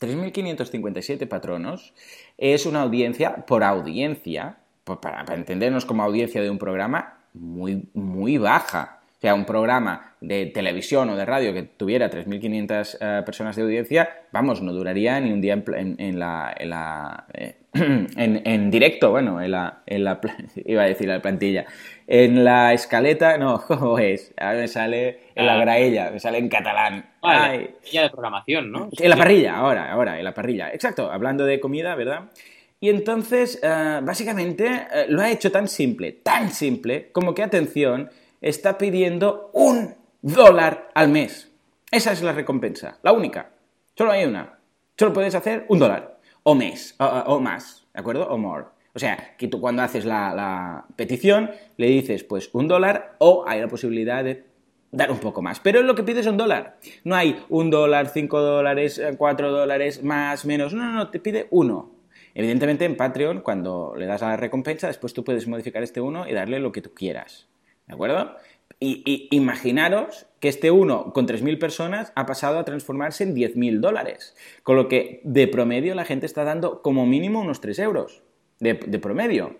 3.557 0.00 1.26
patronos 1.26 1.94
es 2.36 2.66
una 2.66 2.82
audiencia, 2.82 3.46
por 3.46 3.64
audiencia, 3.64 4.58
pues 4.84 4.98
para, 5.00 5.24
entendernos 5.34 5.84
como 5.84 6.02
audiencia 6.02 6.40
de 6.40 6.50
un 6.50 6.58
programa, 6.58 7.18
muy, 7.34 7.88
muy 7.94 8.38
baja. 8.38 8.97
O 9.18 9.20
sea, 9.20 9.34
un 9.34 9.44
programa 9.44 10.14
de 10.20 10.46
televisión 10.46 11.10
o 11.10 11.16
de 11.16 11.24
radio 11.24 11.52
que 11.52 11.64
tuviera 11.64 12.08
3.500 12.08 12.98
eh, 13.00 13.22
personas 13.24 13.56
de 13.56 13.62
audiencia, 13.62 14.08
vamos, 14.30 14.62
no 14.62 14.72
duraría 14.72 15.18
ni 15.18 15.32
un 15.32 15.40
día 15.40 15.54
en, 15.54 16.18
la... 16.20 16.54
En, 16.56 16.70
la 16.70 17.24
eh, 17.34 17.56
en, 17.74 18.70
directo, 18.70 19.10
bueno, 19.10 19.42
en 19.42 19.50
la, 19.50 19.82
en 19.86 20.04
la... 20.04 20.20
iba 20.64 20.82
a 20.84 20.86
decir 20.86 21.08
la 21.08 21.20
plantilla. 21.20 21.66
En 22.06 22.44
la 22.44 22.72
escaleta, 22.72 23.38
no, 23.38 23.60
¿cómo 23.66 23.98
es? 23.98 24.32
Ahora 24.36 24.60
me 24.60 24.68
sale 24.68 25.18
en 25.34 25.46
la 25.46 25.54
ah. 25.54 25.60
graella, 25.62 26.10
me 26.12 26.20
sale 26.20 26.38
en 26.38 26.48
catalán. 26.48 27.10
Ah, 27.20 27.56
en 27.56 27.62
la 27.62 27.68
parrilla 27.72 28.02
de 28.02 28.10
programación, 28.10 28.70
¿no? 28.70 28.88
En 28.96 29.10
la 29.10 29.16
parrilla, 29.16 29.56
ahora, 29.56 29.90
ahora, 29.90 30.16
en 30.18 30.24
la 30.24 30.32
parrilla. 30.32 30.72
Exacto, 30.72 31.10
hablando 31.10 31.44
de 31.44 31.58
comida, 31.58 31.96
¿verdad? 31.96 32.30
Y 32.78 32.88
entonces, 32.88 33.58
eh, 33.64 33.98
básicamente, 34.00 34.86
lo 35.08 35.22
ha 35.22 35.30
hecho 35.32 35.50
tan 35.50 35.66
simple, 35.66 36.12
tan 36.12 36.52
simple, 36.52 37.10
como 37.10 37.34
que, 37.34 37.42
atención, 37.42 38.10
está 38.40 38.78
pidiendo 38.78 39.50
un 39.52 39.96
dólar 40.22 40.90
al 40.94 41.08
mes. 41.08 41.50
Esa 41.90 42.12
es 42.12 42.22
la 42.22 42.32
recompensa, 42.32 42.98
la 43.02 43.12
única. 43.12 43.50
Solo 43.96 44.12
hay 44.12 44.24
una. 44.24 44.58
Solo 44.96 45.12
puedes 45.12 45.34
hacer 45.34 45.64
un 45.68 45.78
dólar. 45.78 46.18
O 46.42 46.54
mes, 46.54 46.94
o, 46.98 47.40
más, 47.40 47.86
¿de 47.92 48.00
acuerdo? 48.00 48.28
O 48.28 48.38
more. 48.38 48.66
O 48.94 48.98
sea, 48.98 49.36
que 49.36 49.48
tú 49.48 49.60
cuando 49.60 49.82
haces 49.82 50.04
la, 50.04 50.86
petición 50.96 51.50
le 51.76 51.86
dices 51.86 52.24
pues 52.24 52.50
un 52.52 52.68
dólar 52.68 53.16
o 53.18 53.44
hay 53.46 53.60
la 53.60 53.68
posibilidad 53.68 54.24
de 54.24 54.44
dar 54.90 55.10
un 55.10 55.18
poco 55.18 55.42
más. 55.42 55.60
Pero 55.60 55.82
lo 55.82 55.94
que 55.94 56.02
pides 56.02 56.20
es 56.20 56.32
un 56.32 56.36
dólar. 56.36 56.78
No 57.04 57.14
hay 57.14 57.44
un 57.48 57.70
dólar, 57.70 58.08
cinco 58.08 58.40
dólares, 58.40 58.98
eh, 58.98 59.14
cuatro 59.16 59.52
dólares, 59.52 60.02
más, 60.02 60.46
menos. 60.46 60.72
No, 60.72 60.84
no, 60.84 60.92
no, 60.92 61.10
te 61.10 61.20
pide 61.20 61.48
uno. 61.50 61.92
Evidentemente 62.34 62.84
en 62.84 62.96
Patreon, 62.96 63.40
cuando 63.40 63.94
le 63.96 64.06
das 64.06 64.22
a 64.22 64.28
la 64.28 64.36
recompensa, 64.36 64.86
después 64.86 65.12
tú 65.12 65.24
puedes 65.24 65.46
modificar 65.48 65.82
este 65.82 66.00
uno 66.00 66.28
y 66.28 66.32
darle 66.32 66.60
lo 66.60 66.72
que 66.72 66.82
tú 66.82 66.94
quieras. 66.94 67.48
¿De 67.88 67.94
acuerdo? 67.94 68.36
Y, 68.80 69.26
imaginaros 69.32 70.26
que 70.38 70.48
este 70.48 70.70
uno 70.70 71.12
con 71.12 71.26
3.000 71.26 71.58
personas 71.58 72.12
ha 72.14 72.26
pasado 72.26 72.58
a 72.58 72.64
transformarse 72.64 73.24
en 73.24 73.34
10.000 73.34 73.80
dólares. 73.80 74.36
Con 74.62 74.76
lo 74.76 74.88
que 74.88 75.20
de 75.24 75.48
promedio 75.48 75.96
la 75.96 76.04
gente 76.04 76.26
está 76.26 76.44
dando 76.44 76.80
como 76.80 77.06
mínimo 77.06 77.40
unos 77.40 77.60
3 77.60 77.78
euros. 77.80 78.22
De, 78.60 78.74
promedio. 78.74 79.56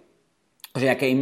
O 0.74 0.80
sea 0.80 0.98
que, 0.98 1.14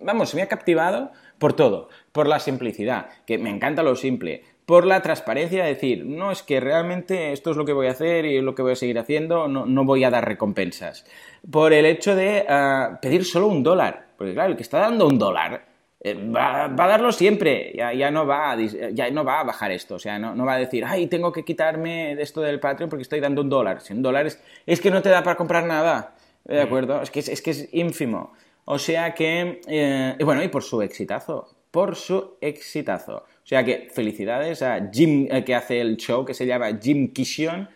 vamos, 0.00 0.34
me 0.34 0.42
ha 0.42 0.48
captivado 0.48 1.12
por 1.38 1.54
todo. 1.54 1.88
Por 2.12 2.26
la 2.26 2.40
simplicidad, 2.40 3.08
que 3.26 3.38
me 3.38 3.50
encanta 3.50 3.82
lo 3.82 3.96
simple. 3.96 4.44
Por 4.66 4.84
la 4.84 5.00
transparencia, 5.00 5.64
de 5.64 5.70
decir, 5.70 6.04
no 6.04 6.30
es 6.30 6.42
que 6.42 6.60
realmente 6.60 7.32
esto 7.32 7.50
es 7.50 7.56
lo 7.56 7.64
que 7.64 7.72
voy 7.72 7.86
a 7.86 7.92
hacer 7.92 8.26
y 8.26 8.42
lo 8.42 8.54
que 8.54 8.60
voy 8.60 8.72
a 8.72 8.76
seguir 8.76 8.98
haciendo, 8.98 9.48
no, 9.48 9.84
voy 9.84 10.04
a 10.04 10.10
dar 10.10 10.26
recompensas. 10.26 11.06
Por 11.50 11.72
el 11.72 11.86
hecho 11.86 12.14
de 12.14 12.44
ah, 12.48 12.98
pedir 13.00 13.24
solo 13.24 13.46
un 13.46 13.62
dólar. 13.62 14.08
Porque 14.18 14.34
claro, 14.34 14.50
el 14.50 14.56
que 14.56 14.62
está 14.62 14.80
dando 14.80 15.06
un 15.06 15.18
dólar 15.18 15.67
eh, 16.00 16.14
va, 16.14 16.64
a 16.64 16.68
darlo 16.68 17.10
siempre, 17.10 17.72
ya, 17.74 18.10
no 18.10 18.26
va 18.26 18.52
a, 18.52 18.56
ya 18.56 19.10
no 19.10 19.24
va 19.24 19.40
a 19.40 19.44
bajar 19.44 19.72
esto, 19.72 19.96
o 19.96 19.98
sea, 19.98 20.18
no, 20.18 20.44
va 20.44 20.54
a 20.54 20.58
decir, 20.58 20.84
ay, 20.84 21.08
tengo 21.08 21.32
que 21.32 21.44
quitarme 21.44 22.14
de 22.14 22.22
esto 22.22 22.40
del 22.40 22.60
Patreon 22.60 22.88
porque 22.88 23.02
estoy 23.02 23.20
dando 23.20 23.42
un 23.42 23.48
dólar. 23.48 23.80
Si 23.80 23.92
un 23.92 24.02
dólar 24.02 24.26
es, 24.66 24.80
que 24.80 24.90
no 24.90 25.02
te 25.02 25.08
da 25.08 25.22
para 25.22 25.36
comprar 25.36 25.64
nada, 25.64 26.14
¿de 26.44 26.60
acuerdo? 26.60 27.02
Es 27.02 27.10
que 27.10 27.20
es, 27.20 27.42
que 27.42 27.50
es 27.50 27.68
ínfimo. 27.72 28.32
O 28.64 28.78
sea 28.78 29.14
que, 29.14 29.60
eh, 29.66 30.16
bueno, 30.24 30.42
y 30.42 30.48
por 30.48 30.62
su 30.62 30.82
exitazo, 30.82 31.48
por 31.70 31.96
su 31.96 32.36
exitazo. 32.40 33.16
O 33.16 33.46
sea 33.48 33.64
que 33.64 33.88
felicidades 33.90 34.62
a 34.62 34.90
Jim, 34.92 35.26
eh, 35.30 35.42
que 35.42 35.54
hace 35.54 35.80
el 35.80 35.96
show, 35.96 36.24
que 36.24 36.34
se 36.34 36.46
llama 36.46 36.78
Jim 36.80 37.12
Kishon, 37.12 37.68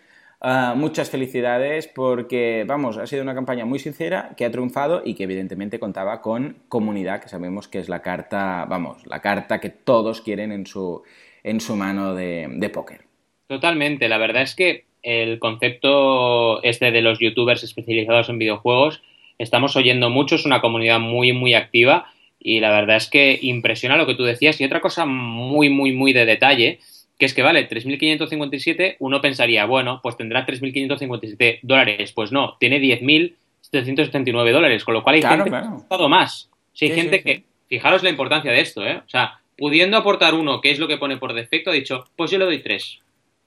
Ah, 0.44 0.74
muchas 0.76 1.08
felicidades 1.08 1.86
porque, 1.86 2.64
vamos, 2.66 2.98
ha 2.98 3.06
sido 3.06 3.22
una 3.22 3.32
campaña 3.32 3.64
muy 3.64 3.78
sincera 3.78 4.34
que 4.36 4.44
ha 4.44 4.50
triunfado 4.50 5.00
y 5.04 5.14
que 5.14 5.22
evidentemente 5.22 5.78
contaba 5.78 6.20
con 6.20 6.56
comunidad, 6.68 7.22
que 7.22 7.28
sabemos 7.28 7.68
que 7.68 7.78
es 7.78 7.88
la 7.88 8.02
carta, 8.02 8.66
vamos, 8.68 9.06
la 9.06 9.20
carta 9.20 9.60
que 9.60 9.70
todos 9.70 10.20
quieren 10.20 10.50
en 10.50 10.66
su, 10.66 11.04
en 11.44 11.60
su 11.60 11.76
mano 11.76 12.16
de, 12.16 12.48
de 12.50 12.68
póker. 12.70 13.02
Totalmente, 13.46 14.08
la 14.08 14.18
verdad 14.18 14.42
es 14.42 14.56
que 14.56 14.86
el 15.04 15.38
concepto 15.38 16.60
este 16.64 16.90
de 16.90 17.02
los 17.02 17.20
youtubers 17.20 17.62
especializados 17.62 18.28
en 18.28 18.40
videojuegos, 18.40 19.00
estamos 19.38 19.76
oyendo 19.76 20.10
mucho, 20.10 20.34
es 20.34 20.44
una 20.44 20.60
comunidad 20.60 20.98
muy, 20.98 21.32
muy 21.32 21.54
activa 21.54 22.12
y 22.40 22.58
la 22.58 22.72
verdad 22.72 22.96
es 22.96 23.08
que 23.08 23.38
impresiona 23.42 23.96
lo 23.96 24.06
que 24.06 24.16
tú 24.16 24.24
decías. 24.24 24.60
Y 24.60 24.64
otra 24.64 24.80
cosa 24.80 25.06
muy, 25.06 25.70
muy, 25.70 25.92
muy 25.92 26.12
de 26.12 26.26
detalle 26.26 26.80
que 27.22 27.26
es 27.26 27.34
que 27.34 27.42
vale 27.42 27.68
3.557, 27.68 28.96
uno 28.98 29.20
pensaría, 29.20 29.64
bueno, 29.64 30.00
pues 30.02 30.16
tendrá 30.16 30.44
3.557 30.44 31.60
dólares. 31.62 32.10
Pues 32.10 32.32
no, 32.32 32.56
tiene 32.58 32.80
10.779 32.80 34.50
dólares, 34.50 34.84
con 34.84 34.94
lo 34.94 35.04
cual 35.04 35.14
hay 35.14 35.22
gente 35.22 35.48
que 35.48 35.54
ha 35.54 35.60
gastado 35.60 36.08
más. 36.08 36.50
hay 36.80 36.90
gente 36.90 37.22
que, 37.22 37.44
fijaros 37.68 38.02
la 38.02 38.10
importancia 38.10 38.50
de 38.50 38.60
esto, 38.60 38.84
¿eh? 38.84 39.02
O 39.06 39.08
sea, 39.08 39.38
pudiendo 39.56 39.96
aportar 39.96 40.34
uno, 40.34 40.60
que 40.60 40.72
es 40.72 40.80
lo 40.80 40.88
que 40.88 40.96
pone 40.96 41.16
por 41.16 41.32
defecto, 41.32 41.70
ha 41.70 41.74
dicho, 41.74 42.08
pues 42.16 42.32
yo 42.32 42.38
le 42.38 42.44
doy 42.44 42.58
tres. 42.58 42.98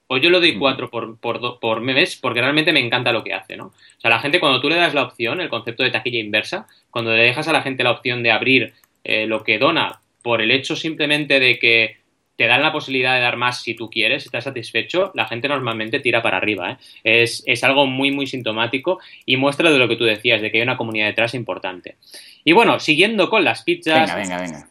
O 0.06 0.16
yo 0.16 0.30
le 0.30 0.40
doy 0.40 0.56
cuatro 0.56 0.88
por, 0.88 1.18
por, 1.18 1.60
por 1.60 1.82
mes, 1.82 2.16
porque 2.16 2.40
realmente 2.40 2.72
me 2.72 2.80
encanta 2.80 3.12
lo 3.12 3.22
que 3.22 3.34
hace, 3.34 3.58
¿no? 3.58 3.66
O 3.66 4.00
sea, 4.00 4.08
la 4.08 4.20
gente 4.20 4.40
cuando 4.40 4.62
tú 4.62 4.70
le 4.70 4.76
das 4.76 4.94
la 4.94 5.02
opción, 5.02 5.42
el 5.42 5.50
concepto 5.50 5.82
de 5.82 5.90
taquilla 5.90 6.18
inversa, 6.18 6.66
cuando 6.90 7.14
le 7.14 7.24
dejas 7.24 7.46
a 7.46 7.52
la 7.52 7.60
gente 7.60 7.84
la 7.84 7.90
opción 7.90 8.22
de 8.22 8.30
abrir 8.30 8.72
eh, 9.04 9.26
lo 9.26 9.44
que 9.44 9.58
dona 9.58 10.00
por 10.22 10.40
el 10.40 10.50
hecho 10.50 10.76
simplemente 10.76 11.38
de 11.40 11.58
que 11.58 12.05
te 12.36 12.46
dan 12.46 12.62
la 12.62 12.72
posibilidad 12.72 13.14
de 13.14 13.20
dar 13.20 13.36
más 13.36 13.62
si 13.62 13.74
tú 13.74 13.90
quieres, 13.90 14.22
si 14.22 14.28
estás 14.28 14.44
satisfecho, 14.44 15.10
la 15.14 15.26
gente 15.26 15.48
normalmente 15.48 16.00
tira 16.00 16.22
para 16.22 16.36
arriba. 16.36 16.72
¿eh? 16.72 16.76
Es, 17.22 17.42
es, 17.46 17.64
algo 17.64 17.86
muy, 17.86 18.10
muy 18.10 18.26
sintomático 18.26 19.00
y 19.24 19.36
muestra 19.36 19.70
de 19.70 19.78
lo 19.78 19.88
que 19.88 19.96
tú 19.96 20.04
decías, 20.04 20.40
de 20.40 20.50
que 20.50 20.58
hay 20.58 20.62
una 20.62 20.76
comunidad 20.76 21.06
detrás 21.06 21.34
importante. 21.34 21.96
Y 22.44 22.52
bueno, 22.52 22.78
siguiendo 22.78 23.30
con 23.30 23.44
las 23.44 23.62
pizzas. 23.62 24.14
Venga, 24.14 24.38
venga, 24.38 24.40
venga. 24.40 24.68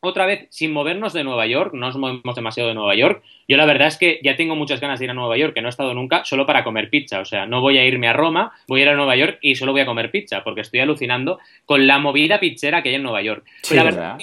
Otra 0.00 0.26
vez, 0.26 0.46
sin 0.50 0.72
movernos 0.72 1.14
de 1.14 1.24
Nueva 1.24 1.46
York, 1.46 1.72
no 1.72 1.86
nos 1.86 1.96
movemos 1.96 2.36
demasiado 2.36 2.68
de 2.68 2.74
Nueva 2.74 2.94
York. 2.94 3.24
Yo 3.48 3.56
la 3.56 3.64
verdad 3.64 3.88
es 3.88 3.96
que 3.96 4.20
ya 4.22 4.36
tengo 4.36 4.54
muchas 4.54 4.78
ganas 4.78 4.98
de 4.98 5.06
ir 5.06 5.10
a 5.10 5.14
Nueva 5.14 5.36
York, 5.36 5.54
que 5.54 5.62
no 5.62 5.68
he 5.68 5.70
estado 5.70 5.94
nunca, 5.94 6.24
solo 6.24 6.46
para 6.46 6.62
comer 6.62 6.90
pizza. 6.90 7.20
O 7.20 7.24
sea, 7.24 7.46
no 7.46 7.60
voy 7.60 7.78
a 7.78 7.84
irme 7.84 8.06
a 8.06 8.12
Roma, 8.12 8.52
voy 8.68 8.80
a 8.80 8.82
ir 8.84 8.88
a 8.90 8.94
Nueva 8.94 9.16
York 9.16 9.38
y 9.40 9.56
solo 9.56 9.72
voy 9.72 9.80
a 9.80 9.86
comer 9.86 10.10
pizza, 10.10 10.44
porque 10.44 10.60
estoy 10.60 10.80
alucinando 10.80 11.40
con 11.64 11.86
la 11.86 11.98
movida 11.98 12.38
pizzera 12.38 12.82
que 12.82 12.90
hay 12.90 12.96
en 12.96 13.02
Nueva 13.02 13.22
York. 13.22 13.44
Sí, 13.62 13.74
la 13.74 13.82
verdad 13.82 14.18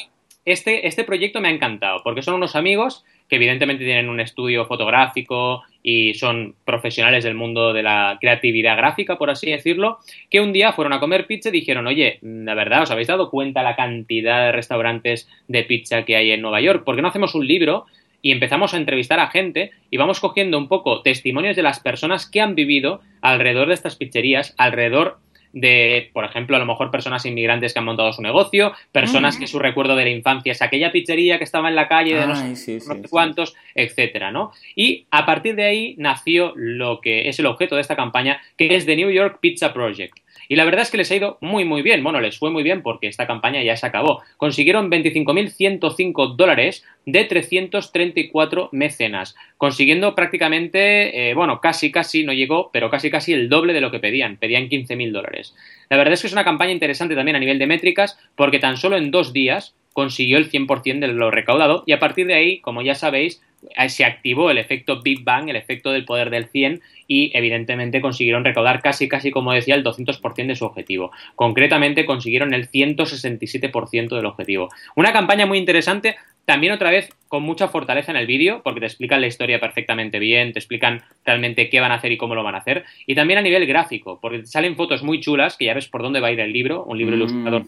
este, 0.45 0.87
este 0.87 1.03
proyecto 1.03 1.41
me 1.41 1.47
ha 1.47 1.51
encantado, 1.51 2.01
porque 2.03 2.21
son 2.21 2.35
unos 2.35 2.55
amigos 2.55 3.05
que 3.29 3.37
evidentemente 3.37 3.85
tienen 3.85 4.09
un 4.09 4.19
estudio 4.19 4.65
fotográfico 4.65 5.63
y 5.81 6.13
son 6.15 6.55
profesionales 6.65 7.23
del 7.23 7.35
mundo 7.35 7.73
de 7.73 7.83
la 7.83 8.17
creatividad 8.19 8.77
gráfica, 8.77 9.17
por 9.17 9.29
así 9.29 9.49
decirlo, 9.49 9.99
que 10.29 10.41
un 10.41 10.53
día 10.53 10.73
fueron 10.73 10.93
a 10.93 10.99
comer 10.99 11.25
pizza 11.25 11.49
y 11.49 11.53
dijeron, 11.53 11.87
oye, 11.87 12.19
la 12.21 12.53
verdad, 12.55 12.83
¿os 12.83 12.91
habéis 12.91 13.07
dado 13.07 13.29
cuenta 13.29 13.63
la 13.63 13.75
cantidad 13.75 14.45
de 14.45 14.51
restaurantes 14.51 15.29
de 15.47 15.63
pizza 15.63 16.03
que 16.03 16.15
hay 16.15 16.31
en 16.31 16.41
Nueva 16.41 16.61
York? 16.61 16.83
¿Por 16.83 16.95
qué 16.95 17.01
no 17.01 17.07
hacemos 17.07 17.35
un 17.35 17.47
libro 17.47 17.85
y 18.21 18.31
empezamos 18.31 18.73
a 18.73 18.77
entrevistar 18.77 19.19
a 19.19 19.29
gente 19.29 19.71
y 19.89 19.97
vamos 19.97 20.19
cogiendo 20.19 20.57
un 20.57 20.67
poco 20.67 21.01
testimonios 21.01 21.55
de 21.55 21.63
las 21.63 21.79
personas 21.79 22.29
que 22.29 22.41
han 22.41 22.55
vivido 22.55 23.01
alrededor 23.21 23.67
de 23.67 23.73
estas 23.73 23.95
pizzerías, 23.95 24.55
alrededor 24.57 25.19
de, 25.53 26.09
por 26.13 26.25
ejemplo, 26.25 26.55
a 26.55 26.59
lo 26.59 26.65
mejor 26.65 26.91
personas 26.91 27.25
inmigrantes 27.25 27.73
que 27.73 27.79
han 27.79 27.85
montado 27.85 28.11
su 28.11 28.21
negocio, 28.21 28.73
personas 28.91 29.37
que 29.37 29.47
su 29.47 29.59
recuerdo 29.59 29.95
de 29.95 30.03
la 30.03 30.09
infancia 30.09 30.51
es 30.51 30.61
aquella 30.61 30.91
pizzería 30.91 31.37
que 31.37 31.43
estaba 31.43 31.69
en 31.69 31.75
la 31.75 31.87
calle 31.87 32.15
de 32.15 32.27
no 32.27 32.55
sé, 32.55 32.81
cuántos, 33.09 33.55
etcétera, 33.75 34.31
¿no? 34.31 34.51
Y 34.75 35.05
a 35.11 35.25
partir 35.25 35.55
de 35.55 35.63
ahí 35.63 35.95
nació 35.97 36.53
lo 36.55 36.99
que 37.01 37.29
es 37.29 37.39
el 37.39 37.45
objeto 37.45 37.75
de 37.75 37.81
esta 37.81 37.95
campaña, 37.95 38.41
que 38.57 38.75
es 38.75 38.85
The 38.85 38.95
New 38.95 39.11
York 39.11 39.37
Pizza 39.39 39.73
Project. 39.73 40.22
Y 40.47 40.55
la 40.55 40.65
verdad 40.65 40.81
es 40.81 40.91
que 40.91 40.97
les 40.97 41.11
ha 41.11 41.15
ido 41.15 41.37
muy, 41.41 41.65
muy 41.65 41.81
bien. 41.81 42.03
Bueno, 42.03 42.19
les 42.19 42.37
fue 42.37 42.51
muy 42.51 42.63
bien 42.63 42.81
porque 42.81 43.07
esta 43.07 43.27
campaña 43.27 43.63
ya 43.63 43.75
se 43.75 43.85
acabó. 43.85 44.21
Consiguieron 44.37 44.89
25.105 44.89 46.35
dólares 46.35 46.83
de 47.05 47.25
334 47.25 48.69
mecenas, 48.71 49.35
consiguiendo 49.57 50.15
prácticamente, 50.15 51.29
eh, 51.29 51.33
bueno, 51.33 51.59
casi, 51.59 51.91
casi, 51.91 52.23
no 52.23 52.33
llegó, 52.33 52.69
pero 52.71 52.89
casi, 52.89 53.09
casi 53.09 53.33
el 53.33 53.49
doble 53.49 53.73
de 53.73 53.81
lo 53.81 53.91
que 53.91 53.99
pedían. 53.99 54.37
Pedían 54.37 54.69
15.000 54.69 55.11
dólares. 55.11 55.55
La 55.89 55.97
verdad 55.97 56.13
es 56.13 56.21
que 56.21 56.27
es 56.27 56.33
una 56.33 56.45
campaña 56.45 56.71
interesante 56.71 57.15
también 57.15 57.35
a 57.35 57.39
nivel 57.39 57.59
de 57.59 57.67
métricas 57.67 58.17
porque 58.35 58.59
tan 58.59 58.77
solo 58.77 58.97
en 58.97 59.11
dos 59.11 59.33
días 59.33 59.75
consiguió 59.93 60.37
el 60.37 60.51
100% 60.51 60.99
de 60.99 61.07
lo 61.07 61.31
recaudado 61.31 61.83
y 61.85 61.93
a 61.93 61.99
partir 61.99 62.27
de 62.27 62.33
ahí, 62.33 62.59
como 62.59 62.81
ya 62.81 62.95
sabéis, 62.95 63.41
se 63.87 64.03
activó 64.03 64.51
el 64.51 64.57
efecto 64.57 65.01
Big 65.01 65.23
Bang, 65.23 65.49
el 65.49 65.55
efecto 65.55 65.91
del 65.91 66.05
poder 66.05 66.29
del 66.29 66.47
100 66.47 66.81
y 67.07 67.31
evidentemente 67.33 68.01
consiguieron 68.01 68.43
recaudar 68.43 68.81
casi, 68.81 69.07
casi 69.07 69.31
como 69.31 69.53
decía, 69.53 69.75
el 69.75 69.83
200% 69.83 70.47
de 70.47 70.55
su 70.55 70.65
objetivo. 70.65 71.11
Concretamente 71.35 72.05
consiguieron 72.05 72.53
el 72.53 72.69
167% 72.69 74.15
del 74.15 74.25
objetivo. 74.25 74.69
Una 74.95 75.13
campaña 75.13 75.45
muy 75.45 75.57
interesante, 75.57 76.17
también 76.45 76.73
otra 76.73 76.91
vez 76.91 77.09
con 77.27 77.43
mucha 77.43 77.67
fortaleza 77.67 78.11
en 78.11 78.17
el 78.17 78.27
vídeo, 78.27 78.61
porque 78.63 78.79
te 78.79 78.85
explican 78.85 79.21
la 79.21 79.27
historia 79.27 79.59
perfectamente 79.59 80.19
bien, 80.19 80.53
te 80.53 80.59
explican 80.59 81.01
realmente 81.25 81.69
qué 81.69 81.79
van 81.79 81.91
a 81.91 81.95
hacer 81.95 82.11
y 82.11 82.17
cómo 82.17 82.35
lo 82.35 82.43
van 82.43 82.55
a 82.55 82.59
hacer. 82.59 82.83
Y 83.07 83.15
también 83.15 83.39
a 83.39 83.41
nivel 83.41 83.65
gráfico, 83.65 84.19
porque 84.21 84.45
salen 84.45 84.75
fotos 84.75 85.03
muy 85.03 85.19
chulas, 85.19 85.57
que 85.57 85.65
ya 85.65 85.73
ves 85.73 85.87
por 85.87 86.03
dónde 86.03 86.19
va 86.19 86.27
a 86.27 86.31
ir 86.31 86.39
el 86.39 86.51
libro, 86.51 86.83
un 86.83 86.97
libro 86.97 87.15
mm. 87.15 87.19
ilustrador 87.19 87.63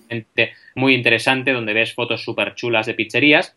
muy 0.75 0.93
interesante, 0.93 1.53
donde 1.53 1.73
ves 1.73 1.93
fotos 1.93 2.23
súper 2.23 2.55
chulas 2.55 2.85
de 2.85 2.93
pizzerías. 2.93 3.55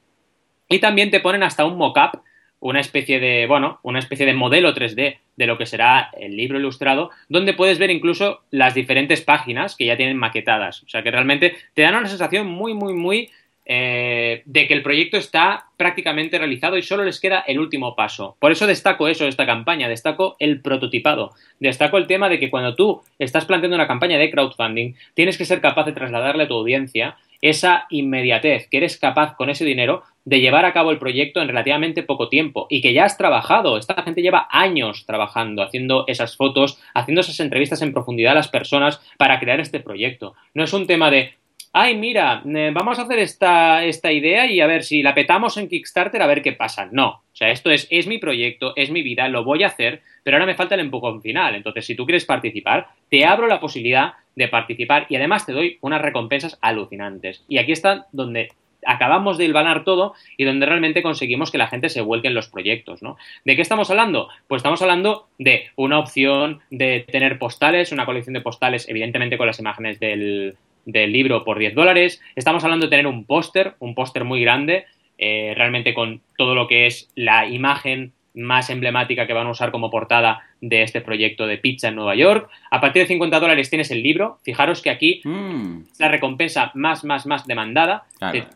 Y 0.69 0.79
también 0.79 1.11
te 1.11 1.21
ponen 1.21 1.43
hasta 1.43 1.64
un 1.64 1.77
mock-up 1.77 2.23
una 2.61 2.81
especie 2.81 3.21
de, 3.21 3.47
bueno, 3.47 3.79
una 3.83 3.99
especie 3.99 4.27
de 4.27 4.35
modelo 4.35 4.75
3D 4.75 5.19
de 5.37 5.47
lo 5.47 5.59
que 5.59 5.66
será 5.66 6.11
el 6.19 6.37
libro 6.37 6.59
ilustrado, 6.59 7.11
donde 7.29 7.55
puedes 7.55 7.79
ver 7.79 7.91
incluso 7.91 8.43
las 8.51 8.75
diferentes 8.75 9.21
páginas 9.21 9.77
que 9.77 9.87
ya 9.87 9.97
tienen 9.97 10.16
maquetadas. 10.16 10.83
O 10.83 10.89
sea 10.89 11.03
que 11.03 11.11
realmente 11.11 11.55
te 11.75 11.83
dan 11.83 11.95
una 11.95 12.09
sensación 12.09 12.49
muy, 12.49 12.75
muy, 12.75 12.95
muy 12.95 13.31
eh, 13.71 14.43
de 14.47 14.66
que 14.66 14.73
el 14.73 14.83
proyecto 14.83 15.19
está 15.19 15.66
prácticamente 15.77 16.39
realizado 16.39 16.79
y 16.79 16.83
solo 16.83 17.05
les 17.05 17.21
queda 17.21 17.45
el 17.47 17.59
último 17.59 17.95
paso. 17.95 18.35
Por 18.41 18.51
eso 18.51 18.66
destaco 18.66 19.09
eso 19.09 19.25
de 19.25 19.31
esta 19.31 19.45
campaña, 19.45 19.91
destaco 19.91 20.37
el 20.39 20.62
prototipado, 20.62 21.33
destaco 21.61 21.99
el 21.99 22.07
tema 22.07 22.31
de 22.31 22.41
que 22.41 22.49
cuando 22.49 22.75
tú 22.75 23.03
estás 23.19 23.45
planteando 23.45 23.77
una 23.77 23.87
campaña 23.87 24.16
de 24.16 24.31
crowdfunding, 24.31 24.95
tienes 25.12 25.37
que 25.37 25.45
ser 25.45 25.61
capaz 25.61 25.85
de 25.85 25.93
trasladarle 25.93 26.45
a 26.45 26.49
tu 26.49 26.55
audiencia 26.55 27.16
esa 27.43 27.87
inmediatez, 27.91 28.69
que 28.69 28.79
eres 28.79 28.97
capaz 28.97 29.37
con 29.37 29.51
ese 29.51 29.66
dinero 29.66 30.03
de 30.25 30.41
llevar 30.41 30.64
a 30.64 30.73
cabo 30.73 30.91
el 30.91 30.99
proyecto 30.99 31.41
en 31.41 31.49
relativamente 31.49 32.03
poco 32.03 32.29
tiempo 32.29 32.66
y 32.71 32.81
que 32.81 32.95
ya 32.95 33.05
has 33.05 33.19
trabajado. 33.19 33.77
Esta 33.77 34.03
gente 34.03 34.23
lleva 34.23 34.49
años 34.51 35.05
trabajando, 35.07 35.62
haciendo 35.62 36.05
esas 36.07 36.37
fotos, 36.37 36.81
haciendo 36.95 37.21
esas 37.21 37.41
entrevistas 37.41 37.83
en 37.83 37.93
profundidad 37.93 38.33
a 38.33 38.37
las 38.37 38.49
personas 38.49 39.01
para 39.19 39.39
crear 39.41 39.61
este 39.61 39.81
proyecto. 39.81 40.35
No 40.55 40.64
es 40.64 40.73
un 40.73 40.87
tema 40.87 41.11
de, 41.11 41.35
ay, 41.73 41.97
mira, 41.97 42.43
eh, 42.47 42.71
vamos 42.73 42.99
a 42.99 43.03
hacer 43.03 43.19
esta, 43.19 43.85
esta 43.85 44.12
idea 44.12 44.47
y 44.47 44.61
a 44.61 44.66
ver 44.66 44.83
si 44.83 45.03
la 45.03 45.14
petamos 45.14 45.57
en 45.57 45.69
Kickstarter 45.69 46.23
a 46.23 46.27
ver 46.27 46.43
qué 46.43 46.53
pasa. 46.53 46.89
No, 46.91 47.09
o 47.09 47.23
sea, 47.33 47.51
esto 47.51 47.71
es, 47.71 47.87
es 47.91 48.07
mi 48.07 48.19
proyecto, 48.19 48.73
es 48.77 48.91
mi 48.91 49.03
vida, 49.03 49.29
lo 49.29 49.45
voy 49.45 49.62
a 49.62 49.69
hacer, 49.69 50.03
pero 50.23 50.37
ahora 50.37 50.47
me 50.47 50.55
falta 50.55 50.75
el 50.75 50.81
empujón 50.81 51.23
final. 51.23 51.55
Entonces, 51.55 51.87
si 51.87 51.95
tú 51.95 52.05
quieres 52.05 52.25
participar, 52.25 52.89
te 53.11 53.25
abro 53.25 53.47
la 53.47 53.61
posibilidad 53.61 54.14
de 54.35 54.49
participar 54.49 55.07
y 55.09 55.16
además 55.16 55.47
te 55.47 55.53
doy 55.53 55.79
unas 55.81 56.03
recompensas 56.03 56.59
alucinantes. 56.61 57.45
Y 57.49 57.59
aquí 57.59 57.73
está 57.73 58.07
donde 58.12 58.49
acabamos 58.87 59.39
de 59.39 59.45
hilvanar 59.45 59.85
todo 59.85 60.14
y 60.37 60.45
donde 60.45 60.66
realmente 60.66 61.03
conseguimos 61.03 61.51
que 61.51 61.59
la 61.59 61.66
gente 61.66 61.89
se 61.89 62.01
vuelque 62.01 62.29
en 62.29 62.35
los 62.35 62.49
proyectos, 62.49 63.03
¿no? 63.03 63.16
¿De 63.45 63.57
qué 63.57 63.62
estamos 63.62 63.91
hablando? 63.91 64.29
Pues 64.47 64.61
estamos 64.61 64.81
hablando 64.83 65.29
de 65.39 65.71
una 65.77 65.99
opción 65.99 66.61
de 66.71 67.05
tener 67.11 67.39
postales, 67.39 67.93
una 67.93 68.07
colección 68.07 68.35
de 68.35 68.41
postales, 68.41 68.89
evidentemente 68.89 69.37
con 69.37 69.47
las 69.47 69.59
imágenes 69.59 69.99
del, 70.01 70.57
del 70.89 71.12
libro 71.12 71.45
por 71.45 71.59
10 71.59 71.74
dólares. 71.74 72.20
Estamos 72.34 72.64
hablando 72.64 72.86
de 72.86 72.91
tener 72.91 73.07
un 73.07 73.24
póster, 73.24 73.74
un 73.78 73.95
póster 73.95 74.24
muy 74.24 74.41
grande, 74.41 74.86
eh, 75.18 75.53
realmente 75.55 75.93
con 75.93 76.22
todo 76.36 76.55
lo 76.55 76.66
que 76.66 76.86
es 76.86 77.11
la 77.14 77.47
imagen 77.47 78.12
más 78.34 78.70
emblemática 78.70 79.26
que 79.26 79.34
van 79.34 79.47
a 79.47 79.51
usar 79.51 79.70
como 79.70 79.91
portada 79.91 80.43
de 80.61 80.83
este 80.83 81.01
proyecto 81.01 81.47
de 81.47 81.59
pizza 81.59 81.89
en 81.89 81.95
Nueva 81.95 82.15
York. 82.15 82.51
A 82.71 82.81
partir 82.81 83.03
de 83.03 83.09
50 83.09 83.41
dólares 83.41 83.71
tienes 83.71 83.91
el 83.91 84.03
libro. 84.03 84.39
Fijaros 84.45 84.83
que 84.83 84.91
aquí 84.91 85.21
mm. 85.25 85.83
es 85.93 86.01
la 86.01 86.09
recompensa 86.09 86.71
más, 86.75 87.05
más, 87.05 87.27
más 87.27 87.47
demandada. 87.47 88.05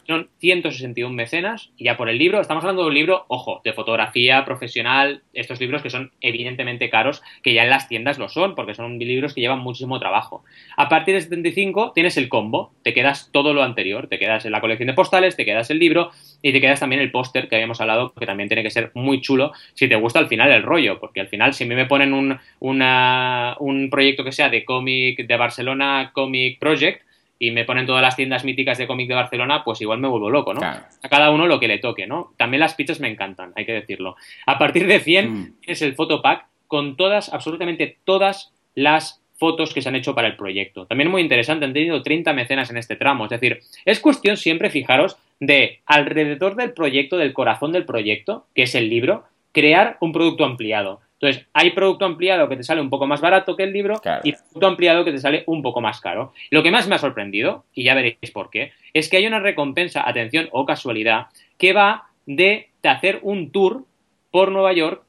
Son 0.07 0.29
161 0.39 1.15
mecenas 1.15 1.71
y 1.77 1.85
ya 1.85 1.97
por 1.97 2.09
el 2.09 2.19
libro, 2.19 2.41
estamos 2.41 2.65
hablando 2.65 2.83
de 2.83 2.89
un 2.89 2.95
libro, 2.95 3.25
ojo, 3.29 3.61
de 3.65 3.73
fotografía 3.73 4.45
profesional, 4.45 5.23
estos 5.35 5.61
libros 5.61 5.83
que 5.83 5.91
son 5.91 6.11
evidentemente 6.21 6.91
caros, 6.91 7.23
que 7.43 7.55
ya 7.55 7.63
en 7.63 7.71
las 7.71 7.89
tiendas 7.89 8.19
lo 8.19 8.29
son, 8.29 8.55
porque 8.55 8.75
son 8.75 8.99
libros 8.99 9.35
que 9.35 9.41
llevan 9.41 9.61
muchísimo 9.61 10.01
trabajo. 10.01 10.45
A 10.77 10.89
partir 10.89 11.15
de 11.15 11.21
75 11.21 11.93
tienes 11.95 12.17
el 12.17 12.29
combo, 12.29 12.73
te 12.83 12.93
quedas 12.93 13.31
todo 13.33 13.55
lo 13.55 13.63
anterior, 13.63 14.09
te 14.09 14.19
quedas 14.19 14.45
en 14.45 14.53
la 14.53 14.61
colección 14.61 14.89
de 14.89 14.95
postales, 14.95 15.37
te 15.37 15.45
quedas 15.45 15.71
el 15.71 15.79
libro 15.79 16.11
y 16.43 16.53
te 16.53 16.61
quedas 16.61 16.81
también 16.81 17.01
el 17.01 17.13
póster 17.13 17.49
que 17.49 17.55
habíamos 17.55 17.81
hablado, 17.81 18.13
que 18.15 18.27
también 18.27 18.49
tiene 18.49 18.65
que 18.65 18.71
ser 18.71 18.91
muy 18.95 19.21
chulo 19.21 19.53
si 19.75 19.89
te 19.89 19.95
gusta 19.95 20.19
al 20.19 20.29
final 20.29 20.51
el 20.51 20.63
rollo, 20.63 20.99
porque 20.99 21.21
al 21.21 21.29
final 21.29 21.55
si 21.55 21.65
a 21.65 21.67
mí 21.67 21.75
me 21.75 21.87
ponen 21.93 22.15
un, 22.15 22.39
un 22.61 23.91
proyecto 23.91 24.25
que 24.25 24.33
sea 24.33 24.49
de 24.49 24.65
cómic 24.65 25.27
de 25.27 25.37
Barcelona 25.37 26.11
Comic 26.15 26.59
Project, 26.59 27.03
y 27.39 27.51
me 27.51 27.67
ponen 27.67 27.85
todas 27.85 28.01
las 28.01 28.17
tiendas 28.17 28.45
míticas 28.45 28.79
de 28.79 28.87
cómic 28.87 29.09
de 29.09 29.15
Barcelona, 29.15 29.63
pues 29.63 29.83
igual 29.83 29.99
me 29.99 30.09
vuelvo 30.09 30.31
loco, 30.31 30.55
¿no? 30.55 30.63
A 30.63 31.09
cada 31.11 31.31
uno 31.31 31.47
lo 31.47 31.61
que 31.61 31.69
le 31.69 31.79
toque, 31.79 32.07
¿no? 32.07 32.33
También 32.39 32.61
las 32.61 32.73
pizzas 32.75 32.99
me 32.99 33.09
encantan, 33.09 33.53
hay 33.57 33.67
que 33.67 33.73
decirlo. 33.73 34.17
A 34.47 34.59
partir 34.59 34.87
de 34.87 35.01
100 35.01 35.31
mm. 35.31 35.55
es 35.67 35.83
el 35.83 35.95
fotopack 35.95 36.47
con 36.67 36.97
todas, 36.97 37.31
absolutamente 37.35 37.99
todas 38.05 38.55
las 38.75 39.21
fotos 39.37 39.75
que 39.75 39.83
se 39.83 39.91
han 39.91 39.97
hecho 39.97 40.15
para 40.15 40.29
el 40.29 40.37
proyecto. 40.37 40.87
También 40.87 41.11
muy 41.11 41.21
interesante, 41.21 41.67
han 41.67 41.75
tenido 41.75 42.01
30 42.01 42.33
mecenas 42.33 42.71
en 42.71 42.79
este 42.79 42.97
tramo. 42.97 43.25
Es 43.25 43.31
decir, 43.31 43.61
es 43.85 44.01
cuestión 44.01 44.39
siempre, 44.39 44.71
fijaros, 44.71 45.19
de 45.41 45.81
alrededor 45.85 46.55
del 46.55 46.73
proyecto, 46.73 47.19
del 47.19 47.35
corazón 47.35 47.73
del 47.73 47.85
proyecto, 47.85 48.47
que 48.55 48.63
es 48.63 48.75
el 48.77 48.89
libro, 48.89 49.25
crear 49.51 49.99
un 50.01 50.13
producto 50.13 50.45
ampliado. 50.45 51.01
Entonces, 51.23 51.47
hay 51.53 51.71
producto 51.71 52.05
ampliado 52.05 52.49
que 52.49 52.57
te 52.57 52.65
sale 52.65 52.81
un 52.81 52.91
poco 52.91 53.07
más 53.07 53.21
barato 53.21 53.57
que 53.57 53.63
el 53.63 53.73
libro 53.73 54.01
y 54.25 54.33
producto 54.33 54.67
ampliado 54.67 55.05
que 55.05 55.13
te 55.13 55.19
sale 55.19 55.45
un 55.47 55.63
poco 55.63 55.81
más 55.81 56.01
caro. 56.01 56.33
Lo 56.51 56.65
que 56.65 56.73
más 56.73 56.89
me 56.89 56.97
ha 56.97 56.99
sorprendido, 56.99 57.65
y 57.73 57.85
ya 57.85 57.95
veréis 57.95 58.33
por 58.33 58.51
qué, 58.51 58.73
es 58.93 59.09
que 59.09 59.19
hay 59.19 59.27
una 59.29 59.39
recompensa, 59.39 60.07
atención 60.07 60.49
o 60.51 60.67
casualidad, 60.67 61.29
que 61.59 61.73
va 61.73 62.09
de 62.27 62.71
hacer 62.83 63.21
un 63.23 63.53
tour 63.53 63.85
por 64.33 64.51
Nueva 64.51 64.73
York 64.73 65.05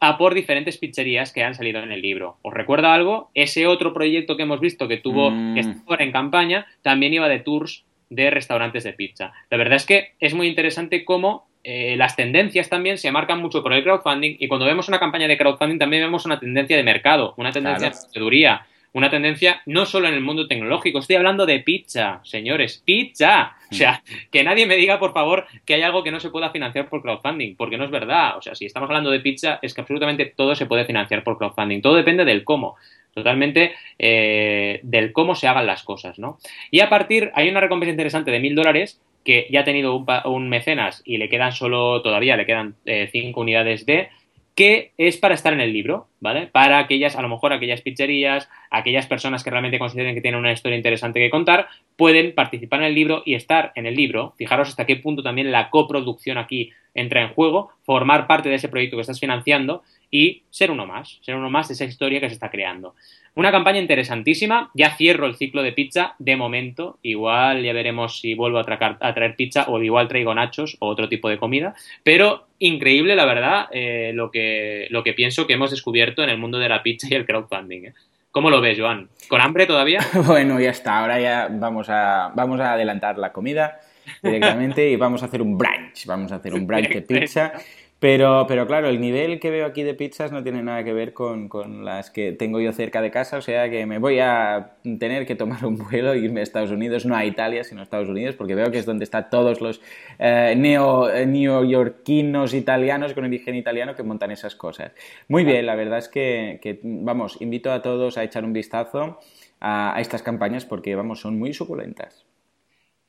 a 0.00 0.18
por 0.18 0.34
diferentes 0.34 0.78
pizzerías 0.78 1.32
que 1.32 1.44
han 1.44 1.54
salido 1.54 1.80
en 1.80 1.92
el 1.92 2.02
libro. 2.02 2.38
¿Os 2.42 2.52
recuerda 2.52 2.92
algo? 2.92 3.30
Ese 3.32 3.68
otro 3.68 3.94
proyecto 3.94 4.36
que 4.36 4.42
hemos 4.42 4.58
visto 4.58 4.88
que 4.88 4.96
tuvo 4.96 5.30
mm. 5.30 5.56
en 5.96 6.10
campaña 6.10 6.66
también 6.82 7.14
iba 7.14 7.28
de 7.28 7.38
tours 7.38 7.84
de 8.10 8.30
restaurantes 8.30 8.82
de 8.82 8.94
pizza. 8.94 9.32
La 9.48 9.58
verdad 9.58 9.76
es 9.76 9.86
que 9.86 10.14
es 10.18 10.34
muy 10.34 10.48
interesante 10.48 11.04
cómo 11.04 11.46
eh, 11.64 11.94
las 11.96 12.16
tendencias 12.16 12.68
también 12.68 12.98
se 12.98 13.12
marcan 13.12 13.40
mucho 13.40 13.62
por 13.62 13.72
el 13.72 13.84
crowdfunding 13.84 14.36
y 14.38 14.48
cuando 14.48 14.66
vemos 14.66 14.88
una 14.88 14.98
campaña 14.98 15.28
de 15.28 15.38
crowdfunding 15.38 15.78
también 15.78 16.02
vemos 16.02 16.26
una 16.26 16.40
tendencia 16.40 16.76
de 16.76 16.82
mercado, 16.82 17.34
una 17.36 17.52
tendencia 17.52 17.90
de 17.90 17.96
proceduría, 17.96 18.66
una 18.92 19.10
tendencia 19.10 19.62
no 19.66 19.86
solo 19.86 20.08
en 20.08 20.14
el 20.14 20.20
mundo 20.20 20.46
tecnológico, 20.46 20.98
estoy 20.98 21.16
hablando 21.16 21.46
de 21.46 21.60
pizza, 21.60 22.20
señores, 22.24 22.82
pizza. 22.84 23.56
O 23.70 23.74
sea, 23.74 24.02
que 24.30 24.44
nadie 24.44 24.66
me 24.66 24.76
diga, 24.76 24.98
por 24.98 25.14
favor, 25.14 25.46
que 25.64 25.74
hay 25.74 25.82
algo 25.82 26.02
que 26.02 26.10
no 26.10 26.20
se 26.20 26.28
pueda 26.28 26.50
financiar 26.50 26.90
por 26.90 27.00
crowdfunding, 27.00 27.56
porque 27.56 27.78
no 27.78 27.84
es 27.84 27.90
verdad. 27.90 28.36
O 28.36 28.42
sea, 28.42 28.54
si 28.54 28.66
estamos 28.66 28.90
hablando 28.90 29.10
de 29.10 29.20
pizza, 29.20 29.58
es 29.62 29.72
que 29.72 29.80
absolutamente 29.80 30.26
todo 30.36 30.54
se 30.54 30.66
puede 30.66 30.84
financiar 30.84 31.24
por 31.24 31.38
crowdfunding. 31.38 31.80
Todo 31.80 31.94
depende 31.94 32.26
del 32.26 32.44
cómo 32.44 32.76
totalmente 33.14 33.72
eh, 33.98 34.80
del 34.82 35.12
cómo 35.12 35.34
se 35.34 35.46
hagan 35.46 35.66
las 35.66 35.82
cosas, 35.82 36.18
¿no? 36.18 36.38
Y 36.70 36.80
a 36.80 36.88
partir, 36.88 37.30
hay 37.34 37.48
una 37.48 37.60
recompensa 37.60 37.90
interesante 37.90 38.30
de 38.30 38.40
mil 38.40 38.54
dólares 38.54 39.00
que 39.24 39.46
ya 39.50 39.60
ha 39.60 39.64
tenido 39.64 40.04
un, 40.24 40.48
mecenas 40.48 41.02
y 41.04 41.18
le 41.18 41.28
quedan 41.28 41.52
solo, 41.52 42.02
todavía 42.02 42.36
le 42.36 42.46
quedan 42.46 42.74
eh, 42.84 43.08
cinco 43.12 43.40
unidades 43.40 43.86
de, 43.86 44.08
que 44.54 44.92
es 44.98 45.16
para 45.16 45.34
estar 45.34 45.52
en 45.52 45.60
el 45.60 45.72
libro, 45.72 46.08
¿vale? 46.20 46.46
Para 46.46 46.78
aquellas, 46.78 47.16
a 47.16 47.22
lo 47.22 47.28
mejor 47.28 47.52
aquellas 47.52 47.80
pizzerías, 47.80 48.50
aquellas 48.70 49.06
personas 49.06 49.42
que 49.42 49.50
realmente 49.50 49.78
consideren 49.78 50.14
que 50.14 50.20
tienen 50.20 50.40
una 50.40 50.52
historia 50.52 50.76
interesante 50.76 51.20
que 51.20 51.30
contar, 51.30 51.68
pueden 51.96 52.34
participar 52.34 52.80
en 52.80 52.86
el 52.86 52.94
libro 52.94 53.22
y 53.24 53.34
estar 53.34 53.72
en 53.76 53.86
el 53.86 53.94
libro. 53.94 54.34
Fijaros 54.36 54.68
hasta 54.68 54.84
qué 54.84 54.96
punto 54.96 55.22
también 55.22 55.50
la 55.52 55.70
coproducción 55.70 56.36
aquí 56.36 56.70
entra 56.94 57.22
en 57.22 57.28
juego, 57.28 57.70
formar 57.84 58.26
parte 58.26 58.50
de 58.50 58.56
ese 58.56 58.68
proyecto 58.68 58.96
que 58.96 59.02
estás 59.02 59.20
financiando 59.20 59.82
y 60.12 60.44
ser 60.50 60.70
uno 60.70 60.86
más, 60.86 61.18
ser 61.22 61.34
uno 61.34 61.50
más 61.50 61.66
de 61.66 61.74
esa 61.74 61.86
historia 61.86 62.20
que 62.20 62.28
se 62.28 62.34
está 62.34 62.50
creando. 62.50 62.94
Una 63.34 63.50
campaña 63.50 63.80
interesantísima. 63.80 64.70
Ya 64.74 64.94
cierro 64.94 65.26
el 65.26 65.36
ciclo 65.36 65.62
de 65.62 65.72
pizza 65.72 66.14
de 66.18 66.36
momento. 66.36 66.98
Igual 67.02 67.62
ya 67.62 67.72
veremos 67.72 68.20
si 68.20 68.34
vuelvo 68.34 68.58
a, 68.58 68.64
traer 68.64 69.36
pizza 69.36 69.64
o 69.68 69.82
igual 69.82 70.06
traigo 70.06 70.34
nachos 70.34 70.76
o 70.80 70.88
otro 70.88 71.08
tipo 71.08 71.30
de 71.30 71.38
comida. 71.38 71.74
Pero 72.02 72.46
increíble, 72.58 73.16
la 73.16 73.24
verdad, 73.24 73.68
eh, 73.72 74.12
lo, 74.14 74.30
que, 74.30 74.86
lo 74.90 75.02
que 75.02 75.14
pienso 75.14 75.46
que 75.46 75.54
hemos 75.54 75.70
descubierto 75.70 76.22
en 76.22 76.28
el 76.28 76.36
mundo 76.36 76.58
de 76.58 76.68
la 76.68 76.82
pizza 76.82 77.08
y 77.10 77.14
el 77.14 77.24
crowdfunding. 77.24 77.86
¿eh? 77.86 77.94
¿Cómo 78.30 78.50
lo 78.50 78.60
ves, 78.60 78.78
Joan? 78.78 79.08
¿Con 79.28 79.40
hambre 79.40 79.64
todavía? 79.64 80.00
bueno, 80.26 80.60
ya 80.60 80.70
está. 80.70 80.98
Ahora 80.98 81.18
ya 81.18 81.48
vamos 81.50 81.88
a, 81.88 82.32
vamos 82.34 82.60
a 82.60 82.74
adelantar 82.74 83.16
la 83.16 83.32
comida 83.32 83.80
directamente 84.22 84.90
y 84.90 84.96
vamos 84.96 85.22
a 85.22 85.26
hacer 85.26 85.40
un 85.40 85.56
brunch. 85.56 86.04
Vamos 86.04 86.32
a 86.32 86.36
hacer 86.36 86.52
un 86.52 86.66
brunch 86.66 86.90
de 86.90 87.00
pizza. 87.00 87.54
Pero, 88.02 88.46
pero 88.48 88.66
claro, 88.66 88.88
el 88.88 89.00
nivel 89.00 89.38
que 89.38 89.52
veo 89.52 89.64
aquí 89.64 89.84
de 89.84 89.94
pizzas 89.94 90.32
no 90.32 90.42
tiene 90.42 90.60
nada 90.60 90.82
que 90.82 90.92
ver 90.92 91.12
con, 91.12 91.48
con, 91.48 91.84
las 91.84 92.10
que 92.10 92.32
tengo 92.32 92.58
yo 92.58 92.72
cerca 92.72 93.00
de 93.00 93.12
casa, 93.12 93.36
o 93.36 93.42
sea 93.42 93.70
que 93.70 93.86
me 93.86 93.98
voy 93.98 94.18
a 94.18 94.72
tener 94.98 95.24
que 95.24 95.36
tomar 95.36 95.64
un 95.64 95.76
vuelo 95.76 96.12
e 96.12 96.18
irme 96.18 96.40
a 96.40 96.42
Estados 96.42 96.72
Unidos, 96.72 97.06
no 97.06 97.14
a 97.14 97.24
Italia, 97.24 97.62
sino 97.62 97.78
a 97.78 97.84
Estados 97.84 98.08
Unidos, 98.08 98.34
porque 98.34 98.56
veo 98.56 98.72
que 98.72 98.78
es 98.78 98.86
donde 98.86 99.04
están 99.04 99.30
todos 99.30 99.60
los 99.60 99.80
eh, 100.18 100.52
neo, 100.56 101.08
eh, 101.10 101.26
neoyorquinos 101.26 102.54
italianos 102.54 103.14
con 103.14 103.22
origen 103.22 103.54
italiano 103.54 103.94
que 103.94 104.02
montan 104.02 104.32
esas 104.32 104.56
cosas. 104.56 104.90
Muy 105.28 105.44
bien, 105.44 105.64
la 105.64 105.76
verdad 105.76 105.98
es 105.98 106.08
que, 106.08 106.80
vamos, 106.82 107.40
invito 107.40 107.70
a 107.70 107.82
todos 107.82 108.18
a 108.18 108.24
echar 108.24 108.44
un 108.44 108.52
vistazo 108.52 109.20
a 109.60 109.94
estas 110.00 110.24
campañas 110.24 110.64
porque, 110.64 110.96
vamos, 110.96 111.20
son 111.20 111.38
muy 111.38 111.54
suculentas. 111.54 112.26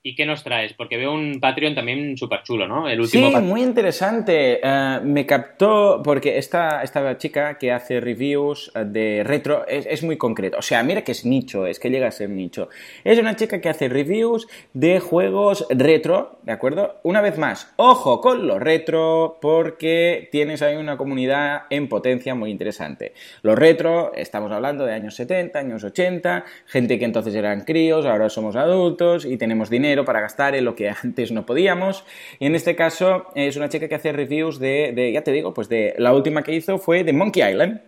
¿Y 0.05 0.15
qué 0.15 0.25
nos 0.25 0.43
traes? 0.43 0.73
Porque 0.73 0.97
veo 0.97 1.13
un 1.13 1.39
Patreon 1.39 1.75
también 1.75 2.17
súper 2.17 2.43
chulo, 2.43 2.67
¿no? 2.67 2.89
El 2.89 2.99
último 2.99 3.29
sí, 3.29 3.37
muy 3.37 3.61
interesante. 3.61 4.59
Eh, 4.61 4.99
me 5.01 5.25
captó 5.25 6.01
porque 6.03 6.37
esta, 6.37 6.83
esta 6.83 7.17
chica 7.17 7.57
que 7.57 7.71
hace 7.71 8.01
reviews 8.01 8.69
eh, 8.75 8.83
de 8.83 9.23
retro 9.23 9.65
es, 9.65 9.85
es, 9.85 10.03
muy 10.03 10.17
concreto. 10.17 10.57
O 10.57 10.61
sea, 10.61 10.83
mira 10.83 11.05
que 11.05 11.13
es 11.13 11.23
nicho, 11.23 11.65
es 11.65 11.79
que 11.79 11.89
llega 11.89 12.09
a 12.09 12.11
ser 12.11 12.29
nicho. 12.29 12.67
Es 13.05 13.17
una 13.17 13.37
chica 13.37 13.61
que 13.61 13.69
hace 13.69 13.87
reviews 13.87 14.45
de 14.73 14.99
juegos 14.99 15.65
retro, 15.69 16.37
¿de 16.43 16.51
acuerdo? 16.51 16.99
Una 17.03 17.21
vez 17.21 17.37
más, 17.37 17.73
ojo 17.77 18.19
con 18.19 18.45
lo 18.45 18.59
retro 18.59 19.37
porque 19.41 20.27
tienes 20.33 20.61
ahí 20.61 20.75
una 20.75 20.97
comunidad 20.97 21.61
en 21.69 21.87
potencia 21.87 22.35
muy 22.35 22.51
interesante. 22.51 23.13
Lo 23.41 23.55
retro, 23.55 24.11
estamos 24.15 24.51
hablando 24.51 24.85
de 24.85 24.95
años 24.95 25.15
70, 25.15 25.57
años 25.57 25.81
80, 25.81 26.43
gente 26.65 26.99
que 26.99 27.05
entonces 27.05 27.33
eran 27.35 27.61
críos, 27.61 28.05
ahora 28.05 28.27
somos 28.27 28.57
adultos 28.57 29.23
y 29.23 29.37
tenemos 29.37 29.69
dinero 29.69 29.92
dinero 29.93 30.05
para 30.05 30.21
gastar 30.21 30.55
en 30.55 30.65
lo 30.65 30.75
que 30.75 30.89
antes 31.03 31.31
no 31.31 31.45
podíamos. 31.45 32.03
Y 32.39 32.47
en 32.47 32.55
este 32.55 32.75
caso 32.75 33.27
es 33.35 33.55
una 33.55 33.69
chica 33.69 33.87
que 33.87 33.95
hace 33.95 34.11
reviews 34.11 34.59
de, 34.59 35.11
ya 35.13 35.21
te 35.21 35.31
digo, 35.31 35.53
pues 35.53 35.69
de 35.69 35.93
la 35.97 36.13
última 36.13 36.43
que 36.43 36.53
hizo 36.53 36.77
fue 36.79 37.03
de 37.03 37.13
Monkey 37.13 37.47
Island. 37.47 37.81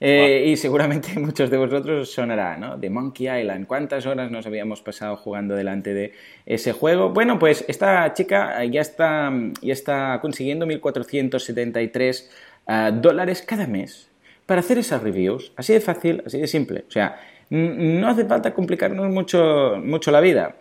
Eh, 0.00 0.46
y 0.48 0.56
seguramente 0.56 1.18
muchos 1.20 1.48
de 1.50 1.56
vosotros 1.56 2.02
os 2.02 2.12
sonará, 2.12 2.56
¿no? 2.56 2.76
De 2.76 2.90
Monkey 2.90 3.28
Island. 3.28 3.66
¿Cuántas 3.66 4.04
horas 4.06 4.30
nos 4.30 4.44
habíamos 4.46 4.82
pasado 4.82 5.16
jugando 5.16 5.54
delante 5.54 5.94
de 5.94 6.12
ese 6.44 6.72
juego? 6.72 7.10
Bueno, 7.10 7.38
pues 7.38 7.64
esta 7.68 8.12
chica 8.12 8.62
ya 8.64 8.80
está, 8.80 9.32
ya 9.62 9.72
está 9.72 10.18
consiguiendo 10.20 10.66
1.473 10.66 12.28
ah, 12.66 12.90
dólares 12.90 13.42
cada 13.42 13.66
mes 13.66 14.10
para 14.46 14.60
hacer 14.60 14.78
esas 14.78 15.02
reviews. 15.02 15.52
Así 15.56 15.72
de 15.72 15.80
fácil, 15.80 16.22
así 16.26 16.40
de 16.40 16.48
simple. 16.48 16.84
O 16.88 16.90
sea, 16.90 17.16
no 17.50 18.08
hace 18.08 18.24
falta 18.24 18.52
complicarnos 18.52 19.08
mucho, 19.10 19.80
mucho 19.82 20.10
la 20.10 20.20
vida. 20.20 20.56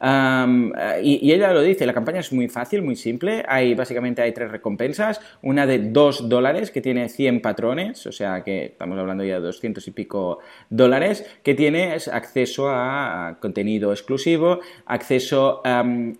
Eh, 0.00 1.00
y, 1.02 1.32
ella 1.32 1.52
lo 1.52 1.62
dice, 1.62 1.86
la 1.86 1.92
campaña 1.92 2.20
es 2.20 2.32
muy 2.32 2.48
fácil, 2.48 2.82
muy 2.82 2.96
simple. 2.96 3.44
Hay, 3.48 3.74
básicamente 3.74 4.22
hay 4.22 4.32
tres 4.32 4.50
recompensas. 4.50 5.20
Una 5.42 5.66
de 5.66 5.78
2 5.78 6.28
dólares 6.28 6.70
que 6.70 6.80
tiene 6.80 7.08
100 7.08 7.40
patrones, 7.40 8.06
o 8.06 8.12
sea 8.12 8.42
que 8.44 8.66
estamos 8.66 8.98
hablando 8.98 9.24
ya 9.24 9.34
de 9.34 9.40
200 9.46 9.86
y 9.86 9.90
pico 9.90 10.38
dólares, 10.70 11.26
que 11.42 11.54
tienes 11.54 12.08
acceso 12.08 12.68
a, 12.70 13.38
contenido 13.40 13.92
exclusivo, 13.92 14.60
acceso 14.86 15.62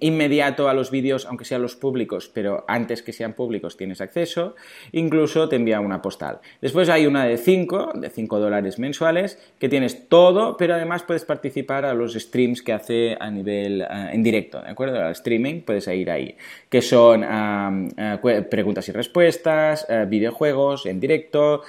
inmediato 0.00 0.68
a 0.68 0.74
los 0.74 0.90
vídeos, 0.90 1.26
aunque 1.26 1.44
sean 1.44 1.62
los 1.62 1.76
públicos, 1.76 2.30
pero 2.32 2.64
antes 2.68 3.02
que 3.02 3.12
sean 3.12 3.34
públicos 3.34 3.76
tienes 3.76 4.00
acceso. 4.00 4.56
Incluso 4.92 5.48
te 5.48 5.56
envía 5.56 5.80
una 5.80 6.02
postal. 6.02 6.40
Después 6.60 6.88
hay 6.88 7.06
una 7.06 7.24
de 7.24 7.36
5, 7.36 7.92
de 7.94 8.10
5 8.10 8.40
dólares 8.40 8.78
mensuales, 8.78 9.38
que 9.58 9.68
tienes 9.68 10.08
todo, 10.08 10.56
pero 10.56 10.74
además 10.74 11.02
puedes 11.02 11.24
participar 11.24 11.84
a 11.84 11.94
los 11.94 12.14
streams 12.14 12.62
que 12.62 12.72
hace 12.72 13.16
a 13.20 13.30
nivel 13.30 13.67
eh, 13.80 13.86
en 14.12 14.22
directo, 14.22 14.60
¿de 14.60 14.70
acuerdo? 14.70 15.00
Al 15.00 15.12
streaming 15.12 15.62
puedes 15.62 15.86
ir 15.88 16.10
ahí, 16.10 16.36
que 16.68 16.82
son 16.82 17.24
eh, 17.24 18.44
preguntas 18.50 18.88
y 18.88 18.92
respuestas, 18.92 19.86
videojuegos 20.08 20.86
en 20.86 21.00
directo, 21.00 21.62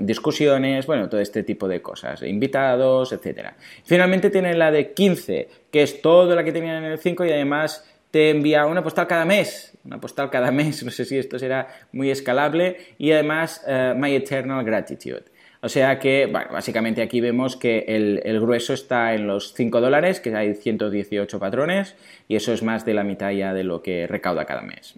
discusiones, 0.00 0.86
bueno, 0.86 1.08
todo 1.08 1.20
este 1.20 1.42
tipo 1.42 1.68
de 1.68 1.80
cosas, 1.82 2.22
invitados, 2.22 3.12
etcétera. 3.12 3.56
Finalmente 3.84 4.30
tiene 4.30 4.54
la 4.54 4.70
de 4.70 4.92
15, 4.92 5.48
que 5.70 5.82
es 5.82 6.00
todo 6.02 6.34
la 6.34 6.44
que 6.44 6.52
tenían 6.52 6.84
en 6.84 6.92
el 6.92 6.98
5 6.98 7.24
y 7.24 7.32
además 7.32 7.84
te 8.10 8.30
envía 8.30 8.66
una 8.66 8.82
postal 8.82 9.06
cada 9.06 9.24
mes, 9.24 9.76
una 9.84 10.00
postal 10.00 10.30
cada 10.30 10.50
mes, 10.50 10.82
no 10.84 10.90
sé 10.90 11.04
si 11.04 11.18
esto 11.18 11.38
será 11.38 11.68
muy 11.92 12.10
escalable, 12.10 12.76
y 12.98 13.12
además 13.12 13.64
My 13.96 14.14
Eternal 14.14 14.64
Gratitude. 14.64 15.35
O 15.66 15.68
sea 15.68 15.98
que, 15.98 16.26
bueno, 16.26 16.46
básicamente 16.52 17.02
aquí 17.02 17.20
vemos 17.20 17.56
que 17.56 17.86
el, 17.88 18.40
grueso 18.40 18.72
está 18.72 19.14
en 19.14 19.26
los 19.26 19.52
5 19.52 19.80
dólares, 19.80 20.20
que 20.20 20.32
hay 20.32 20.54
118 20.54 21.40
patrones, 21.40 21.96
y 22.28 22.36
eso 22.36 22.52
es 22.52 22.62
más 22.62 22.84
de 22.84 22.94
la 22.94 23.02
mitad 23.02 23.32
ya 23.32 23.52
de 23.52 23.64
lo 23.64 23.82
que 23.82 24.06
recauda 24.06 24.44
cada 24.44 24.62
mes. 24.62 24.94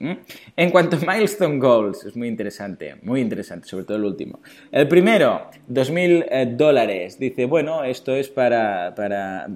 En 0.56 0.70
cuanto 0.70 0.98
a 0.98 1.00
Milestone 1.00 1.58
Goals, 1.58 2.04
es 2.04 2.14
muy 2.16 2.28
interesante, 2.28 2.96
muy 3.00 3.22
interesante, 3.22 3.66
sobre 3.66 3.86
todo 3.86 3.96
el 3.96 4.04
último. 4.04 4.40
El 4.70 4.88
primero, 4.88 5.50
2.000 5.70 6.26
eh, 6.30 6.46
dólares. 6.54 7.18
Dice, 7.18 7.46
bueno, 7.46 7.82
esto 7.84 8.14
es 8.14 8.28
para, 8.28 8.94
para, 8.94 9.48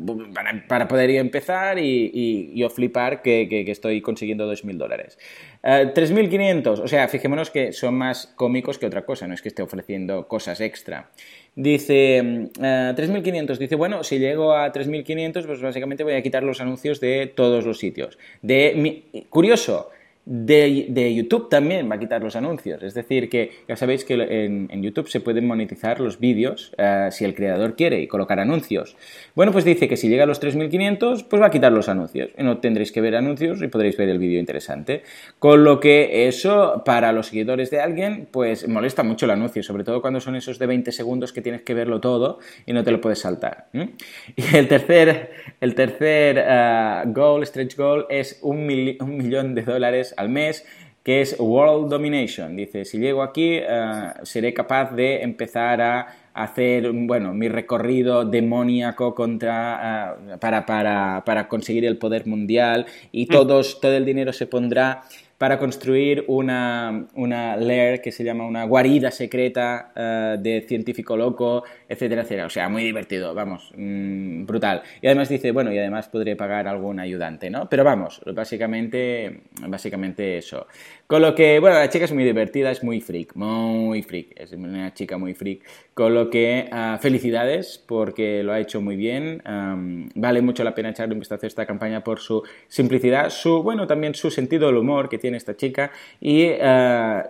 para, 0.67 0.89
poder 0.89 1.11
empezar 1.11 1.79
y, 1.79 2.55
yo 2.55 2.71
flipar 2.71 3.21
que 3.21 3.67
estoy 3.69 4.01
consiguiendo 4.01 4.51
2.000 4.51 4.79
dólares. 4.79 5.19
3.500, 5.63 6.79
eh, 6.79 6.83
o 6.83 6.89
sea, 6.89 7.07
fijémonos 7.09 7.51
que 7.51 7.73
son 7.73 7.95
más 7.95 8.27
cómicos 8.35 8.79
que 8.79 8.87
otra 8.87 9.05
cosa, 9.05 9.29
no 9.29 9.35
es 9.35 9.43
que 9.43 9.49
esté 9.49 9.63
ofreciendo 9.63 10.27
cosas 10.27 10.61
extra. 10.61 11.11
Dice, 11.55 12.21
3.500, 12.23 12.53
mm, 12.59 13.53
eh, 13.53 13.57
dice, 13.59 13.75
bueno, 13.77 14.03
si 14.03 14.19
llego 14.19 14.55
a 14.55 14.73
3.500, 14.73 15.47
pues 15.47 15.61
básicamente 15.61 16.03
voy 16.03 16.15
a 16.15 16.23
quitar 16.23 16.43
los 16.43 16.61
anuncios 16.61 17.01
de 17.01 17.33
todos 17.33 17.65
los 17.65 17.79
sitios. 17.79 18.19
De, 18.43 19.05
curioso, 19.31 19.91
de, 20.25 21.14
YouTube 21.14 21.49
también 21.49 21.91
va 21.91 21.97
a 21.97 21.99
quitar 21.99 22.23
los 22.23 22.37
anuncios. 22.37 22.83
Es 22.83 22.95
decir, 22.95 23.29
que 23.29 23.51
ya 23.68 23.77
sabéis 23.77 24.05
que 24.05 24.14
en, 24.14 24.83
YouTube 24.83 25.09
se 25.09 25.20
pueden 25.20 25.47
monetizar 25.47 26.01
los 26.01 26.18
vídeos 26.20 26.73
eh, 26.79 27.09
si 27.11 27.25
el 27.25 27.35
creador 27.35 27.77
quiere 27.77 28.01
y 28.01 28.07
colocar 28.07 28.39
anuncios. 28.39 28.97
Bueno, 29.35 29.53
pues 29.53 29.64
dice 29.64 29.89
que 29.89 29.97
si 29.97 30.09
llega 30.09 30.25
a 30.25 30.27
los 30.27 30.41
3.500, 30.41 31.27
pues 31.29 31.43
va 31.43 31.47
a 31.47 31.51
quitar 31.51 31.73
los 31.73 31.89
anuncios. 31.89 32.31
Y 32.39 32.43
no 32.43 32.59
tendréis 32.59 32.93
que 32.93 33.01
ver 33.01 33.16
anuncios 33.16 33.62
y 33.62 33.68
podréis 33.68 33.97
ver 33.97 34.09
el 34.09 34.18
vídeo 34.18 34.39
interesante. 34.39 35.03
Con 35.39 35.64
lo 35.64 35.81
que 35.81 36.29
eso, 36.29 36.83
para 36.85 37.12
los 37.12 37.27
seguidores 37.29 37.70
de 37.70 37.81
alguien, 37.81 38.29
pues 38.31 38.68
molesta 38.68 39.03
mucho 39.03 39.27
el 39.27 39.33
anuncio, 39.33 39.62
sobre 39.62 39.85
todo 39.85 40.01
cuando 40.01 40.20
son 40.20 40.37
esos 40.37 40.59
de 40.59 40.66
20 40.66 40.93
segundos 40.93 41.33
que 41.33 41.43
tienes 41.43 41.62
que 41.62 41.75
verlo 41.75 42.01
todo 42.01 42.39
y 42.66 42.73
no 42.73 42.85
te 42.85 42.93
lo 42.93 43.01
puedes 43.01 43.20
saltar. 43.20 43.68
Y 44.37 44.57
el 44.57 44.68
tercer, 44.68 45.31
el 45.61 45.75
tercer 45.75 46.39
uh, 46.39 47.12
goal, 47.12 47.45
stretch 47.47 47.77
goal, 47.77 48.07
es 48.09 48.39
un 48.43 48.66
millón 48.66 49.55
de 49.55 49.62
dólares 49.62 50.12
al 50.17 50.29
mes, 50.29 50.65
que 51.03 51.21
es 51.21 51.37
World 51.39 51.91
Domination. 51.91 52.57
Dice, 52.57 52.85
si 52.85 52.99
llego 52.99 53.23
aquí, 53.23 53.55
eh, 53.55 54.13
seré 54.23 54.55
capaz 54.55 54.95
de 54.95 55.23
empezar 55.23 55.81
a 55.81 56.07
hacer, 56.35 56.91
bueno, 56.93 57.35
mi 57.35 57.49
recorrido 57.49 58.25
demoníaco 58.25 59.15
contra, 59.15 60.17
eh, 60.17 60.37
para, 60.39 60.65
para, 60.65 61.23
para, 61.27 61.49
conseguir 61.49 61.85
el 61.85 61.99
poder 61.99 62.27
mundial 62.27 62.87
y 63.11 63.25
mm. 63.25 63.29
todos, 63.29 63.81
todo 63.81 63.93
el 63.93 64.05
dinero 64.05 64.33
se 64.33 64.47
pondrá 64.47 65.03
para 65.43 65.59
construir 65.59 66.24
una, 66.28 67.09
una 67.16 67.57
lair 67.57 68.01
que 68.01 68.12
se 68.12 68.22
llama 68.22 68.47
una 68.47 68.62
guarida 68.62 69.11
secreta 69.11 69.90
eh, 69.93 70.36
de 70.38 70.64
científico 70.68 71.16
loco, 71.16 71.64
etcétera, 71.88 72.22
etcétera. 72.22 72.47
O 72.47 72.49
sea, 72.49 72.68
muy 72.68 72.84
divertido, 72.84 73.34
vamos, 73.34 73.72
mm, 73.76 74.47
brutal. 74.47 74.82
Y 75.01 75.09
además 75.09 75.28
dice, 75.28 75.51
bueno, 75.51 75.72
y 75.72 75.78
además 75.78 76.07
podré 76.07 76.36
pagar 76.36 76.68
algún 76.68 77.01
ayudante, 77.01 77.51
¿no? 77.51 77.68
Pero 77.68 77.82
vamos, 77.82 78.20
básicamente, 78.32 79.40
básicamente 79.66 80.38
eso. 80.38 80.68
Con 81.13 81.21
lo 81.21 81.35
que, 81.35 81.59
bueno, 81.59 81.79
la 81.79 81.91
chica 81.91 82.07
es 82.07 82.13
muy 82.13 82.25
divertida, 82.25 82.71
es 82.71 82.83
muy 82.83 83.03
freak, 83.03 83.35
muy 83.35 84.03
freak, 84.03 84.29
es 84.35 84.51
una 84.53 84.95
chica 84.95 85.19
muy 85.19 85.35
freak. 85.35 85.61
Con 85.93 86.15
lo 86.15 86.31
que, 86.31 86.71
ah, 86.73 86.99
felicidades 87.03 87.85
porque 87.87 88.43
lo 88.43 88.55
ha 88.55 88.61
hecho 88.61 88.81
muy 88.81 88.97
bien. 88.97 89.43
vale 90.15 90.41
mucho 90.41 90.65
la 90.65 90.75
pena 90.75 90.89
echarle 90.89 91.13
un 91.13 91.19
vistazo 91.19 91.45
a 91.45 91.49
esta 91.49 91.67
campaña 91.67 92.03
por 92.03 92.19
su 92.19 92.43
simplicidad, 92.67 93.29
su, 93.29 93.63
bueno, 93.63 93.87
también 93.87 94.15
su 94.15 94.31
sentido 94.31 94.69
del 94.69 94.79
humor 94.79 95.11
que 95.11 95.19
tiene 95.19 95.37
esta 95.37 95.55
chica 95.55 95.91
y, 96.19 96.49
ah, 96.63 97.27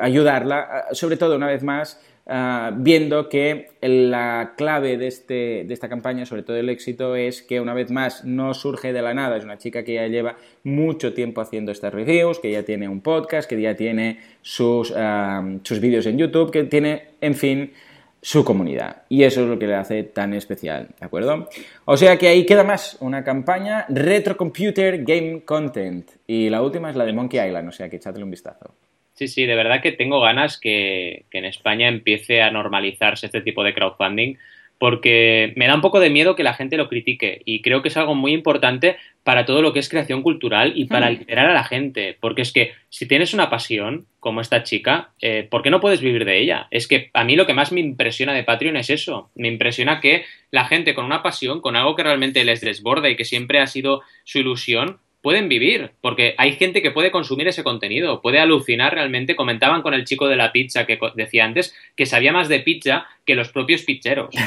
ayudarla, 0.00 0.60
ah, 0.60 0.94
sobre 0.94 1.16
todo 1.16 1.34
una 1.34 1.48
vez 1.48 1.64
más, 1.64 2.00
Ah, 2.28 2.72
viendo 2.76 3.28
que 3.28 3.70
la 3.80 4.54
clave 4.56 4.98
de, 4.98 5.06
este, 5.06 5.64
de 5.64 5.72
esta 5.72 5.88
campaña, 5.88 6.26
sobre 6.26 6.42
todo 6.42 6.56
el 6.56 6.68
éxito, 6.68 7.14
es 7.14 7.40
que 7.40 7.60
una 7.60 7.72
vez 7.72 7.92
más 7.92 8.24
no 8.24 8.52
surge 8.52 8.92
de 8.92 9.00
la 9.00 9.14
nada, 9.14 9.36
es 9.36 9.44
una 9.44 9.58
chica 9.58 9.84
que 9.84 9.94
ya 9.94 10.08
lleva 10.08 10.36
mucho 10.64 11.14
tiempo 11.14 11.40
haciendo 11.40 11.70
estas 11.70 11.94
reviews, 11.94 12.40
que 12.40 12.50
ya 12.50 12.64
tiene 12.64 12.88
un 12.88 13.00
podcast, 13.00 13.48
que 13.48 13.60
ya 13.60 13.76
tiene 13.76 14.18
sus, 14.42 14.92
ah, 14.96 15.48
sus 15.62 15.78
vídeos 15.78 16.04
en 16.06 16.18
YouTube, 16.18 16.50
que 16.50 16.64
tiene, 16.64 17.10
en 17.20 17.36
fin, 17.36 17.72
su 18.20 18.44
comunidad. 18.44 19.04
Y 19.08 19.22
eso 19.22 19.42
es 19.42 19.48
lo 19.48 19.56
que 19.56 19.68
le 19.68 19.76
hace 19.76 20.02
tan 20.02 20.34
especial, 20.34 20.88
¿de 20.98 21.06
acuerdo? 21.06 21.48
O 21.84 21.96
sea 21.96 22.16
que 22.18 22.26
ahí 22.26 22.44
queda 22.44 22.64
más 22.64 22.96
una 22.98 23.22
campaña 23.22 23.86
Retro 23.88 24.36
Computer 24.36 25.04
Game 25.04 25.42
Content. 25.44 26.10
Y 26.26 26.50
la 26.50 26.60
última 26.60 26.90
es 26.90 26.96
la 26.96 27.04
de 27.04 27.12
Monkey 27.12 27.38
Island, 27.46 27.68
o 27.68 27.72
sea 27.72 27.88
que 27.88 27.96
echadle 27.96 28.24
un 28.24 28.32
vistazo. 28.32 28.74
Sí, 29.16 29.28
sí, 29.28 29.46
de 29.46 29.54
verdad 29.54 29.80
que 29.80 29.92
tengo 29.92 30.20
ganas 30.20 30.60
que, 30.60 31.24
en 31.32 31.44
España 31.46 31.88
empiece 31.88 32.42
a 32.42 32.50
normalizarse 32.50 33.26
este 33.26 33.40
tipo 33.40 33.64
de 33.64 33.72
crowdfunding 33.72 34.36
porque 34.78 35.54
me 35.56 35.66
da 35.66 35.74
un 35.74 35.80
poco 35.80 36.00
de 36.00 36.10
miedo 36.10 36.36
que 36.36 36.42
la 36.42 36.52
gente 36.52 36.76
lo 36.76 36.90
critique 36.90 37.40
y 37.46 37.62
creo 37.62 37.80
que 37.80 37.88
es 37.88 37.96
algo 37.96 38.14
muy 38.14 38.34
importante 38.34 38.98
para 39.22 39.46
todo 39.46 39.62
lo 39.62 39.72
que 39.72 39.78
es 39.78 39.88
creación 39.88 40.20
cultural 40.20 40.74
y 40.76 40.84
para 40.84 41.10
mm. 41.10 41.18
liberar 41.18 41.46
a 41.46 41.54
la 41.54 41.64
gente, 41.64 42.18
porque 42.20 42.42
es 42.42 42.52
que 42.52 42.72
si 42.90 43.08
tienes 43.08 43.32
una 43.32 43.48
pasión 43.48 44.04
como 44.20 44.42
esta 44.42 44.64
chica, 44.64 45.12
eh, 45.22 45.46
¿por 45.50 45.62
qué 45.62 45.70
no 45.70 45.80
puedes 45.80 46.02
vivir 46.02 46.26
de 46.26 46.38
ella? 46.38 46.68
Es 46.70 46.86
que 46.86 47.08
a 47.14 47.24
mí 47.24 47.36
lo 47.36 47.46
que 47.46 47.54
más 47.54 47.72
me 47.72 47.80
impresiona 47.80 48.34
de 48.34 48.44
Patreon 48.44 48.76
es 48.76 48.90
eso, 48.90 49.30
me 49.34 49.48
impresiona 49.48 49.98
que 49.98 50.26
la 50.50 50.66
gente 50.66 50.94
con 50.94 51.06
una 51.06 51.22
pasión, 51.22 51.62
con 51.62 51.74
algo 51.74 51.96
que 51.96 52.02
realmente 52.02 52.44
les 52.44 52.60
desborda 52.60 53.08
y 53.08 53.16
que 53.16 53.24
siempre 53.24 53.60
ha 53.60 53.66
sido 53.66 54.02
su 54.24 54.40
ilusión, 54.40 54.98
pueden 55.26 55.48
vivir, 55.48 55.90
porque 56.00 56.36
hay 56.38 56.52
gente 56.52 56.82
que 56.82 56.92
puede 56.92 57.10
consumir 57.10 57.48
ese 57.48 57.64
contenido, 57.64 58.22
puede 58.22 58.38
alucinar 58.38 58.94
realmente. 58.94 59.34
Comentaban 59.34 59.82
con 59.82 59.92
el 59.92 60.04
chico 60.04 60.28
de 60.28 60.36
la 60.36 60.52
pizza 60.52 60.86
que 60.86 61.00
decía 61.16 61.44
antes 61.44 61.74
que 61.96 62.06
sabía 62.06 62.32
más 62.32 62.48
de 62.48 62.60
pizza 62.60 63.08
que 63.24 63.34
los 63.34 63.48
propios 63.48 63.82
pizzeros. 63.82 64.30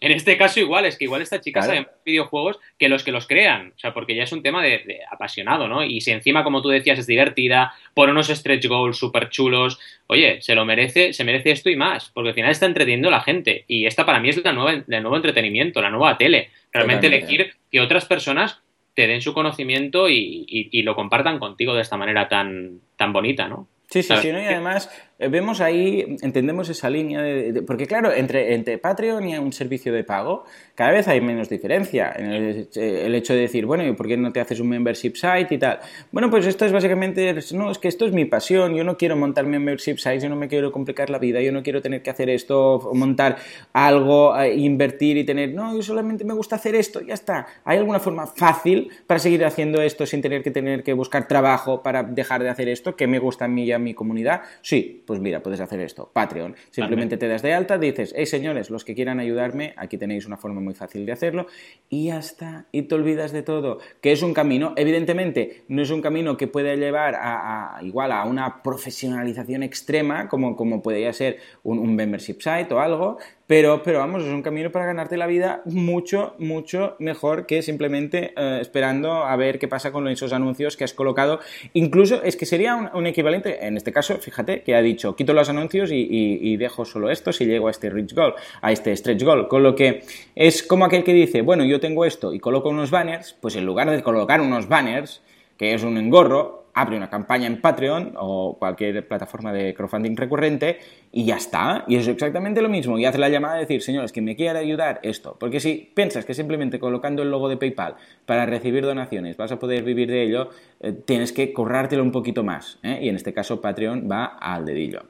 En 0.00 0.12
este 0.12 0.36
caso 0.36 0.60
igual, 0.60 0.84
es 0.84 0.96
que 0.96 1.02
igual 1.06 1.20
esta 1.20 1.40
chica 1.40 1.60
sabe 1.60 1.80
más 1.80 1.90
videojuegos 2.04 2.60
que 2.78 2.88
los 2.88 3.02
que 3.02 3.10
los 3.10 3.26
crean, 3.26 3.72
o 3.74 3.78
sea, 3.80 3.92
porque 3.92 4.14
ya 4.14 4.22
es 4.22 4.30
un 4.30 4.40
tema 4.40 4.62
de, 4.62 5.00
apasionado, 5.10 5.66
¿no? 5.66 5.82
Y 5.82 6.00
si 6.00 6.12
encima, 6.12 6.44
como 6.44 6.62
tú 6.62 6.68
decías, 6.68 6.96
es 7.00 7.08
divertida, 7.08 7.74
pone 7.92 8.12
unos 8.12 8.28
stretch 8.28 8.68
goals 8.68 8.96
súper 8.96 9.30
chulos, 9.30 9.80
oye, 10.06 10.40
se 10.42 10.54
lo 10.54 10.64
merece, 10.64 11.12
se 11.12 11.24
merece 11.24 11.50
esto 11.50 11.70
y 11.70 11.74
más, 11.74 12.12
porque 12.14 12.28
al 12.28 12.34
final 12.36 12.52
está 12.52 12.66
entreteniendo 12.66 13.08
a 13.08 13.10
la 13.10 13.22
gente, 13.22 13.64
y 13.66 13.86
esta 13.86 14.06
para 14.06 14.20
mí 14.20 14.28
es 14.28 14.44
la 14.44 14.52
nueva, 14.52 14.84
el 14.86 15.02
nuevo 15.02 15.16
entretenimiento, 15.16 15.82
la 15.82 15.90
nueva 15.90 16.16
tele, 16.16 16.50
realmente 16.72 17.08
elegir 17.08 17.56
que 17.68 17.80
otras 17.80 18.04
personas 18.04 18.62
te 18.94 19.06
den 19.06 19.20
su 19.20 19.34
conocimiento 19.34 20.08
y, 20.08 20.82
lo 20.82 20.94
compartan 20.94 21.38
contigo 21.38 21.74
de 21.74 21.82
esta 21.82 21.96
manera 21.96 22.28
tan, 22.28 22.80
tan 22.96 23.12
bonita, 23.12 23.48
¿no? 23.48 23.68
Sí, 23.88 24.02
sí, 24.02 24.14
sí, 24.16 24.28
y 24.28 24.30
además 24.30 24.90
vemos 25.18 25.60
ahí, 25.60 26.16
entendemos 26.22 26.68
esa 26.68 26.90
línea 26.90 27.22
de, 27.22 27.62
porque 27.62 27.86
claro, 27.86 28.12
entre, 28.12 28.54
entre 28.54 28.78
Patreon 28.78 29.28
y 29.28 29.38
un 29.38 29.52
servicio 29.52 29.92
de 29.92 30.04
pago, 30.04 30.44
cada 30.74 30.90
vez 30.90 31.06
hay 31.06 31.20
menos 31.20 31.48
diferencia 31.48 32.12
en 32.16 32.32
el, 32.32 32.68
el, 32.74 33.14
hecho 33.14 33.32
de 33.32 33.40
decir, 33.40 33.64
bueno, 33.64 33.86
¿y 33.86 33.92
por 33.92 34.08
qué 34.08 34.16
no 34.16 34.32
te 34.32 34.40
haces 34.40 34.60
un 34.60 34.68
membership 34.68 35.14
site 35.14 35.54
y 35.54 35.58
tal? 35.58 35.78
Bueno, 36.10 36.30
pues 36.30 36.46
esto 36.46 36.64
es 36.64 36.72
básicamente, 36.72 37.34
no, 37.52 37.70
es 37.70 37.78
que 37.78 37.88
esto 37.88 38.06
es 38.06 38.12
mi 38.12 38.24
pasión, 38.24 38.74
yo 38.74 38.82
no 38.82 38.96
quiero 38.96 39.16
montar 39.16 39.46
membership 39.46 39.98
sites, 39.98 40.22
yo 40.22 40.28
no 40.28 40.36
me 40.36 40.48
quiero 40.48 40.72
complicar 40.72 41.10
la 41.10 41.18
vida, 41.18 41.40
yo 41.40 41.52
no 41.52 41.62
quiero 41.62 41.80
tener 41.80 42.02
que 42.02 42.10
hacer 42.10 42.28
esto, 42.28 42.90
montar 42.92 43.36
algo, 43.72 44.36
eh, 44.38 44.54
invertir 44.54 45.16
y 45.16 45.24
tener, 45.24 45.54
no, 45.54 45.74
yo 45.76 45.82
solamente 45.82 46.24
me 46.24 46.34
gusta 46.34 46.56
hacer 46.56 46.74
esto, 46.74 47.00
ya 47.00 47.14
está. 47.14 47.46
¿Hay 47.64 47.78
alguna 47.78 48.00
forma 48.00 48.26
fácil 48.26 48.90
para 49.06 49.20
seguir 49.20 49.44
haciendo 49.44 49.80
esto 49.80 50.06
sin 50.06 50.20
tener 50.20 50.42
que 50.42 50.50
tener 50.50 50.82
que 50.82 50.92
buscar 50.92 51.28
trabajo 51.28 51.82
para 51.82 52.02
dejar 52.02 52.42
de 52.42 52.48
hacer 52.48 52.68
esto 52.68 52.96
que 52.96 53.06
me 53.06 53.18
gusta 53.18 53.44
a 53.44 53.48
mí 53.48 53.64
y 53.64 53.72
a 53.72 53.78
mi 53.78 53.94
comunidad? 53.94 54.42
Sí, 54.62 55.03
pues 55.06 55.20
mira, 55.20 55.42
puedes 55.42 55.60
hacer 55.60 55.80
esto. 55.80 56.10
Patreon. 56.12 56.56
Simplemente 56.70 57.16
te 57.16 57.28
das 57.28 57.42
de 57.42 57.52
alta, 57.52 57.78
dices, 57.78 58.14
hey 58.16 58.26
señores, 58.26 58.70
los 58.70 58.84
que 58.84 58.94
quieran 58.94 59.20
ayudarme, 59.20 59.74
aquí 59.76 59.98
tenéis 59.98 60.26
una 60.26 60.36
forma 60.36 60.60
muy 60.60 60.74
fácil 60.74 61.06
de 61.06 61.12
hacerlo 61.12 61.46
y 61.88 62.06
ya 62.06 62.18
está. 62.18 62.66
Y 62.72 62.82
te 62.82 62.94
olvidas 62.94 63.32
de 63.32 63.42
todo. 63.42 63.78
Que 64.00 64.12
es 64.12 64.22
un 64.22 64.34
camino, 64.34 64.72
evidentemente, 64.76 65.64
no 65.68 65.82
es 65.82 65.90
un 65.90 66.02
camino 66.02 66.36
que 66.36 66.48
pueda 66.48 66.74
llevar 66.74 67.14
a, 67.16 67.78
igual 67.82 68.12
a 68.12 68.24
una 68.24 68.62
profesionalización 68.62 69.62
extrema 69.62 70.28
como, 70.28 70.56
como 70.56 70.82
podría 70.82 71.12
ser 71.12 71.38
un, 71.62 71.78
un 71.78 71.94
membership 71.94 72.40
site 72.40 72.72
o 72.72 72.80
algo, 72.80 73.18
pero, 73.46 73.82
pero 73.82 73.98
vamos, 73.98 74.22
es 74.22 74.30
un 74.30 74.42
camino 74.42 74.70
para 74.70 74.86
ganarte 74.86 75.18
la 75.18 75.26
vida 75.26 75.62
mucho, 75.66 76.34
mucho 76.38 76.96
mejor 76.98 77.44
que 77.44 77.60
simplemente 77.60 78.32
eh, 78.36 78.58
esperando 78.60 79.12
a 79.12 79.36
ver 79.36 79.58
qué 79.58 79.68
pasa 79.68 79.92
con 79.92 80.08
esos 80.08 80.32
anuncios 80.32 80.76
que 80.76 80.84
has 80.84 80.94
colocado. 80.94 81.40
Incluso 81.74 82.22
es 82.22 82.36
que 82.36 82.46
sería 82.46 82.90
un, 82.94 83.06
equivalente, 83.06 83.66
en 83.66 83.76
este 83.76 83.92
caso, 83.92 84.16
fíjate, 84.16 84.62
que 84.62 84.74
ha 84.74 84.80
dicho, 84.80 85.14
quito 85.14 85.34
los 85.34 85.48
anuncios 85.50 85.90
y, 85.92 86.56
dejo 86.56 86.84
solo 86.84 87.10
esto 87.10 87.32
si 87.32 87.44
llego 87.44 87.68
a 87.68 87.70
este 87.72 87.90
rich 87.90 88.14
goal, 88.14 88.34
a 88.62 88.72
este 88.72 88.96
stretch 88.96 89.22
goal. 89.22 89.48
Con 89.48 89.62
lo 89.62 89.74
que 89.74 90.02
es 90.34 90.62
como 90.62 90.84
aquel 90.84 91.04
que 91.04 91.12
dice, 91.12 91.42
bueno, 91.42 91.64
yo 91.64 91.80
tengo 91.80 92.04
esto 92.04 92.32
y 92.32 92.40
coloco 92.40 92.70
unos 92.70 92.90
banners, 92.90 93.36
pues 93.40 93.56
en 93.56 93.66
lugar 93.66 93.90
de 93.90 94.02
colocar 94.02 94.40
unos 94.40 94.68
banners, 94.68 95.20
que 95.58 95.74
es 95.74 95.82
un 95.82 95.98
engorro, 95.98 96.63
abre 96.74 96.96
una 96.96 97.08
campaña 97.08 97.46
en 97.46 97.60
Patreon 97.60 98.14
o 98.16 98.56
cualquier 98.58 99.06
plataforma 99.06 99.52
de 99.52 99.72
crowdfunding 99.74 100.16
recurrente 100.16 100.78
y 101.12 101.24
ya 101.24 101.36
está. 101.36 101.84
Y 101.86 101.96
es 101.96 102.08
exactamente 102.08 102.60
lo 102.60 102.68
mismo. 102.68 102.98
Y 102.98 103.04
hace 103.04 103.18
la 103.18 103.28
llamada 103.28 103.54
de 103.54 103.60
decir, 103.60 103.82
señores, 103.82 104.12
que 104.12 104.20
me 104.20 104.36
quiera 104.36 104.58
ayudar 104.58 105.00
esto. 105.02 105.36
Porque 105.38 105.60
si 105.60 105.90
piensas 105.94 106.24
que 106.24 106.34
simplemente 106.34 106.78
colocando 106.78 107.22
el 107.22 107.30
logo 107.30 107.48
de 107.48 107.56
PayPal 107.56 107.94
para 108.26 108.44
recibir 108.44 108.84
donaciones 108.84 109.36
vas 109.36 109.52
a 109.52 109.58
poder 109.58 109.84
vivir 109.84 110.10
de 110.10 110.24
ello, 110.24 110.50
eh, 110.80 110.92
tienes 110.92 111.32
que 111.32 111.52
currártelo 111.52 112.02
un 112.02 112.12
poquito 112.12 112.42
más. 112.42 112.78
¿eh? 112.82 112.98
Y 113.02 113.08
en 113.08 113.16
este 113.16 113.32
caso 113.32 113.60
Patreon 113.60 114.08
va 114.10 114.24
al 114.24 114.66
dedillo. 114.66 115.02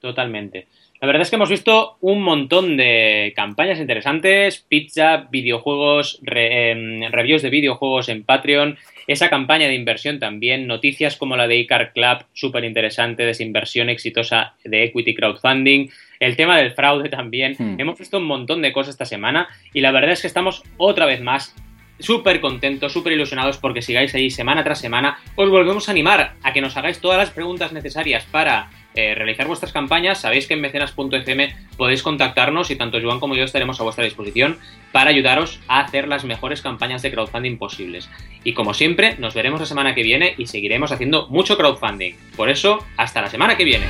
Totalmente. 0.00 0.68
La 1.00 1.06
verdad 1.06 1.22
es 1.22 1.30
que 1.30 1.36
hemos 1.36 1.50
visto 1.50 1.96
un 2.00 2.22
montón 2.22 2.76
de 2.76 3.32
campañas 3.36 3.78
interesantes, 3.78 4.64
pizza, 4.68 5.28
videojuegos, 5.30 6.20
em, 6.24 7.00
reviews 7.10 7.42
de 7.42 7.50
videojuegos 7.50 8.08
en 8.08 8.24
Patreon, 8.24 8.78
esa 9.06 9.28
campaña 9.28 9.68
de 9.68 9.74
inversión 9.74 10.18
también, 10.18 10.66
noticias 10.66 11.16
como 11.16 11.36
la 11.36 11.46
de 11.46 11.58
Icar 11.58 11.92
Club, 11.92 12.24
súper 12.32 12.64
interesante, 12.64 13.24
desinversión 13.24 13.88
exitosa 13.88 14.54
de 14.64 14.84
equity 14.84 15.14
crowdfunding, 15.14 15.88
el 16.18 16.36
tema 16.36 16.56
del 16.56 16.72
fraude 16.72 17.08
también. 17.08 17.54
Hmm. 17.58 17.78
Hemos 17.78 17.98
visto 17.98 18.16
un 18.16 18.24
montón 18.24 18.62
de 18.62 18.72
cosas 18.72 18.94
esta 18.94 19.04
semana 19.04 19.48
y 19.72 19.80
la 19.80 19.92
verdad 19.92 20.12
es 20.12 20.22
que 20.22 20.26
estamos 20.26 20.62
otra 20.78 21.06
vez 21.06 21.20
más 21.20 21.54
súper 21.98 22.40
contentos, 22.40 22.92
súper 22.92 23.12
ilusionados 23.12 23.58
porque 23.58 23.82
sigáis 23.82 24.14
ahí 24.14 24.30
semana 24.30 24.64
tras 24.64 24.80
semana. 24.80 25.18
Os 25.34 25.50
volvemos 25.50 25.88
a 25.88 25.92
animar 25.92 26.34
a 26.42 26.52
que 26.52 26.60
nos 26.60 26.76
hagáis 26.76 27.00
todas 27.00 27.18
las 27.18 27.30
preguntas 27.30 27.72
necesarias 27.72 28.26
para 28.30 28.70
eh, 28.96 29.14
realizar 29.14 29.46
vuestras 29.46 29.72
campañas, 29.72 30.20
sabéis 30.20 30.46
que 30.46 30.54
en 30.54 30.60
mecenas.fm 30.60 31.54
podéis 31.76 32.02
contactarnos 32.02 32.70
y 32.70 32.76
tanto 32.76 32.98
Joan 33.00 33.20
como 33.20 33.34
yo 33.36 33.44
estaremos 33.44 33.78
a 33.78 33.84
vuestra 33.84 34.04
disposición 34.04 34.58
para 34.90 35.10
ayudaros 35.10 35.60
a 35.68 35.80
hacer 35.80 36.08
las 36.08 36.24
mejores 36.24 36.62
campañas 36.62 37.02
de 37.02 37.10
crowdfunding 37.10 37.58
posibles. 37.58 38.08
Y 38.42 38.54
como 38.54 38.74
siempre, 38.74 39.16
nos 39.18 39.34
veremos 39.34 39.60
la 39.60 39.66
semana 39.66 39.94
que 39.94 40.02
viene 40.02 40.34
y 40.38 40.46
seguiremos 40.46 40.92
haciendo 40.92 41.28
mucho 41.28 41.56
crowdfunding. 41.56 42.14
Por 42.36 42.48
eso, 42.48 42.84
hasta 42.96 43.20
la 43.20 43.30
semana 43.30 43.56
que 43.56 43.64
viene. 43.64 43.86